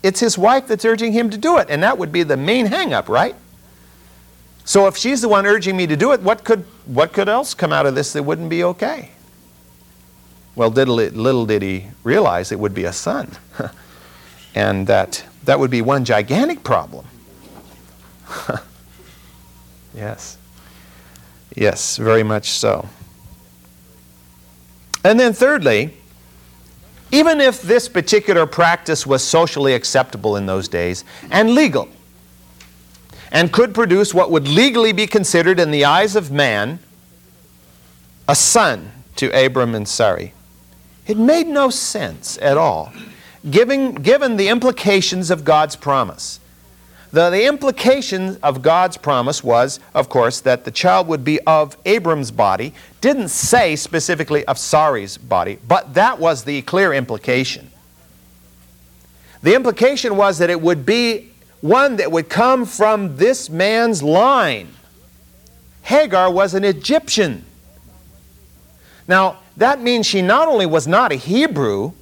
it's 0.01 0.20
his 0.20 0.38
wife 0.38 0.68
that's 0.68 0.86
urging 0.86 1.14
him 1.14 1.30
to 1.30 1.38
do 1.38 1.57
it, 1.57 1.68
and 1.70 1.82
that 1.84 1.97
would 1.97 2.11
be 2.11 2.24
the 2.24 2.38
main 2.38 2.66
hang 2.68 2.93
up, 2.93 3.07
right? 3.07 3.36
So 4.66 4.88
if 4.88 4.95
she's 4.95 5.22
the 5.22 5.30
one 5.30 5.45
urging 5.45 5.76
me 5.76 5.88
to 5.88 5.95
do 5.95 6.14
it, 6.14 6.22
what 6.22 6.43
could, 6.43 6.66
what 6.86 7.14
could 7.14 7.28
else 7.28 7.53
come 7.53 7.74
out 7.74 7.86
of 7.86 7.95
this 7.95 8.14
that 8.14 8.24
wouldn't 8.24 8.49
be 8.49 8.64
okay? 8.64 9.11
Well, 10.55 10.70
little, 10.70 10.95
little 10.95 11.45
did 11.45 11.61
he 11.61 11.88
realize 12.03 12.51
it 12.51 12.59
would 12.59 12.74
be 12.74 12.86
a 12.86 12.93
son. 12.93 13.32
and 14.55 14.88
that 14.88 15.26
that 15.45 15.59
would 15.59 15.72
be 15.72 15.82
one 15.82 16.05
gigantic 16.05 16.64
problem. 16.64 17.05
yes. 19.93 20.38
Yes, 21.55 21.97
very 21.97 22.24
much 22.24 22.51
so. 22.51 22.88
And 25.03 25.20
then, 25.20 25.34
thirdly, 25.34 25.97
even 27.11 27.41
if 27.41 27.61
this 27.61 27.89
particular 27.89 28.45
practice 28.45 29.05
was 29.05 29.24
socially 29.24 29.74
acceptable 29.74 30.38
in 30.38 30.45
those 30.45 30.68
days 30.68 31.03
and 31.30 31.53
legal, 31.53 31.89
and 33.34 33.51
could 33.51 33.73
produce 33.73 34.13
what 34.13 34.29
would 34.29 34.47
legally 34.47 34.93
be 34.93 35.07
considered 35.07 35.59
in 35.59 35.71
the 35.71 35.84
eyes 35.84 36.15
of 36.15 36.31
man 36.31 36.79
a 38.29 38.36
son 38.36 38.91
to 39.15 39.27
Abram 39.31 39.75
and 39.75 39.88
Sarai. 39.88 40.34
It 41.07 41.17
made 41.17 41.47
no 41.47 41.69
sense 41.69 42.38
at 42.41 42.57
all, 42.57 42.93
given, 43.49 43.95
given 43.95 44.38
the 44.38 44.47
implications 44.47 45.29
of 45.29 45.43
God's 45.43 45.75
promise. 45.75 46.39
The, 47.11 47.29
the 47.29 47.45
implication 47.45 48.38
of 48.41 48.61
God's 48.61 48.97
promise 48.97 49.43
was, 49.43 49.79
of 49.93 50.09
course, 50.09 50.39
that 50.41 50.63
the 50.63 50.71
child 50.71 51.07
would 51.07 51.25
be 51.25 51.39
of 51.41 51.75
Abram's 51.86 52.31
body. 52.31 52.73
Didn't 53.01 53.27
say 53.27 53.75
specifically 53.75 54.45
of 54.45 54.57
Sarai's 54.57 55.17
body, 55.17 55.59
but 55.67 55.93
that 55.95 56.19
was 56.19 56.43
the 56.43 56.61
clear 56.61 56.93
implication. 56.93 57.69
The 59.41 59.53
implication 59.53 60.15
was 60.15 60.38
that 60.38 60.49
it 60.49 60.61
would 60.61 60.86
be 60.86 61.32
one 61.64 61.95
that 61.95 62.11
would 62.11 62.28
come 62.28 62.66
from 62.66 63.16
this 63.16 63.49
man's 63.49 64.03
line. 64.03 64.68
Hagar 65.84 66.30
was 66.30 66.53
an 66.53 66.66
Egyptian. 66.66 67.45
Now, 69.07 69.39
that 69.55 69.82
means 69.82 70.05
she 70.05 70.22
not 70.22 70.49
only 70.49 70.66
was 70.66 70.88
not 70.88 71.14
a 71.14 71.16
Hebrew, 71.16 71.93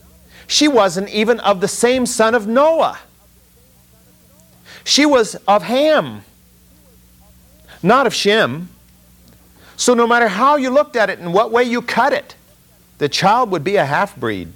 she 0.47 0.67
wasn't 0.67 1.09
even 1.09 1.39
of 1.41 1.61
the 1.61 1.67
same 1.67 2.07
son 2.07 2.33
of 2.33 2.47
Noah. 2.47 2.97
She 4.83 5.05
was 5.05 5.35
of 5.47 5.61
Ham, 5.61 6.23
not 7.83 8.07
of 8.07 8.15
Shem. 8.15 8.69
So, 9.77 9.93
no 9.93 10.07
matter 10.07 10.27
how 10.27 10.55
you 10.55 10.71
looked 10.71 10.95
at 10.95 11.11
it 11.11 11.19
and 11.19 11.35
what 11.35 11.51
way 11.51 11.65
you 11.65 11.83
cut 11.83 12.13
it, 12.13 12.33
the 12.97 13.07
child 13.07 13.51
would 13.51 13.63
be 13.63 13.75
a 13.75 13.85
half 13.85 14.15
breed. 14.15 14.55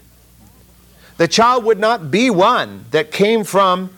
The 1.18 1.28
child 1.28 1.64
would 1.64 1.80
not 1.80 2.10
be 2.10 2.32
one 2.32 2.86
that 2.89 3.12
came 3.12 3.43
from 3.43 3.91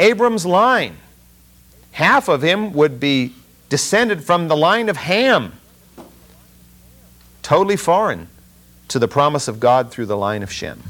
Abram's 0.00 0.46
line. 0.46 0.96
Half 1.92 2.28
of 2.28 2.42
him 2.42 2.72
would 2.72 2.98
be 2.98 3.34
descended 3.68 4.24
from 4.24 4.48
the 4.48 4.56
line 4.56 4.88
of 4.88 4.96
Ham, 4.96 5.52
totally 7.42 7.76
foreign 7.76 8.28
to 8.88 8.98
the 8.98 9.06
promise 9.06 9.46
of 9.46 9.60
God 9.60 9.90
through 9.90 10.06
the 10.06 10.16
line 10.16 10.42
of 10.42 10.50
Shem. 10.50 10.82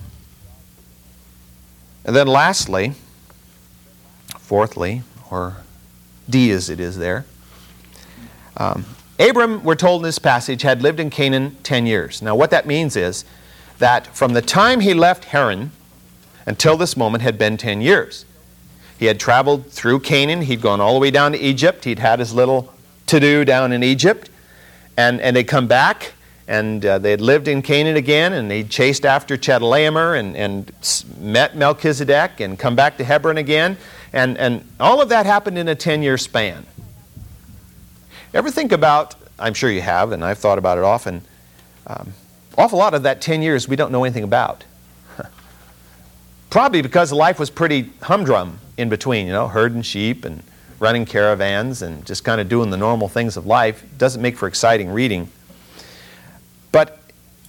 And 2.04 2.14
then 2.16 2.26
lastly, 2.26 2.94
fourthly, 4.38 5.02
or 5.30 5.56
D 6.28 6.50
as 6.52 6.70
it 6.70 6.80
is 6.80 6.96
there, 6.96 7.26
um, 8.56 8.84
Abram, 9.18 9.62
we're 9.64 9.74
told 9.74 10.02
in 10.02 10.04
this 10.04 10.18
passage, 10.18 10.62
had 10.62 10.82
lived 10.82 10.98
in 10.98 11.10
Canaan 11.10 11.56
10 11.62 11.84
years. 11.84 12.22
Now, 12.22 12.34
what 12.34 12.50
that 12.50 12.66
means 12.66 12.96
is 12.96 13.24
that 13.78 14.06
from 14.16 14.32
the 14.32 14.40
time 14.40 14.80
he 14.80 14.94
left 14.94 15.26
Haran 15.26 15.72
until 16.46 16.76
this 16.76 16.96
moment 16.96 17.22
had 17.22 17.36
been 17.36 17.56
10 17.56 17.80
years. 17.82 18.24
He 19.00 19.06
had 19.06 19.18
traveled 19.18 19.70
through 19.70 20.00
Canaan. 20.00 20.42
He'd 20.42 20.60
gone 20.60 20.78
all 20.78 20.92
the 20.92 21.00
way 21.00 21.10
down 21.10 21.32
to 21.32 21.38
Egypt. 21.38 21.84
He'd 21.84 21.98
had 21.98 22.18
his 22.18 22.34
little 22.34 22.70
to 23.06 23.18
do 23.18 23.46
down 23.46 23.72
in 23.72 23.82
Egypt. 23.82 24.28
And, 24.98 25.22
and 25.22 25.34
they'd 25.34 25.48
come 25.48 25.66
back 25.66 26.12
and 26.46 26.84
uh, 26.84 26.98
they 26.98 27.10
had 27.10 27.22
lived 27.22 27.48
in 27.48 27.62
Canaan 27.62 27.96
again 27.96 28.34
and 28.34 28.50
they'd 28.50 28.68
chased 28.68 29.06
after 29.06 29.38
Chedorlaomer 29.38 30.20
and, 30.20 30.36
and 30.36 30.70
met 31.18 31.56
Melchizedek 31.56 32.40
and 32.40 32.58
come 32.58 32.76
back 32.76 32.98
to 32.98 33.04
Hebron 33.04 33.38
again. 33.38 33.78
And, 34.12 34.36
and 34.36 34.68
all 34.78 35.00
of 35.00 35.08
that 35.08 35.24
happened 35.24 35.56
in 35.56 35.66
a 35.66 35.74
10 35.74 36.02
year 36.02 36.18
span. 36.18 36.66
Ever 38.34 38.50
think 38.50 38.70
about, 38.70 39.14
I'm 39.38 39.54
sure 39.54 39.70
you 39.70 39.80
have, 39.80 40.12
and 40.12 40.22
I've 40.22 40.38
thought 40.38 40.58
about 40.58 40.76
it 40.76 40.84
often, 40.84 41.22
um, 41.86 42.12
awful 42.58 42.78
lot 42.78 42.92
of 42.92 43.04
that 43.04 43.22
10 43.22 43.40
years 43.40 43.66
we 43.66 43.76
don't 43.76 43.92
know 43.92 44.04
anything 44.04 44.24
about. 44.24 44.64
Probably 46.50 46.82
because 46.82 47.12
life 47.12 47.38
was 47.38 47.48
pretty 47.48 47.88
humdrum 48.02 48.58
in 48.80 48.88
between, 48.88 49.26
you 49.26 49.32
know, 49.32 49.48
herding 49.48 49.82
sheep 49.82 50.24
and 50.24 50.42
running 50.80 51.04
caravans 51.04 51.82
and 51.82 52.04
just 52.06 52.24
kind 52.24 52.40
of 52.40 52.48
doing 52.48 52.70
the 52.70 52.76
normal 52.76 53.08
things 53.08 53.36
of 53.36 53.46
life. 53.46 53.84
It 53.84 53.98
doesn't 53.98 54.22
make 54.22 54.36
for 54.36 54.48
exciting 54.48 54.90
reading. 54.90 55.28
But 56.72 56.98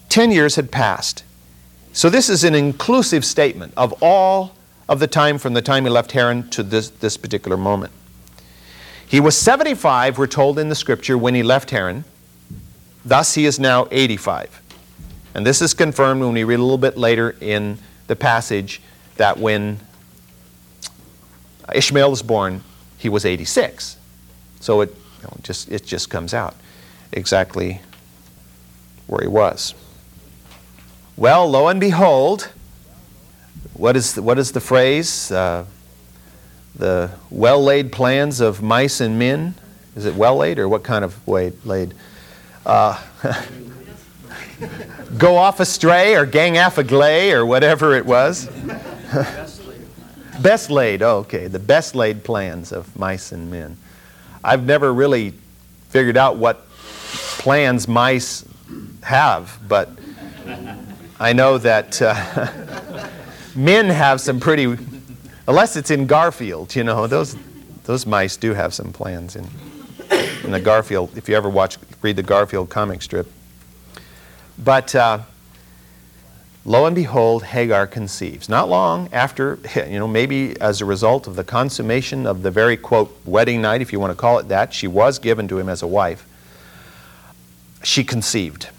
10 0.10 0.32
years 0.32 0.56
had 0.58 0.72
passed. 0.72 1.24
So 1.94 2.10
this 2.10 2.30
is 2.30 2.44
an 2.44 2.54
inclusive 2.54 3.26
statement 3.26 3.74
of 3.78 3.94
all 4.02 4.56
of 4.90 5.00
the 5.00 5.08
time 5.08 5.38
from 5.38 5.54
the 5.54 5.62
time 5.62 5.86
he 5.86 5.90
left 5.90 6.12
Haran 6.12 6.50
to 6.50 6.64
this, 6.64 6.90
this 6.90 7.16
particular 7.18 7.58
moment. 7.58 7.94
He 9.08 9.20
was 9.20 9.38
75, 9.38 10.18
we're 10.18 10.28
told 10.28 10.60
in 10.60 10.70
the 10.70 10.76
scripture, 10.76 11.18
when 11.18 11.36
he 11.36 11.44
left 11.44 11.70
Haran. 11.72 12.04
Thus, 13.04 13.34
he 13.36 13.46
is 13.46 13.60
now 13.60 13.88
85. 13.92 14.62
And 15.34 15.46
this 15.46 15.62
is 15.62 15.74
confirmed 15.74 16.22
when 16.22 16.34
we 16.34 16.44
read 16.44 16.60
a 16.60 16.64
little 16.64 16.78
bit 16.78 16.98
later 16.98 17.36
in 17.42 17.78
the 18.08 18.16
passage 18.16 18.82
that 19.16 19.38
when 19.38 19.80
Ishmael 21.74 22.10
was 22.10 22.22
born, 22.22 22.64
he 22.98 23.10
was 23.10 23.26
86. 23.26 23.98
So 24.60 24.82
it, 24.82 24.90
you 24.90 25.24
know, 25.24 25.38
just, 25.44 25.72
it 25.72 25.86
just 25.86 26.10
comes 26.10 26.34
out 26.34 26.56
exactly 27.12 27.82
where 29.08 29.22
he 29.22 29.28
was. 29.28 29.74
Well, 31.18 31.50
lo 31.50 31.68
and 31.68 31.80
behold, 31.80 32.52
what 33.74 33.96
is 33.96 34.16
the, 34.16 34.22
what 34.22 34.40
is 34.40 34.52
the 34.52 34.62
phrase? 34.62 35.32
Uh, 35.32 35.66
the 36.76 37.12
well 37.30 37.64
laid 37.64 37.92
plans 37.92 38.40
of 38.40 38.62
mice 38.62 39.02
and 39.02 39.20
men. 39.20 39.56
Is 39.96 40.06
it 40.06 40.16
well 40.16 40.38
laid 40.38 40.58
or 40.58 40.70
what 40.70 40.84
kind 40.84 41.04
of 41.04 41.26
way 41.28 41.52
laid? 41.66 41.94
Uh, 42.66 43.02
go 45.18 45.36
off 45.36 45.60
astray 45.60 46.16
or 46.16 46.26
gang 46.26 46.54
affagay 46.56 47.34
or 47.34 47.46
whatever 47.46 47.96
it 47.96 48.06
was. 48.06 48.50
best 50.42 50.70
laid, 50.70 51.02
oh, 51.02 51.18
okay. 51.18 51.48
The 51.48 51.60
best 51.60 51.96
laid 51.96 52.24
plans 52.24 52.72
of 52.72 52.98
mice 52.98 53.32
and 53.32 53.52
men. 53.52 53.78
I've 54.44 54.66
never 54.66 54.94
really 54.94 55.34
figured 55.90 56.18
out 56.18 56.38
what 56.38 56.68
plans 57.38 57.88
mice 57.88 58.46
have, 59.04 59.60
but 59.68 59.90
I 61.20 61.34
know 61.34 61.58
that 61.58 62.02
uh, 62.02 62.48
men 63.56 63.86
have 63.88 64.22
some 64.22 64.40
pretty 64.40 64.78
Unless 65.48 65.76
it's 65.76 65.92
in 65.92 66.06
Garfield, 66.06 66.76
you 66.76 66.84
know, 66.84 67.08
those, 67.08 67.36
those 67.84 68.06
mice 68.06 68.38
do 68.38 68.54
have 68.54 68.74
some 68.74 68.94
plans 68.94 69.36
in, 69.36 69.46
in 70.44 70.52
the 70.52 70.60
Garfield, 70.60 71.18
if 71.18 71.28
you 71.28 71.36
ever 71.36 71.50
watch, 71.50 71.78
read 72.02 72.16
the 72.16 72.24
Garfield 72.24 72.70
comic 72.70 73.02
strip. 73.02 73.30
But 74.58 74.94
uh, 74.94 75.20
lo 76.66 76.86
and 76.86 76.96
behold, 76.96 77.44
Hagar 77.44 77.88
conceives. 77.88 78.48
Not 78.48 78.70
long 78.70 79.10
after, 79.12 79.60
you 79.76 80.00
know, 80.00 80.08
maybe 80.08 80.60
as 80.62 80.82
a 80.82 80.86
result 80.86 81.28
of 81.28 81.36
the 81.36 81.44
consummation 81.44 82.26
of 82.26 82.44
the 82.44 82.52
very, 82.52 82.78
quote, 82.78 83.16
wedding 83.26 83.62
night, 83.62 83.82
if 83.82 83.92
you 83.92 84.00
want 84.00 84.12
to 84.12 84.18
call 84.18 84.40
it 84.40 84.48
that, 84.50 84.74
she 84.74 84.88
was 84.88 85.20
given 85.20 85.48
to 85.48 85.58
him 85.60 85.70
as 85.70 85.82
a 85.82 85.88
wife. 85.88 86.26
She 87.84 88.04
conceived. 88.04 88.70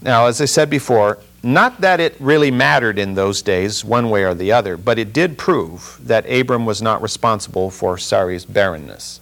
Now, 0.00 0.26
as 0.26 0.40
I 0.40 0.44
said 0.44 0.70
before, 0.70 1.18
not 1.42 1.80
that 1.80 2.00
it 2.00 2.16
really 2.20 2.50
mattered 2.50 2.98
in 2.98 3.14
those 3.14 3.42
days, 3.42 3.84
one 3.84 4.10
way 4.10 4.24
or 4.24 4.34
the 4.34 4.52
other, 4.52 4.76
but 4.76 4.98
it 4.98 5.12
did 5.12 5.38
prove 5.38 5.98
that 6.02 6.28
Abram 6.30 6.66
was 6.66 6.82
not 6.82 7.02
responsible 7.02 7.70
for 7.70 7.96
Sarai's 7.96 8.44
barrenness. 8.44 9.20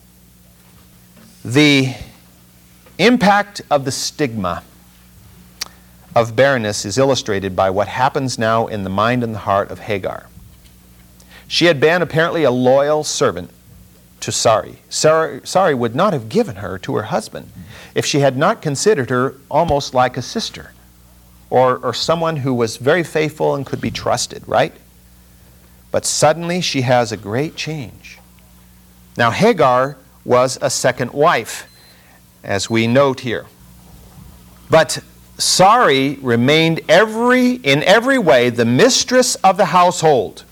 The 1.45 1.95
impact 2.99 3.61
of 3.71 3.85
the 3.85 3.93
stigma 3.93 4.63
of 6.15 6.37
barrenness 6.37 6.85
is 6.85 6.99
illustrated 6.99 7.57
by 7.57 7.71
what 7.71 7.89
happens 7.89 8.39
now 8.39 8.67
in 8.67 8.85
the 8.85 8.91
mind 8.91 9.25
and 9.25 9.35
the 9.35 9.41
heart 9.41 9.71
of 9.71 9.81
Hagar. 9.81 10.27
She 11.49 11.67
had 11.67 11.81
been 11.81 12.03
apparently 12.03 12.45
a 12.45 12.51
loyal 12.51 13.05
servant 13.05 13.51
to 14.21 14.33
Sarai. 14.33 14.79
Sarai 14.89 15.75
would 15.75 15.95
not 15.95 16.13
have 16.13 16.29
given 16.29 16.57
her 16.57 16.79
to 16.79 16.97
her 16.97 17.05
husband 17.05 17.51
if 17.95 18.07
she 18.07 18.21
had 18.21 18.37
not 18.37 18.63
considered 18.63 19.11
her 19.11 19.35
almost 19.51 19.93
like 19.93 20.17
a 20.17 20.23
sister 20.23 20.73
or, 21.51 21.77
or 21.79 21.93
someone 21.93 22.37
who 22.37 22.55
was 22.55 22.79
very 22.79 23.05
faithful 23.05 23.55
and 23.55 23.67
could 23.67 23.81
be 23.81 23.91
trusted, 23.91 24.43
right? 24.49 24.73
But 25.91 26.05
suddenly 26.05 26.61
she 26.61 26.81
has 26.83 27.13
a 27.13 27.17
great 27.17 27.55
change. 27.55 28.19
Now, 29.17 29.31
Hagar 29.31 29.97
was 30.25 30.59
a 30.61 30.71
second 30.71 31.13
wife, 31.13 31.69
as 32.43 32.69
we 32.69 32.87
note 32.87 33.21
here. 33.21 33.47
But 34.71 34.99
Sarai 35.39 36.19
remained 36.23 36.81
every, 36.89 37.53
in 37.53 37.83
every 37.83 38.19
way 38.19 38.51
the 38.51 38.65
mistress 38.65 39.35
of 39.37 39.57
the 39.57 39.67
household. 39.67 40.45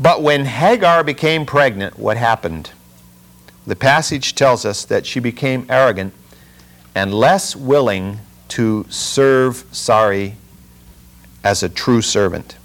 But 0.00 0.22
when 0.22 0.44
Hagar 0.44 1.02
became 1.02 1.44
pregnant, 1.44 1.98
what 1.98 2.16
happened? 2.16 2.70
The 3.66 3.74
passage 3.74 4.34
tells 4.34 4.64
us 4.64 4.84
that 4.84 5.06
she 5.06 5.18
became 5.18 5.66
arrogant 5.68 6.14
and 6.94 7.12
less 7.12 7.56
willing 7.56 8.20
to 8.48 8.86
serve 8.88 9.64
Sarai 9.72 10.36
as 11.42 11.62
a 11.62 11.68
true 11.68 12.00
servant. 12.00 12.56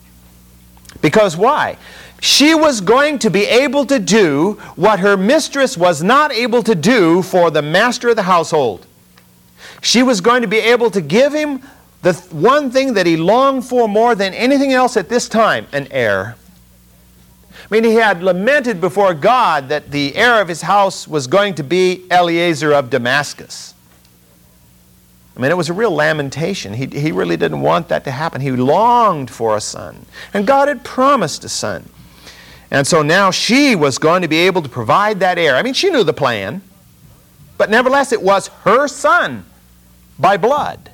Because 1.02 1.36
why? 1.36 1.78
She 2.22 2.56
was 2.56 2.80
going 2.80 3.20
to 3.20 3.30
be 3.30 3.46
able 3.46 3.86
to 3.88 4.00
do 4.00 4.54
what 4.76 5.00
her 5.00 5.18
mistress 5.18 5.78
was 5.78 6.02
not 6.02 6.32
able 6.32 6.64
to 6.64 6.76
do 6.76 7.22
for 7.22 7.52
the 7.52 7.62
master 7.62 8.10
of 8.10 8.16
the 8.16 8.24
household. 8.24 8.88
She 9.82 10.04
was 10.04 10.22
going 10.22 10.42
to 10.42 10.48
be 10.48 10.60
able 10.60 10.92
to 10.92 11.02
give 11.02 11.34
him 11.34 11.62
the 12.02 12.14
one 12.32 12.70
thing 12.70 12.94
that 12.94 13.06
he 13.06 13.18
longed 13.18 13.66
for 13.66 13.88
more 13.88 14.14
than 14.14 14.34
anything 14.34 14.74
else 14.74 14.98
at 14.98 15.10
this 15.10 15.30
time 15.30 15.68
an 15.72 15.88
heir. 15.90 16.36
I 17.52 17.68
mean, 17.70 17.86
he 17.86 17.96
had 17.96 18.22
lamented 18.22 18.82
before 18.82 19.14
God 19.14 19.70
that 19.70 19.90
the 19.90 20.16
heir 20.16 20.42
of 20.42 20.48
his 20.48 20.62
house 20.62 21.08
was 21.08 21.28
going 21.28 21.56
to 21.56 21.64
be 21.64 22.06
Eliezer 22.12 22.74
of 22.74 22.90
Damascus. 22.90 23.74
I 25.36 25.40
mean, 25.40 25.50
it 25.50 25.58
was 25.58 25.70
a 25.70 25.74
real 25.74 25.92
lamentation. 25.92 26.74
He, 26.74 26.86
he 26.88 27.12
really 27.12 27.38
didn't 27.38 27.62
want 27.62 27.88
that 27.88 28.04
to 28.04 28.12
happen. 28.12 28.42
He 28.42 28.52
longed 28.52 29.32
for 29.32 29.56
a 29.56 29.62
son. 29.62 30.06
And 30.34 30.46
God 30.46 30.68
had 30.68 30.84
promised 30.84 31.44
a 31.44 31.50
son. 31.50 31.90
And 32.70 32.86
so 32.86 33.02
now 33.02 33.32
she 33.32 33.76
was 33.76 33.98
going 33.98 34.22
to 34.24 34.28
be 34.28 34.40
able 34.40 34.62
to 34.62 34.70
provide 34.70 35.22
that 35.22 35.38
heir. 35.38 35.56
I 35.56 35.64
mean, 35.64 35.74
she 35.74 35.90
knew 35.90 36.04
the 36.04 36.14
plan, 36.14 36.62
but 37.58 37.70
nevertheless, 37.70 38.12
it 38.12 38.22
was 38.22 38.48
her 38.66 38.88
son 38.88 39.46
by 40.20 40.38
blood. 40.38 40.92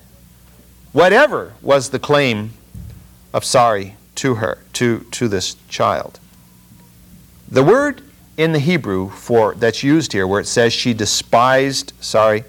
Whatever 0.92 1.54
was 1.62 1.90
the 1.90 2.00
claim 2.00 2.52
of 3.34 3.46
Sarai 3.46 3.96
to 4.16 4.36
her, 4.36 4.60
to, 4.74 5.02
to 5.12 5.28
this 5.28 5.56
child. 5.68 6.20
The 7.48 7.64
word 7.64 8.02
in 8.38 8.54
the 8.54 8.60
Hebrew 8.60 9.10
for 9.10 9.54
that's 9.56 9.84
used 9.84 10.14
here, 10.14 10.26
where 10.26 10.40
it 10.40 10.48
says 10.48 10.74
she 10.74 10.94
despised, 10.94 11.94
Sarai, 12.00 12.44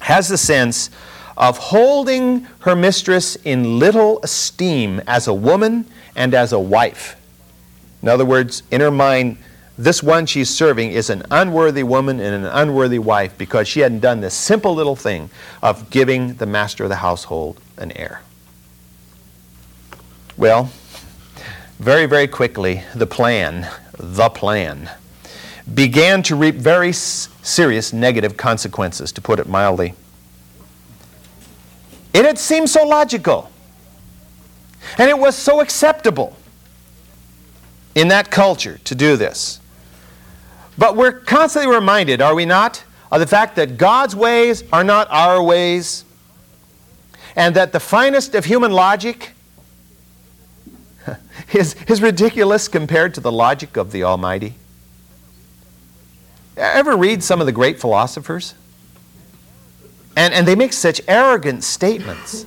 has 0.00 0.28
the 0.28 0.38
sense 0.38 0.90
of 1.36 1.58
holding 1.58 2.46
her 2.60 2.76
mistress 2.76 3.36
in 3.36 3.78
little 3.78 4.20
esteem 4.22 5.00
as 5.06 5.26
a 5.26 5.34
woman 5.34 5.86
and 6.14 6.34
as 6.34 6.52
a 6.52 6.58
wife. 6.58 7.16
In 8.02 8.08
other 8.08 8.24
words, 8.24 8.62
in 8.70 8.80
her 8.80 8.90
mind, 8.90 9.38
this 9.76 10.02
one 10.02 10.26
she's 10.26 10.50
serving 10.50 10.92
is 10.92 11.10
an 11.10 11.24
unworthy 11.30 11.82
woman 11.82 12.20
and 12.20 12.44
an 12.44 12.50
unworthy 12.52 12.98
wife 12.98 13.36
because 13.36 13.66
she 13.66 13.80
hadn't 13.80 14.00
done 14.00 14.20
this 14.20 14.34
simple 14.34 14.74
little 14.74 14.94
thing 14.94 15.30
of 15.62 15.90
giving 15.90 16.34
the 16.34 16.46
master 16.46 16.84
of 16.84 16.90
the 16.90 16.96
household 16.96 17.60
an 17.76 17.90
heir. 17.92 18.22
Well, 20.36 20.70
very, 21.78 22.06
very 22.06 22.28
quickly, 22.28 22.84
the 22.94 23.06
plan, 23.06 23.68
the 23.98 24.28
plan, 24.28 24.90
began 25.72 26.22
to 26.24 26.36
reap 26.36 26.54
very 26.54 26.92
serious 26.92 27.92
negative 27.92 28.36
consequences, 28.36 29.10
to 29.12 29.20
put 29.20 29.38
it 29.38 29.48
mildly. 29.48 29.94
It 32.12 32.24
had 32.24 32.38
seemed 32.38 32.70
so 32.70 32.86
logical, 32.86 33.50
and 34.98 35.10
it 35.10 35.18
was 35.18 35.36
so 35.36 35.60
acceptable 35.60 36.36
in 37.94 38.08
that 38.08 38.30
culture 38.30 38.78
to 38.84 38.94
do 38.94 39.16
this. 39.16 39.60
But 40.76 40.96
we're 40.96 41.12
constantly 41.12 41.72
reminded, 41.72 42.20
are 42.20 42.34
we 42.34 42.44
not, 42.44 42.84
of 43.10 43.20
the 43.20 43.26
fact 43.26 43.56
that 43.56 43.76
God's 43.76 44.16
ways 44.16 44.64
are 44.72 44.82
not 44.82 45.08
our 45.10 45.42
ways, 45.42 46.04
and 47.36 47.54
that 47.56 47.72
the 47.72 47.80
finest 47.80 48.34
of 48.34 48.44
human 48.44 48.72
logic 48.72 49.32
is, 51.52 51.76
is 51.88 52.02
ridiculous 52.02 52.68
compared 52.68 53.14
to 53.14 53.20
the 53.20 53.32
logic 53.32 53.76
of 53.76 53.92
the 53.92 54.02
Almighty. 54.02 54.54
Ever 56.56 56.96
read 56.96 57.22
some 57.22 57.40
of 57.40 57.46
the 57.46 57.52
great 57.52 57.80
philosophers? 57.80 58.54
And, 60.16 60.32
and 60.32 60.46
they 60.46 60.54
make 60.54 60.72
such 60.72 61.00
arrogant 61.08 61.64
statements. 61.64 62.46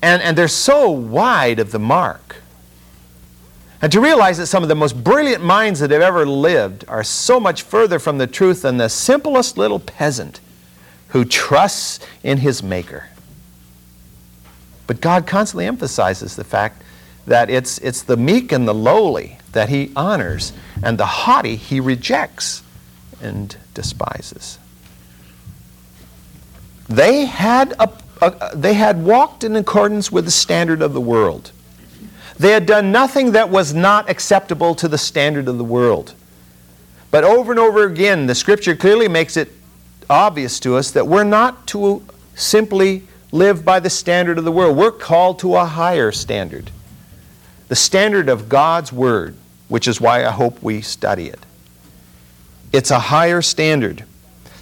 And, 0.00 0.22
and 0.22 0.38
they're 0.38 0.48
so 0.48 0.90
wide 0.90 1.58
of 1.58 1.72
the 1.72 1.78
mark. 1.78 2.41
And 3.82 3.90
to 3.90 4.00
realize 4.00 4.38
that 4.38 4.46
some 4.46 4.62
of 4.62 4.68
the 4.68 4.76
most 4.76 5.02
brilliant 5.02 5.42
minds 5.42 5.80
that 5.80 5.90
have 5.90 6.02
ever 6.02 6.24
lived 6.24 6.84
are 6.86 7.02
so 7.02 7.40
much 7.40 7.62
further 7.62 7.98
from 7.98 8.18
the 8.18 8.28
truth 8.28 8.62
than 8.62 8.76
the 8.76 8.88
simplest 8.88 9.58
little 9.58 9.80
peasant 9.80 10.40
who 11.08 11.24
trusts 11.24 11.98
in 12.22 12.38
his 12.38 12.62
Maker. 12.62 13.08
But 14.86 15.00
God 15.00 15.26
constantly 15.26 15.66
emphasizes 15.66 16.36
the 16.36 16.44
fact 16.44 16.82
that 17.26 17.50
it's, 17.50 17.78
it's 17.78 18.02
the 18.02 18.16
meek 18.16 18.52
and 18.52 18.68
the 18.68 18.74
lowly 18.74 19.38
that 19.50 19.68
he 19.68 19.92
honors, 19.94 20.52
and 20.82 20.96
the 20.96 21.06
haughty 21.06 21.56
he 21.56 21.78
rejects 21.78 22.62
and 23.20 23.54
despises. 23.74 24.58
They 26.88 27.26
had, 27.26 27.74
a, 27.78 27.92
a, 28.22 28.56
they 28.56 28.74
had 28.74 29.04
walked 29.04 29.44
in 29.44 29.54
accordance 29.56 30.10
with 30.10 30.24
the 30.24 30.30
standard 30.30 30.80
of 30.80 30.94
the 30.94 31.00
world. 31.00 31.52
They 32.38 32.50
had 32.50 32.66
done 32.66 32.92
nothing 32.92 33.32
that 33.32 33.50
was 33.50 33.74
not 33.74 34.08
acceptable 34.08 34.74
to 34.76 34.88
the 34.88 34.98
standard 34.98 35.48
of 35.48 35.58
the 35.58 35.64
world. 35.64 36.14
But 37.10 37.24
over 37.24 37.52
and 37.52 37.60
over 37.60 37.84
again, 37.84 38.26
the 38.26 38.34
scripture 38.34 38.74
clearly 38.74 39.06
makes 39.08 39.36
it 39.36 39.52
obvious 40.08 40.58
to 40.60 40.76
us 40.76 40.90
that 40.92 41.06
we're 41.06 41.24
not 41.24 41.66
to 41.68 42.02
simply 42.34 43.02
live 43.32 43.64
by 43.64 43.80
the 43.80 43.90
standard 43.90 44.38
of 44.38 44.44
the 44.44 44.52
world. 44.52 44.76
We're 44.76 44.92
called 44.92 45.38
to 45.40 45.56
a 45.56 45.64
higher 45.64 46.12
standard. 46.12 46.70
The 47.68 47.76
standard 47.76 48.28
of 48.28 48.48
God's 48.48 48.92
Word, 48.92 49.36
which 49.68 49.88
is 49.88 50.00
why 50.00 50.24
I 50.24 50.30
hope 50.30 50.62
we 50.62 50.80
study 50.82 51.28
it. 51.28 51.40
It's 52.72 52.90
a 52.90 52.98
higher 52.98 53.42
standard. 53.42 54.04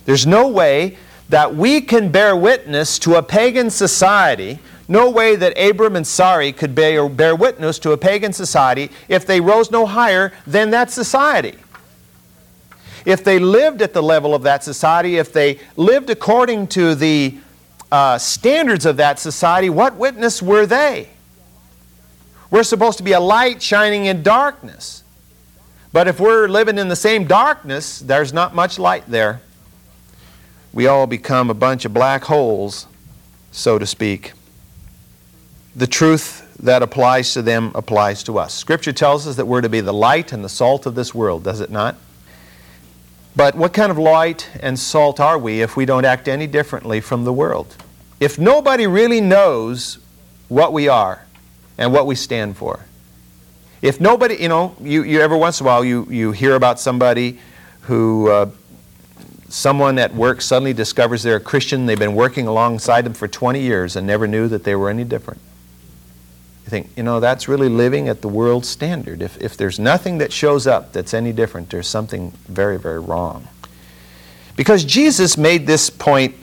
There's 0.05 0.27
no 0.27 0.49
way 0.49 0.99
that 1.29 1.55
we 1.55 1.81
can 1.81 2.11
bear 2.11 2.35
witness 2.35 2.99
to 3.01 3.14
a 3.14 3.23
pagan 3.23 3.71
society, 3.71 4.59
no 4.91 5.09
way 5.09 5.36
that 5.36 5.57
Abram 5.57 5.95
and 5.95 6.05
Sarai 6.05 6.53
could 6.53 6.74
bear, 6.74 7.09
bear 7.09 7.36
witness 7.36 7.78
to 7.78 7.93
a 7.93 7.97
pagan 7.97 8.32
society 8.32 8.91
if 9.07 9.24
they 9.24 9.41
rose 9.41 9.70
no 9.70 9.86
higher 9.86 10.32
than 10.49 10.70
that 10.70 10.91
society. 10.91 11.57
If 13.05 13.22
they 13.22 13.38
lived 13.38 13.82
at 13.82 13.93
the 13.95 14.03
level 14.03 14.34
of 14.34 14.43
that 14.43 14.64
society, 14.64 15.16
if 15.16 15.32
they 15.32 15.61
lived 15.76 16.11
according 16.11 16.66
to 16.68 16.97
the 16.97 17.38
uh, 17.93 18.18
standards 18.18 18.84
of 18.84 18.97
that 18.97 19.20
society, 19.20 19.70
what 19.70 19.95
witness 19.95 20.43
were 20.43 20.66
they? 20.66 21.09
We're 22.51 22.64
supposed 22.64 22.99
to 22.99 23.05
be 23.05 23.12
a 23.12 23.20
light 23.20 23.62
shining 23.62 24.07
in 24.07 24.24
darkness. 24.24 25.05
But 25.93 26.09
if 26.09 26.18
we're 26.18 26.49
living 26.49 26.78
in 26.78 26.88
the 26.88 26.97
same 26.97 27.28
darkness, 27.28 28.01
there's 28.01 28.32
not 28.32 28.57
much 28.57 28.76
light 28.76 29.05
there. 29.07 29.41
We 30.72 30.88
all 30.88 31.07
become 31.07 31.49
a 31.49 31.55
bunch 31.55 31.84
of 31.84 31.95
black 31.95 32.24
holes, 32.24 32.88
so 33.53 33.78
to 33.78 33.86
speak. 33.86 34.32
The 35.77 35.87
truth 35.87 36.57
that 36.59 36.83
applies 36.83 37.33
to 37.35 37.43
them 37.43 37.71
applies 37.75 38.23
to 38.25 38.39
us. 38.39 38.55
Scripture 38.55 38.93
tells 38.93 39.27
us 39.27 39.37
that 39.37 39.47
we're 39.47 39.61
to 39.61 39.68
be 39.68 39.81
the 39.81 39.95
light 39.95 40.33
and 40.33 40.45
the 40.45 40.49
salt 40.49 40.85
of 40.85 40.95
this 40.95 41.14
world, 41.14 41.45
does 41.45 41.61
it 41.61 41.71
not? 41.71 41.97
But 43.37 43.55
what 43.55 43.73
kind 43.73 43.93
of 43.93 43.99
light 43.99 44.51
and 44.61 44.79
salt 44.79 45.21
are 45.21 45.39
we 45.39 45.62
if 45.62 45.77
we 45.77 45.87
don't 45.87 46.05
act 46.05 46.27
any 46.27 46.47
differently 46.47 47.01
from 47.01 47.25
the 47.25 47.33
world? 47.33 47.77
If 48.18 48.39
nobody 48.39 48.87
really 48.87 49.21
knows 49.21 49.99
what 50.49 50.73
we 50.73 50.89
are 50.89 51.25
and 51.79 51.93
what 51.93 52.07
we 52.07 52.16
stand 52.16 52.57
for, 52.57 52.85
if 53.81 54.01
nobody, 54.01 54.35
you 54.35 54.49
know, 54.49 54.75
you, 54.81 55.05
you 55.05 55.21
every 55.21 55.39
once 55.39 55.61
in 55.61 55.66
a 55.66 55.68
while 55.68 55.85
you, 55.85 56.07
you 56.11 56.33
hear 56.33 56.57
about 56.57 56.81
somebody 56.81 57.39
who, 57.83 58.29
uh, 58.29 58.51
someone 59.49 59.99
at 59.99 60.14
work 60.14 60.43
suddenly 60.43 60.73
discovers 60.73 61.23
they're 61.23 61.37
a 61.37 61.41
Christian, 61.41 61.87
they've 61.87 61.99
been 61.99 62.14
working 62.14 62.47
alongside 62.47 63.03
them 63.03 63.14
for 63.14 63.29
20 63.29 63.61
years 63.61 63.97
and 63.97 64.07
never 64.07 64.27
knew 64.27 64.49
that 64.49 64.64
they 64.64 64.75
were 64.75 64.91
any 64.91 65.05
different. 65.05 65.41
You 66.64 66.70
think, 66.70 66.90
you 66.96 67.02
know, 67.02 67.20
that's 67.20 67.48
really 67.48 67.68
living 67.68 68.08
at 68.08 68.22
the 68.22 68.28
world 68.28 68.64
standard. 68.64 69.22
If, 69.22 69.40
if 69.40 69.56
there's 69.56 69.78
nothing 69.78 70.18
that 70.18 70.32
shows 70.32 70.66
up 70.66 70.92
that's 70.92 71.14
any 71.14 71.32
different, 71.32 71.70
there's 71.70 71.88
something 71.88 72.32
very, 72.48 72.78
very 72.78 73.00
wrong. 73.00 73.48
Because 74.56 74.84
Jesus 74.84 75.36
made 75.36 75.66
this 75.66 75.88
point 75.88 76.34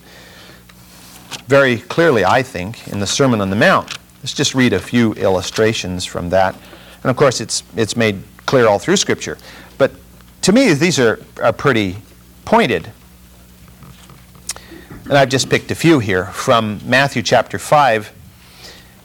very 1.48 1.78
clearly, 1.78 2.26
I 2.26 2.42
think, 2.42 2.88
in 2.88 3.00
the 3.00 3.08
Sermon 3.08 3.42
on 3.42 3.50
the 3.50 3.56
Mount. 3.56 3.98
Let's 4.22 4.34
just 4.34 4.56
read 4.56 4.74
a 4.74 4.80
few 4.80 5.14
illustrations 5.14 6.04
from 6.04 6.30
that. 6.30 6.56
And 7.04 7.12
of 7.12 7.16
course, 7.16 7.40
it's, 7.40 7.64
it's 7.76 7.96
made 7.96 8.22
clear 8.46 8.68
all 8.68 8.80
through 8.80 8.98
Scripture. 8.98 9.38
But 9.78 9.92
to 10.42 10.52
me, 10.52 10.74
these 10.74 11.00
are, 11.00 11.24
are 11.42 11.54
pretty 11.54 11.98
pointed. 12.44 12.92
And 15.04 15.14
I've 15.14 15.30
just 15.30 15.50
picked 15.50 15.72
a 15.72 15.76
few 15.76 16.00
here 16.00 16.26
from 16.26 16.82
Matthew 16.86 17.22
chapter 17.22 17.60
5, 17.60 18.12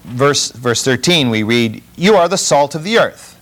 verse, 0.04 0.50
verse 0.52 0.84
13. 0.84 1.30
We 1.30 1.42
read, 1.42 1.82
You 1.96 2.14
are 2.16 2.28
the 2.28 2.38
salt 2.38 2.74
of 2.74 2.84
the 2.84 2.98
earth. 2.98 3.38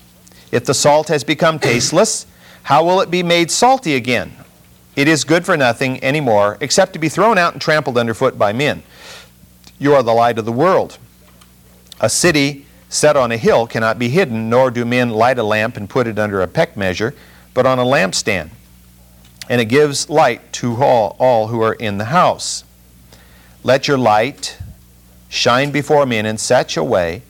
If 0.52 0.64
the 0.64 0.74
salt 0.74 1.08
has 1.08 1.24
become 1.24 1.58
tasteless, 1.60 2.26
how 2.64 2.84
will 2.84 3.00
it 3.00 3.10
be 3.10 3.22
made 3.22 3.50
salty 3.50 3.94
again? 3.94 4.32
It 4.96 5.08
is 5.08 5.24
good 5.24 5.44
for 5.46 5.56
nothing 5.56 5.98
any 6.00 6.20
more, 6.20 6.58
except 6.60 6.92
to 6.92 6.98
be 6.98 7.08
thrown 7.08 7.38
out 7.38 7.52
and 7.52 7.62
trampled 7.62 7.96
underfoot 7.96 8.36
by 8.38 8.52
men. 8.52 8.82
You 9.78 9.94
are 9.94 10.02
the 10.02 10.12
light 10.12 10.38
of 10.38 10.44
the 10.44 10.52
world. 10.52 10.98
A 12.00 12.10
city 12.10 12.66
set 12.88 13.16
on 13.16 13.32
a 13.32 13.36
hill 13.36 13.66
cannot 13.66 13.98
be 13.98 14.08
hidden, 14.08 14.50
nor 14.50 14.70
do 14.70 14.84
men 14.84 15.10
light 15.10 15.38
a 15.38 15.42
lamp 15.42 15.76
and 15.76 15.88
put 15.88 16.06
it 16.06 16.18
under 16.18 16.42
a 16.42 16.48
peck 16.48 16.76
measure, 16.76 17.14
but 17.54 17.66
on 17.66 17.78
a 17.78 17.84
lampstand. 17.84 18.50
And 19.48 19.60
it 19.60 19.66
gives 19.66 20.10
light 20.10 20.52
to 20.54 20.82
all, 20.82 21.16
all 21.18 21.48
who 21.48 21.62
are 21.62 21.74
in 21.74 21.98
the 21.98 22.06
house. 22.06 22.64
Let 23.62 23.88
your 23.88 23.98
light 23.98 24.58
shine 25.30 25.70
before 25.70 26.04
men 26.04 26.26
in 26.26 26.36
such 26.36 26.76
a 26.76 26.84
way 26.84 27.22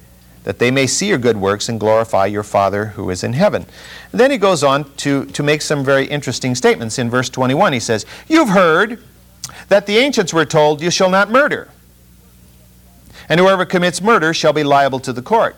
that 0.43 0.59
they 0.59 0.73
may 0.73 0.89
see 0.89 1.07
your 1.07 1.19
good 1.19 1.37
works 1.37 1.69
and 1.69 1.79
glorify 1.79 2.27
your 2.27 2.43
Father 2.43 2.87
who 2.87 3.11
is 3.11 3.23
in 3.23 3.35
heaven. 3.35 3.65
And 4.11 4.21
then 4.21 4.33
he 4.33 4.39
goes 4.39 4.65
on 4.65 4.93
to, 4.97 5.27
to 5.27 5.43
make 5.45 5.63
some 5.63 5.85
very 5.85 6.07
interesting 6.07 6.57
statements. 6.57 6.99
In 6.99 7.09
verse 7.09 7.29
21, 7.29 7.73
he 7.75 7.81
says, 7.81 8.05
You've 8.27 8.49
heard 8.49 9.05
that 9.69 9.87
the 9.87 9.99
ancients 9.99 10.35
were 10.35 10.45
told, 10.45 10.83
You 10.83 10.91
shall 10.91 11.11
not 11.11 11.31
murder 11.31 11.69
and 13.31 13.39
whoever 13.39 13.65
commits 13.65 14.03
murder 14.03 14.35
shall 14.35 14.53
be 14.53 14.65
liable 14.65 14.99
to 14.99 15.13
the 15.13 15.23
court. 15.23 15.55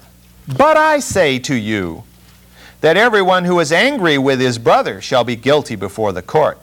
But 0.47 0.77
I 0.77 1.01
say 1.01 1.39
to 1.41 1.55
you 1.55 2.05
that 2.83 2.99
everyone 2.99 3.47
who 3.47 3.59
is 3.61 3.73
angry 3.73 4.19
with 4.19 4.41
his 4.41 4.59
brother 4.59 5.01
shall 5.01 5.25
be 5.25 5.37
guilty 5.37 5.75
before 5.75 6.13
the 6.13 6.21
court. 6.21 6.61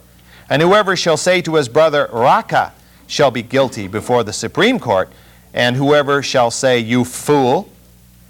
And 0.48 0.62
whoever 0.62 0.94
shall 0.94 1.16
say 1.16 1.42
to 1.42 1.56
his 1.56 1.68
brother, 1.68 2.08
Raca, 2.12 2.72
shall 3.08 3.32
be 3.32 3.42
guilty 3.42 3.88
before 3.88 4.22
the 4.22 4.32
Supreme 4.32 4.78
Court. 4.78 5.10
And 5.52 5.76
whoever 5.76 6.22
shall 6.22 6.50
say, 6.50 6.78
You 6.78 7.04
fool, 7.04 7.68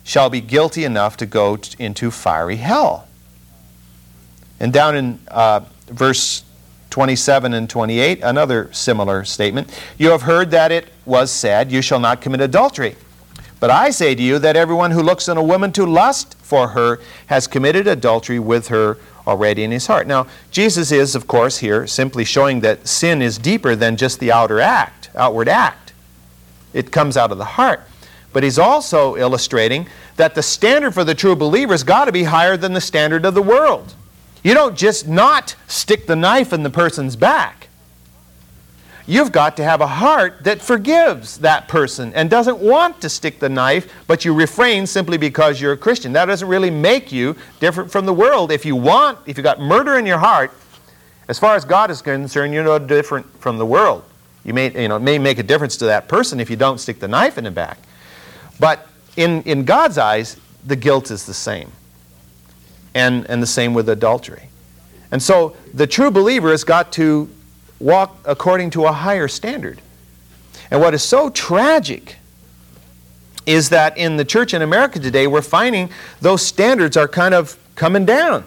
shall 0.05 0.31
be 0.31 0.41
guilty 0.41 0.85
enough 0.85 1.17
to 1.19 1.27
go 1.27 1.59
into 1.79 2.11
fiery 2.11 2.57
hell. 2.57 3.07
And 4.59 4.73
down 4.73 4.97
in 4.97 5.21
uh, 5.29 5.61
verse 5.87 6.45
27 6.91 7.55
and 7.55 7.71
28, 7.71 8.21
another 8.23 8.69
similar 8.73 9.25
statement. 9.25 9.71
You 9.97 10.11
have 10.11 10.23
heard 10.23 10.51
that 10.51 10.73
it 10.73 10.89
was 11.05 11.31
said, 11.31 11.71
You 11.71 11.83
shall 11.83 12.01
not 12.01 12.21
commit 12.21 12.41
adultery. 12.41 12.97
But 13.61 13.71
I 13.71 13.91
say 13.91 14.15
to 14.15 14.23
you 14.23 14.39
that 14.39 14.57
everyone 14.57 14.91
who 14.91 15.03
looks 15.03 15.29
on 15.29 15.37
a 15.37 15.43
woman 15.43 15.71
to 15.73 15.85
lust 15.85 16.37
for 16.39 16.69
her 16.69 16.99
has 17.27 17.47
committed 17.47 17.87
adultery 17.87 18.39
with 18.39 18.69
her 18.69 18.97
already 19.27 19.63
in 19.63 19.71
his 19.71 19.87
heart. 19.87 20.07
Now, 20.07 20.27
Jesus 20.51 20.91
is, 20.91 21.15
of 21.15 21.27
course, 21.27 21.59
here 21.59 21.87
simply 21.87 22.25
showing 22.25 22.61
that 22.61 22.89
sin 22.89 23.21
is 23.21 23.39
deeper 23.39 23.77
than 23.77 23.97
just 23.97 24.19
the 24.19 24.33
outer 24.33 24.61
act, 24.61 25.11
outward 25.15 25.49
act. 25.49 25.90
It 26.73 26.93
comes 26.93 27.17
out 27.17 27.33
of 27.33 27.39
the 27.39 27.45
heart. 27.45 27.81
But 28.33 28.43
he's 28.43 28.59
also 28.59 29.17
illustrating 29.17 29.89
that 30.17 30.35
the 30.35 30.43
standard 30.43 30.95
for 30.95 31.05
the 31.05 31.15
true 31.15 31.35
believer 31.35 31.73
has 31.73 31.83
got 31.83 32.05
to 32.05 32.13
be 32.13 32.25
higher 32.25 32.57
than 32.57 32.73
the 32.73 32.81
standard 32.81 33.25
of 33.25 33.35
the 33.35 33.43
world. 33.43 33.95
You 34.43 34.55
don't 34.55 34.77
just 34.77 35.09
not 35.09 35.57
stick 35.67 36.07
the 36.07 36.17
knife 36.17 36.53
in 36.53 36.63
the 36.63 36.71
person's 36.71 37.17
back. 37.17 37.69
You've 39.07 39.33
got 39.33 39.57
to 39.57 39.65
have 39.65 39.81
a 39.81 39.87
heart 39.89 40.45
that 40.45 40.63
forgives 40.63 41.39
that 41.39 41.67
person 41.67 42.13
and 42.15 42.31
doesn't 42.31 42.59
want 42.59 43.01
to 43.01 43.09
stick 43.09 43.41
the 43.41 43.49
knife, 43.49 43.93
but 44.07 44.25
you 44.25 44.33
refrain 44.33 44.87
simply 44.87 45.19
because 45.19 45.61
you're 45.61 45.73
a 45.73 45.77
Christian. 45.77 46.13
That 46.13 46.27
doesn't 46.27 46.47
really 46.47 46.71
make 46.71 47.11
you 47.11 47.35
different 47.59 47.91
from 47.91 48.07
the 48.07 48.15
world. 48.15 48.53
If 48.53 48.65
you 48.65 48.77
want, 48.77 49.19
if 49.27 49.37
you've 49.37 49.45
got 49.45 49.61
murder 49.61 49.99
in 49.99 50.07
your 50.07 50.19
heart, 50.19 50.53
as 51.27 51.41
far 51.41 51.57
as 51.57 51.65
God 51.65 51.91
is 51.91 52.03
concerned, 52.03 52.55
you're 52.55 52.63
no 52.63 52.79
different 52.79 53.27
from 53.41 53.59
the 53.59 53.67
world. 53.67 54.05
You 54.45 54.55
may, 54.55 54.83
you 54.83 54.89
know, 54.89 54.97
it 54.97 55.03
may 55.03 55.19
make 55.19 55.39
a 55.39 55.43
difference 55.43 55.77
to 55.79 55.87
that 55.87 56.09
person 56.09 56.41
if 56.41 56.51
you 56.51 56.57
don't 56.57 56.79
stick 56.79 57.01
the 57.01 57.09
knife 57.09 57.37
in 57.37 57.45
the 57.45 57.51
back. 57.51 57.79
But 58.59 58.87
in, 59.17 59.43
in 59.43 59.65
God's 59.65 59.99
eyes, 59.99 60.37
the 60.65 60.77
guilt 60.77 61.11
is 61.11 61.27
the 61.27 61.35
same 61.35 61.71
and, 62.95 63.29
and 63.29 63.43
the 63.43 63.47
same 63.47 63.75
with 63.75 63.89
adultery. 63.89 64.49
And 65.11 65.23
so 65.23 65.57
the 65.75 65.87
true 65.87 66.11
believer 66.11 66.51
has 66.51 66.65
got 66.65 66.93
to 66.93 67.29
walk 67.79 68.17
according 68.25 68.71
to 68.71 68.87
a 68.87 68.93
higher 68.93 69.29
standard. 69.29 69.81
And 70.71 70.81
what 70.81 70.95
is 70.95 71.03
so 71.03 71.31
tragic 71.31 72.17
is 73.47 73.71
that 73.71 73.97
in 73.97 74.17
the 74.17 74.25
church 74.25 74.55
in 74.55 74.63
America 74.63 74.99
today, 74.99 75.27
we're 75.27 75.43
finding 75.43 75.91
those 76.21 76.43
standards 76.47 76.97
are 76.97 77.09
kind 77.09 77.35
of 77.35 77.57
coming 77.75 78.05
down. 78.05 78.45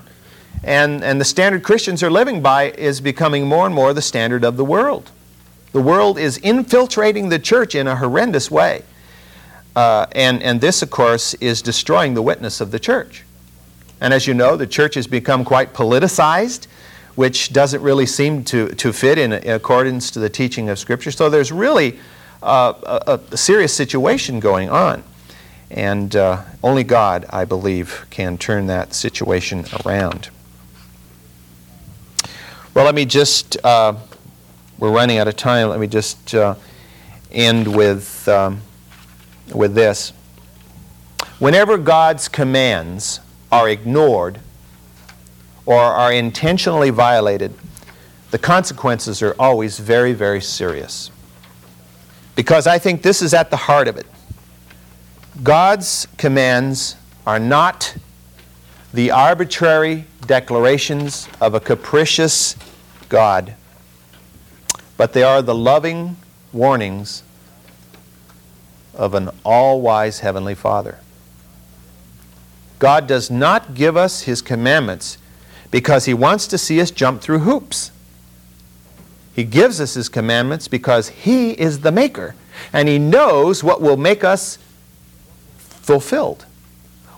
And, 0.63 1.03
and 1.03 1.19
the 1.19 1.25
standard 1.25 1.63
Christians 1.63 2.01
are 2.03 2.11
living 2.11 2.41
by 2.41 2.71
is 2.71 3.01
becoming 3.01 3.47
more 3.47 3.65
and 3.65 3.75
more 3.75 3.93
the 3.93 4.01
standard 4.01 4.45
of 4.45 4.55
the 4.55 4.63
world. 4.63 5.11
The 5.74 5.82
world 5.82 6.17
is 6.17 6.38
infiltrating 6.38 7.30
the 7.30 7.39
church 7.39 7.76
in 7.76 7.88
a 7.88 7.95
horrendous 7.95 8.49
way. 8.49 8.84
Uh, 9.76 10.05
and, 10.11 10.41
and 10.43 10.61
this, 10.61 10.82
of 10.82 10.91
course, 10.91 11.34
is 11.36 11.61
destroying 11.61 12.13
the 12.13 12.21
witness 12.21 12.61
of 12.61 12.71
the 12.71 12.80
church. 12.80 13.24
And 13.99 14.13
as 14.13 14.28
you 14.28 14.34
know, 14.34 14.55
the 14.55 14.67
church 14.67 14.95
has 14.95 15.07
become 15.07 15.43
quite 15.43 15.74
politicized, 15.74 16.67
which 17.15 17.53
doesn't 17.53 17.82
really 17.82 18.05
seem 18.05 18.43
to, 18.45 18.69
to 18.69 18.93
fit 18.93 19.17
in, 19.17 19.34
in 19.34 19.51
accordance 19.51 20.11
to 20.11 20.19
the 20.19 20.30
teaching 20.30 20.69
of 20.69 20.78
Scripture. 20.78 21.11
So 21.11 21.30
there's 21.30 21.51
really 21.51 21.99
uh, 22.43 22.74
a, 23.07 23.19
a, 23.32 23.38
serious 23.38 23.74
situation 23.74 24.39
going 24.39 24.69
on. 24.69 25.03
And 25.71 26.15
uh, 26.15 26.43
only 26.61 26.84
God, 26.84 27.26
I 27.32 27.45
believe, 27.45 28.05
can 28.09 28.38
turn 28.38 28.67
that 28.67 28.93
situation 28.93 29.65
around. 29.86 30.30
Well, 32.74 32.86
let 32.86 32.93
me 32.93 33.05
just, 33.05 33.57
uh, 33.63 33.95
we're 34.78 34.91
running 34.91 35.17
out 35.17 35.28
of 35.28 35.36
time. 35.36 35.69
Let 35.69 35.80
me 35.80 35.88
just 35.88 36.34
uh, 36.36 36.55
end 37.32 37.76
with, 37.76 38.28
um, 38.28 38.61
with 39.53 39.76
this. 39.76 40.13
Whenever 41.39 41.78
God's 41.78 42.28
commands 42.28 43.19
are 43.51 43.69
ignored 43.69 44.39
or 45.65 45.80
are 45.80 46.11
intentionally 46.11 46.89
violated, 46.89 47.53
the 48.32 48.38
consequences 48.38 49.21
are 49.21 49.36
always 49.38 49.80
very, 49.80 50.13
very 50.13 50.41
serious. 50.41 51.11
Because 52.36 52.65
I 52.65 52.80
think 52.80 53.03
this 53.03 53.21
is 53.21 53.34
at 53.34 53.51
the 53.51 53.57
heart 53.57 53.88
of 53.88 53.97
it. 53.97 54.07
God's 55.43 56.07
commands 56.17 56.95
are 57.26 57.39
not 57.39 57.95
the 58.93 59.11
arbitrary 59.11 60.05
declarations 60.26 61.28
of 61.41 61.53
a 61.53 61.59
capricious 61.59 62.55
God, 63.09 63.55
but 64.97 65.13
they 65.13 65.23
are 65.23 65.41
the 65.41 65.55
loving 65.55 66.17
warnings 66.51 67.23
of 68.93 69.13
an 69.13 69.29
all 69.43 69.81
wise 69.81 70.19
Heavenly 70.19 70.55
Father. 70.55 70.99
God 72.79 73.07
does 73.07 73.31
not 73.31 73.73
give 73.73 73.95
us 73.95 74.23
His 74.23 74.41
commandments 74.41 75.17
because 75.71 76.05
He 76.05 76.13
wants 76.13 76.47
to 76.47 76.57
see 76.57 76.79
us 76.79 76.91
jump 76.91 77.21
through 77.21 77.39
hoops. 77.39 77.91
He 79.35 79.43
gives 79.43 79.81
us 79.81 79.95
His 79.95 80.09
commandments 80.09 80.67
because 80.67 81.09
He 81.09 81.51
is 81.51 81.79
the 81.79 81.91
Maker 81.91 82.35
and 82.71 82.87
He 82.87 82.99
knows 82.99 83.63
what 83.63 83.81
will 83.81 83.97
make 83.97 84.23
us 84.23 84.59
fulfilled, 85.57 86.45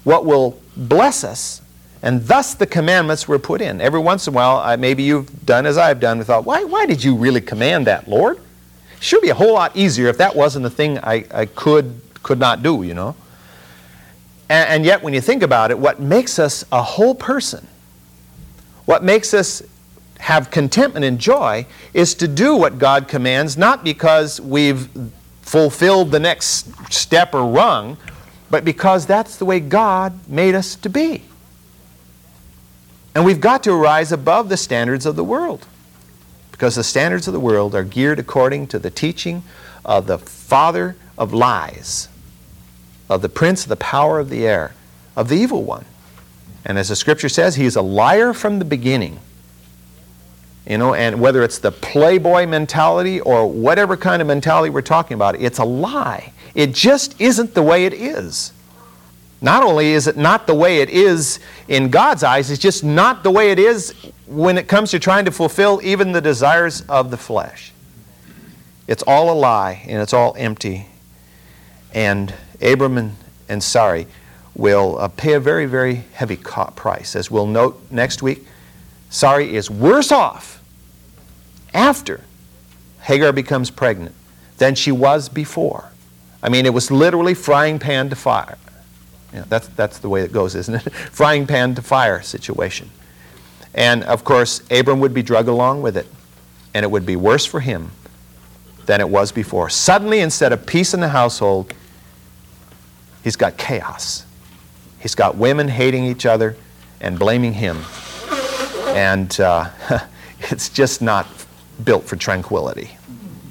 what 0.03 0.25
will 0.25 0.59
bless 0.77 1.23
us. 1.23 1.61
And 2.05 2.27
thus 2.27 2.53
the 2.53 2.67
commandments 2.67 3.27
were 3.27 3.39
put 3.39 3.61
in. 3.61 3.81
Every 3.81 3.99
once 3.99 4.27
in 4.27 4.33
a 4.33 4.35
while, 4.35 4.77
maybe 4.77 5.01
you've 5.01 5.43
done 5.43 5.65
as 5.65 5.75
I've 5.75 5.99
done 5.99 6.19
and 6.19 6.27
thought, 6.27 6.45
why, 6.45 6.63
why 6.63 6.85
did 6.85 7.03
you 7.03 7.15
really 7.15 7.41
command 7.41 7.87
that, 7.87 8.07
Lord? 8.07 8.37
It 8.37 9.03
should 9.03 9.23
be 9.23 9.29
a 9.29 9.33
whole 9.33 9.55
lot 9.55 9.75
easier 9.75 10.07
if 10.07 10.19
that 10.19 10.35
wasn't 10.35 10.61
the 10.61 10.69
thing 10.69 10.99
I, 10.99 11.25
I 11.33 11.47
could, 11.47 11.99
could 12.21 12.37
not 12.37 12.61
do, 12.61 12.83
you 12.83 12.93
know. 12.93 13.15
And, 14.49 14.69
and 14.69 14.85
yet, 14.85 15.01
when 15.01 15.15
you 15.15 15.19
think 15.19 15.41
about 15.41 15.71
it, 15.71 15.79
what 15.79 15.99
makes 15.99 16.37
us 16.37 16.63
a 16.71 16.83
whole 16.83 17.15
person, 17.15 17.67
what 18.85 19.03
makes 19.03 19.33
us 19.33 19.63
have 20.19 20.51
contentment 20.51 21.05
and 21.05 21.17
joy, 21.17 21.65
is 21.95 22.13
to 22.15 22.27
do 22.27 22.55
what 22.55 22.77
God 22.77 23.07
commands, 23.07 23.57
not 23.57 23.83
because 23.83 24.39
we've 24.39 24.89
fulfilled 25.41 26.11
the 26.11 26.19
next 26.19 26.69
step 26.93 27.33
or 27.33 27.47
rung, 27.47 27.97
but 28.51 28.63
because 28.63 29.07
that's 29.07 29.37
the 29.37 29.45
way 29.45 29.59
God 29.59 30.29
made 30.29 30.53
us 30.53 30.75
to 30.75 30.89
be. 30.89 31.23
And 33.15 33.23
we've 33.23 33.39
got 33.39 33.63
to 33.63 33.73
rise 33.73 34.11
above 34.11 34.49
the 34.49 34.57
standards 34.57 35.05
of 35.05 35.15
the 35.15 35.23
world. 35.23 35.65
Because 36.51 36.75
the 36.75 36.83
standards 36.83 37.27
of 37.27 37.33
the 37.33 37.39
world 37.39 37.73
are 37.73 37.83
geared 37.83 38.19
according 38.19 38.67
to 38.67 38.79
the 38.79 38.91
teaching 38.91 39.43
of 39.83 40.07
the 40.07 40.17
father 40.17 40.95
of 41.17 41.33
lies, 41.33 42.09
of 43.09 43.21
the 43.21 43.29
prince 43.29 43.63
of 43.63 43.69
the 43.69 43.75
power 43.77 44.19
of 44.19 44.29
the 44.29 44.45
air, 44.45 44.73
of 45.15 45.29
the 45.29 45.35
evil 45.35 45.63
one. 45.63 45.85
And 46.65 46.77
as 46.77 46.89
the 46.89 46.95
scripture 46.95 47.29
says, 47.29 47.55
he 47.55 47.65
is 47.65 47.75
a 47.75 47.81
liar 47.81 48.33
from 48.33 48.59
the 48.59 48.65
beginning. 48.65 49.19
You 50.67 50.79
know, 50.79 50.93
and 50.93 51.21
whether 51.21 51.43
it's 51.43 51.59
the 51.59 51.71
playboy 51.71 52.47
mentality 52.47 53.19
or 53.21 53.47
whatever 53.49 53.95
kind 53.95 54.21
of 54.21 54.27
mentality 54.27 54.71
we're 54.71 54.81
talking 54.81 55.15
about, 55.15 55.39
it's 55.39 55.59
a 55.59 55.63
lie. 55.63 56.33
It 56.55 56.73
just 56.73 57.19
isn't 57.21 57.53
the 57.53 57.61
way 57.61 57.85
it 57.85 57.93
is. 57.93 58.51
Not 59.41 59.63
only 59.63 59.91
is 59.91 60.07
it 60.07 60.17
not 60.17 60.47
the 60.47 60.55
way 60.55 60.79
it 60.79 60.89
is 60.89 61.39
in 61.67 61.89
God's 61.89 62.23
eyes, 62.23 62.49
it's 62.49 62.61
just 62.61 62.83
not 62.83 63.23
the 63.23 63.31
way 63.31 63.51
it 63.51 63.59
is 63.59 63.93
when 64.27 64.57
it 64.57 64.67
comes 64.67 64.91
to 64.91 64.99
trying 64.99 65.25
to 65.25 65.31
fulfill 65.31 65.79
even 65.83 66.11
the 66.11 66.21
desires 66.21 66.81
of 66.89 67.11
the 67.11 67.17
flesh. 67.17 67.71
It's 68.87 69.03
all 69.03 69.31
a 69.31 69.37
lie 69.37 69.83
and 69.87 70.01
it's 70.01 70.13
all 70.13 70.35
empty. 70.37 70.87
And 71.93 72.33
Abram 72.61 72.97
and, 72.97 73.15
and 73.49 73.61
Sarai 73.61 74.07
will 74.55 74.97
uh, 74.99 75.09
pay 75.09 75.33
a 75.33 75.39
very, 75.39 75.65
very 75.65 76.03
heavy 76.13 76.37
price. 76.37 77.15
As 77.15 77.29
we'll 77.29 77.47
note 77.47 77.81
next 77.91 78.21
week, 78.21 78.47
Sarai 79.09 79.55
is 79.55 79.69
worse 79.69 80.11
off 80.11 80.63
after 81.73 82.21
Hagar 83.01 83.31
becomes 83.31 83.69
pregnant 83.69 84.15
than 84.57 84.75
she 84.75 84.91
was 84.91 85.29
before. 85.29 85.91
I 86.41 86.49
mean, 86.49 86.65
it 86.65 86.73
was 86.73 86.89
literally 86.89 87.33
frying 87.33 87.79
pan 87.79 88.09
to 88.09 88.15
fire. 88.15 88.57
Know, 89.35 89.45
that's, 89.49 89.67
that's 89.69 89.99
the 89.99 90.09
way 90.09 90.21
it 90.21 90.31
goes, 90.31 90.55
isn't 90.55 90.75
it? 90.75 90.93
frying 91.11 91.45
pan 91.45 91.75
to 91.75 91.81
fire 91.81 92.21
situation. 92.21 92.89
And 93.73 94.03
of 94.03 94.23
course, 94.23 94.61
Abram 94.71 94.99
would 95.01 95.13
be 95.13 95.21
drugged 95.21 95.49
along 95.49 95.81
with 95.81 95.97
it. 95.97 96.07
And 96.73 96.83
it 96.83 96.91
would 96.91 97.05
be 97.05 97.15
worse 97.15 97.45
for 97.45 97.59
him 97.59 97.91
than 98.85 99.01
it 99.01 99.09
was 99.09 99.31
before. 99.31 99.69
Suddenly, 99.69 100.19
instead 100.19 100.53
of 100.53 100.65
peace 100.65 100.93
in 100.93 100.99
the 100.99 101.09
household, 101.09 101.73
he's 103.23 103.35
got 103.35 103.57
chaos. 103.57 104.25
He's 104.99 105.15
got 105.15 105.37
women 105.37 105.67
hating 105.67 106.05
each 106.05 106.25
other 106.25 106.55
and 107.01 107.19
blaming 107.19 107.53
him. 107.53 107.83
And 108.87 109.37
uh, 109.39 109.69
it's 110.39 110.69
just 110.69 111.01
not 111.01 111.27
built 111.83 112.05
for 112.05 112.15
tranquility. 112.15 112.94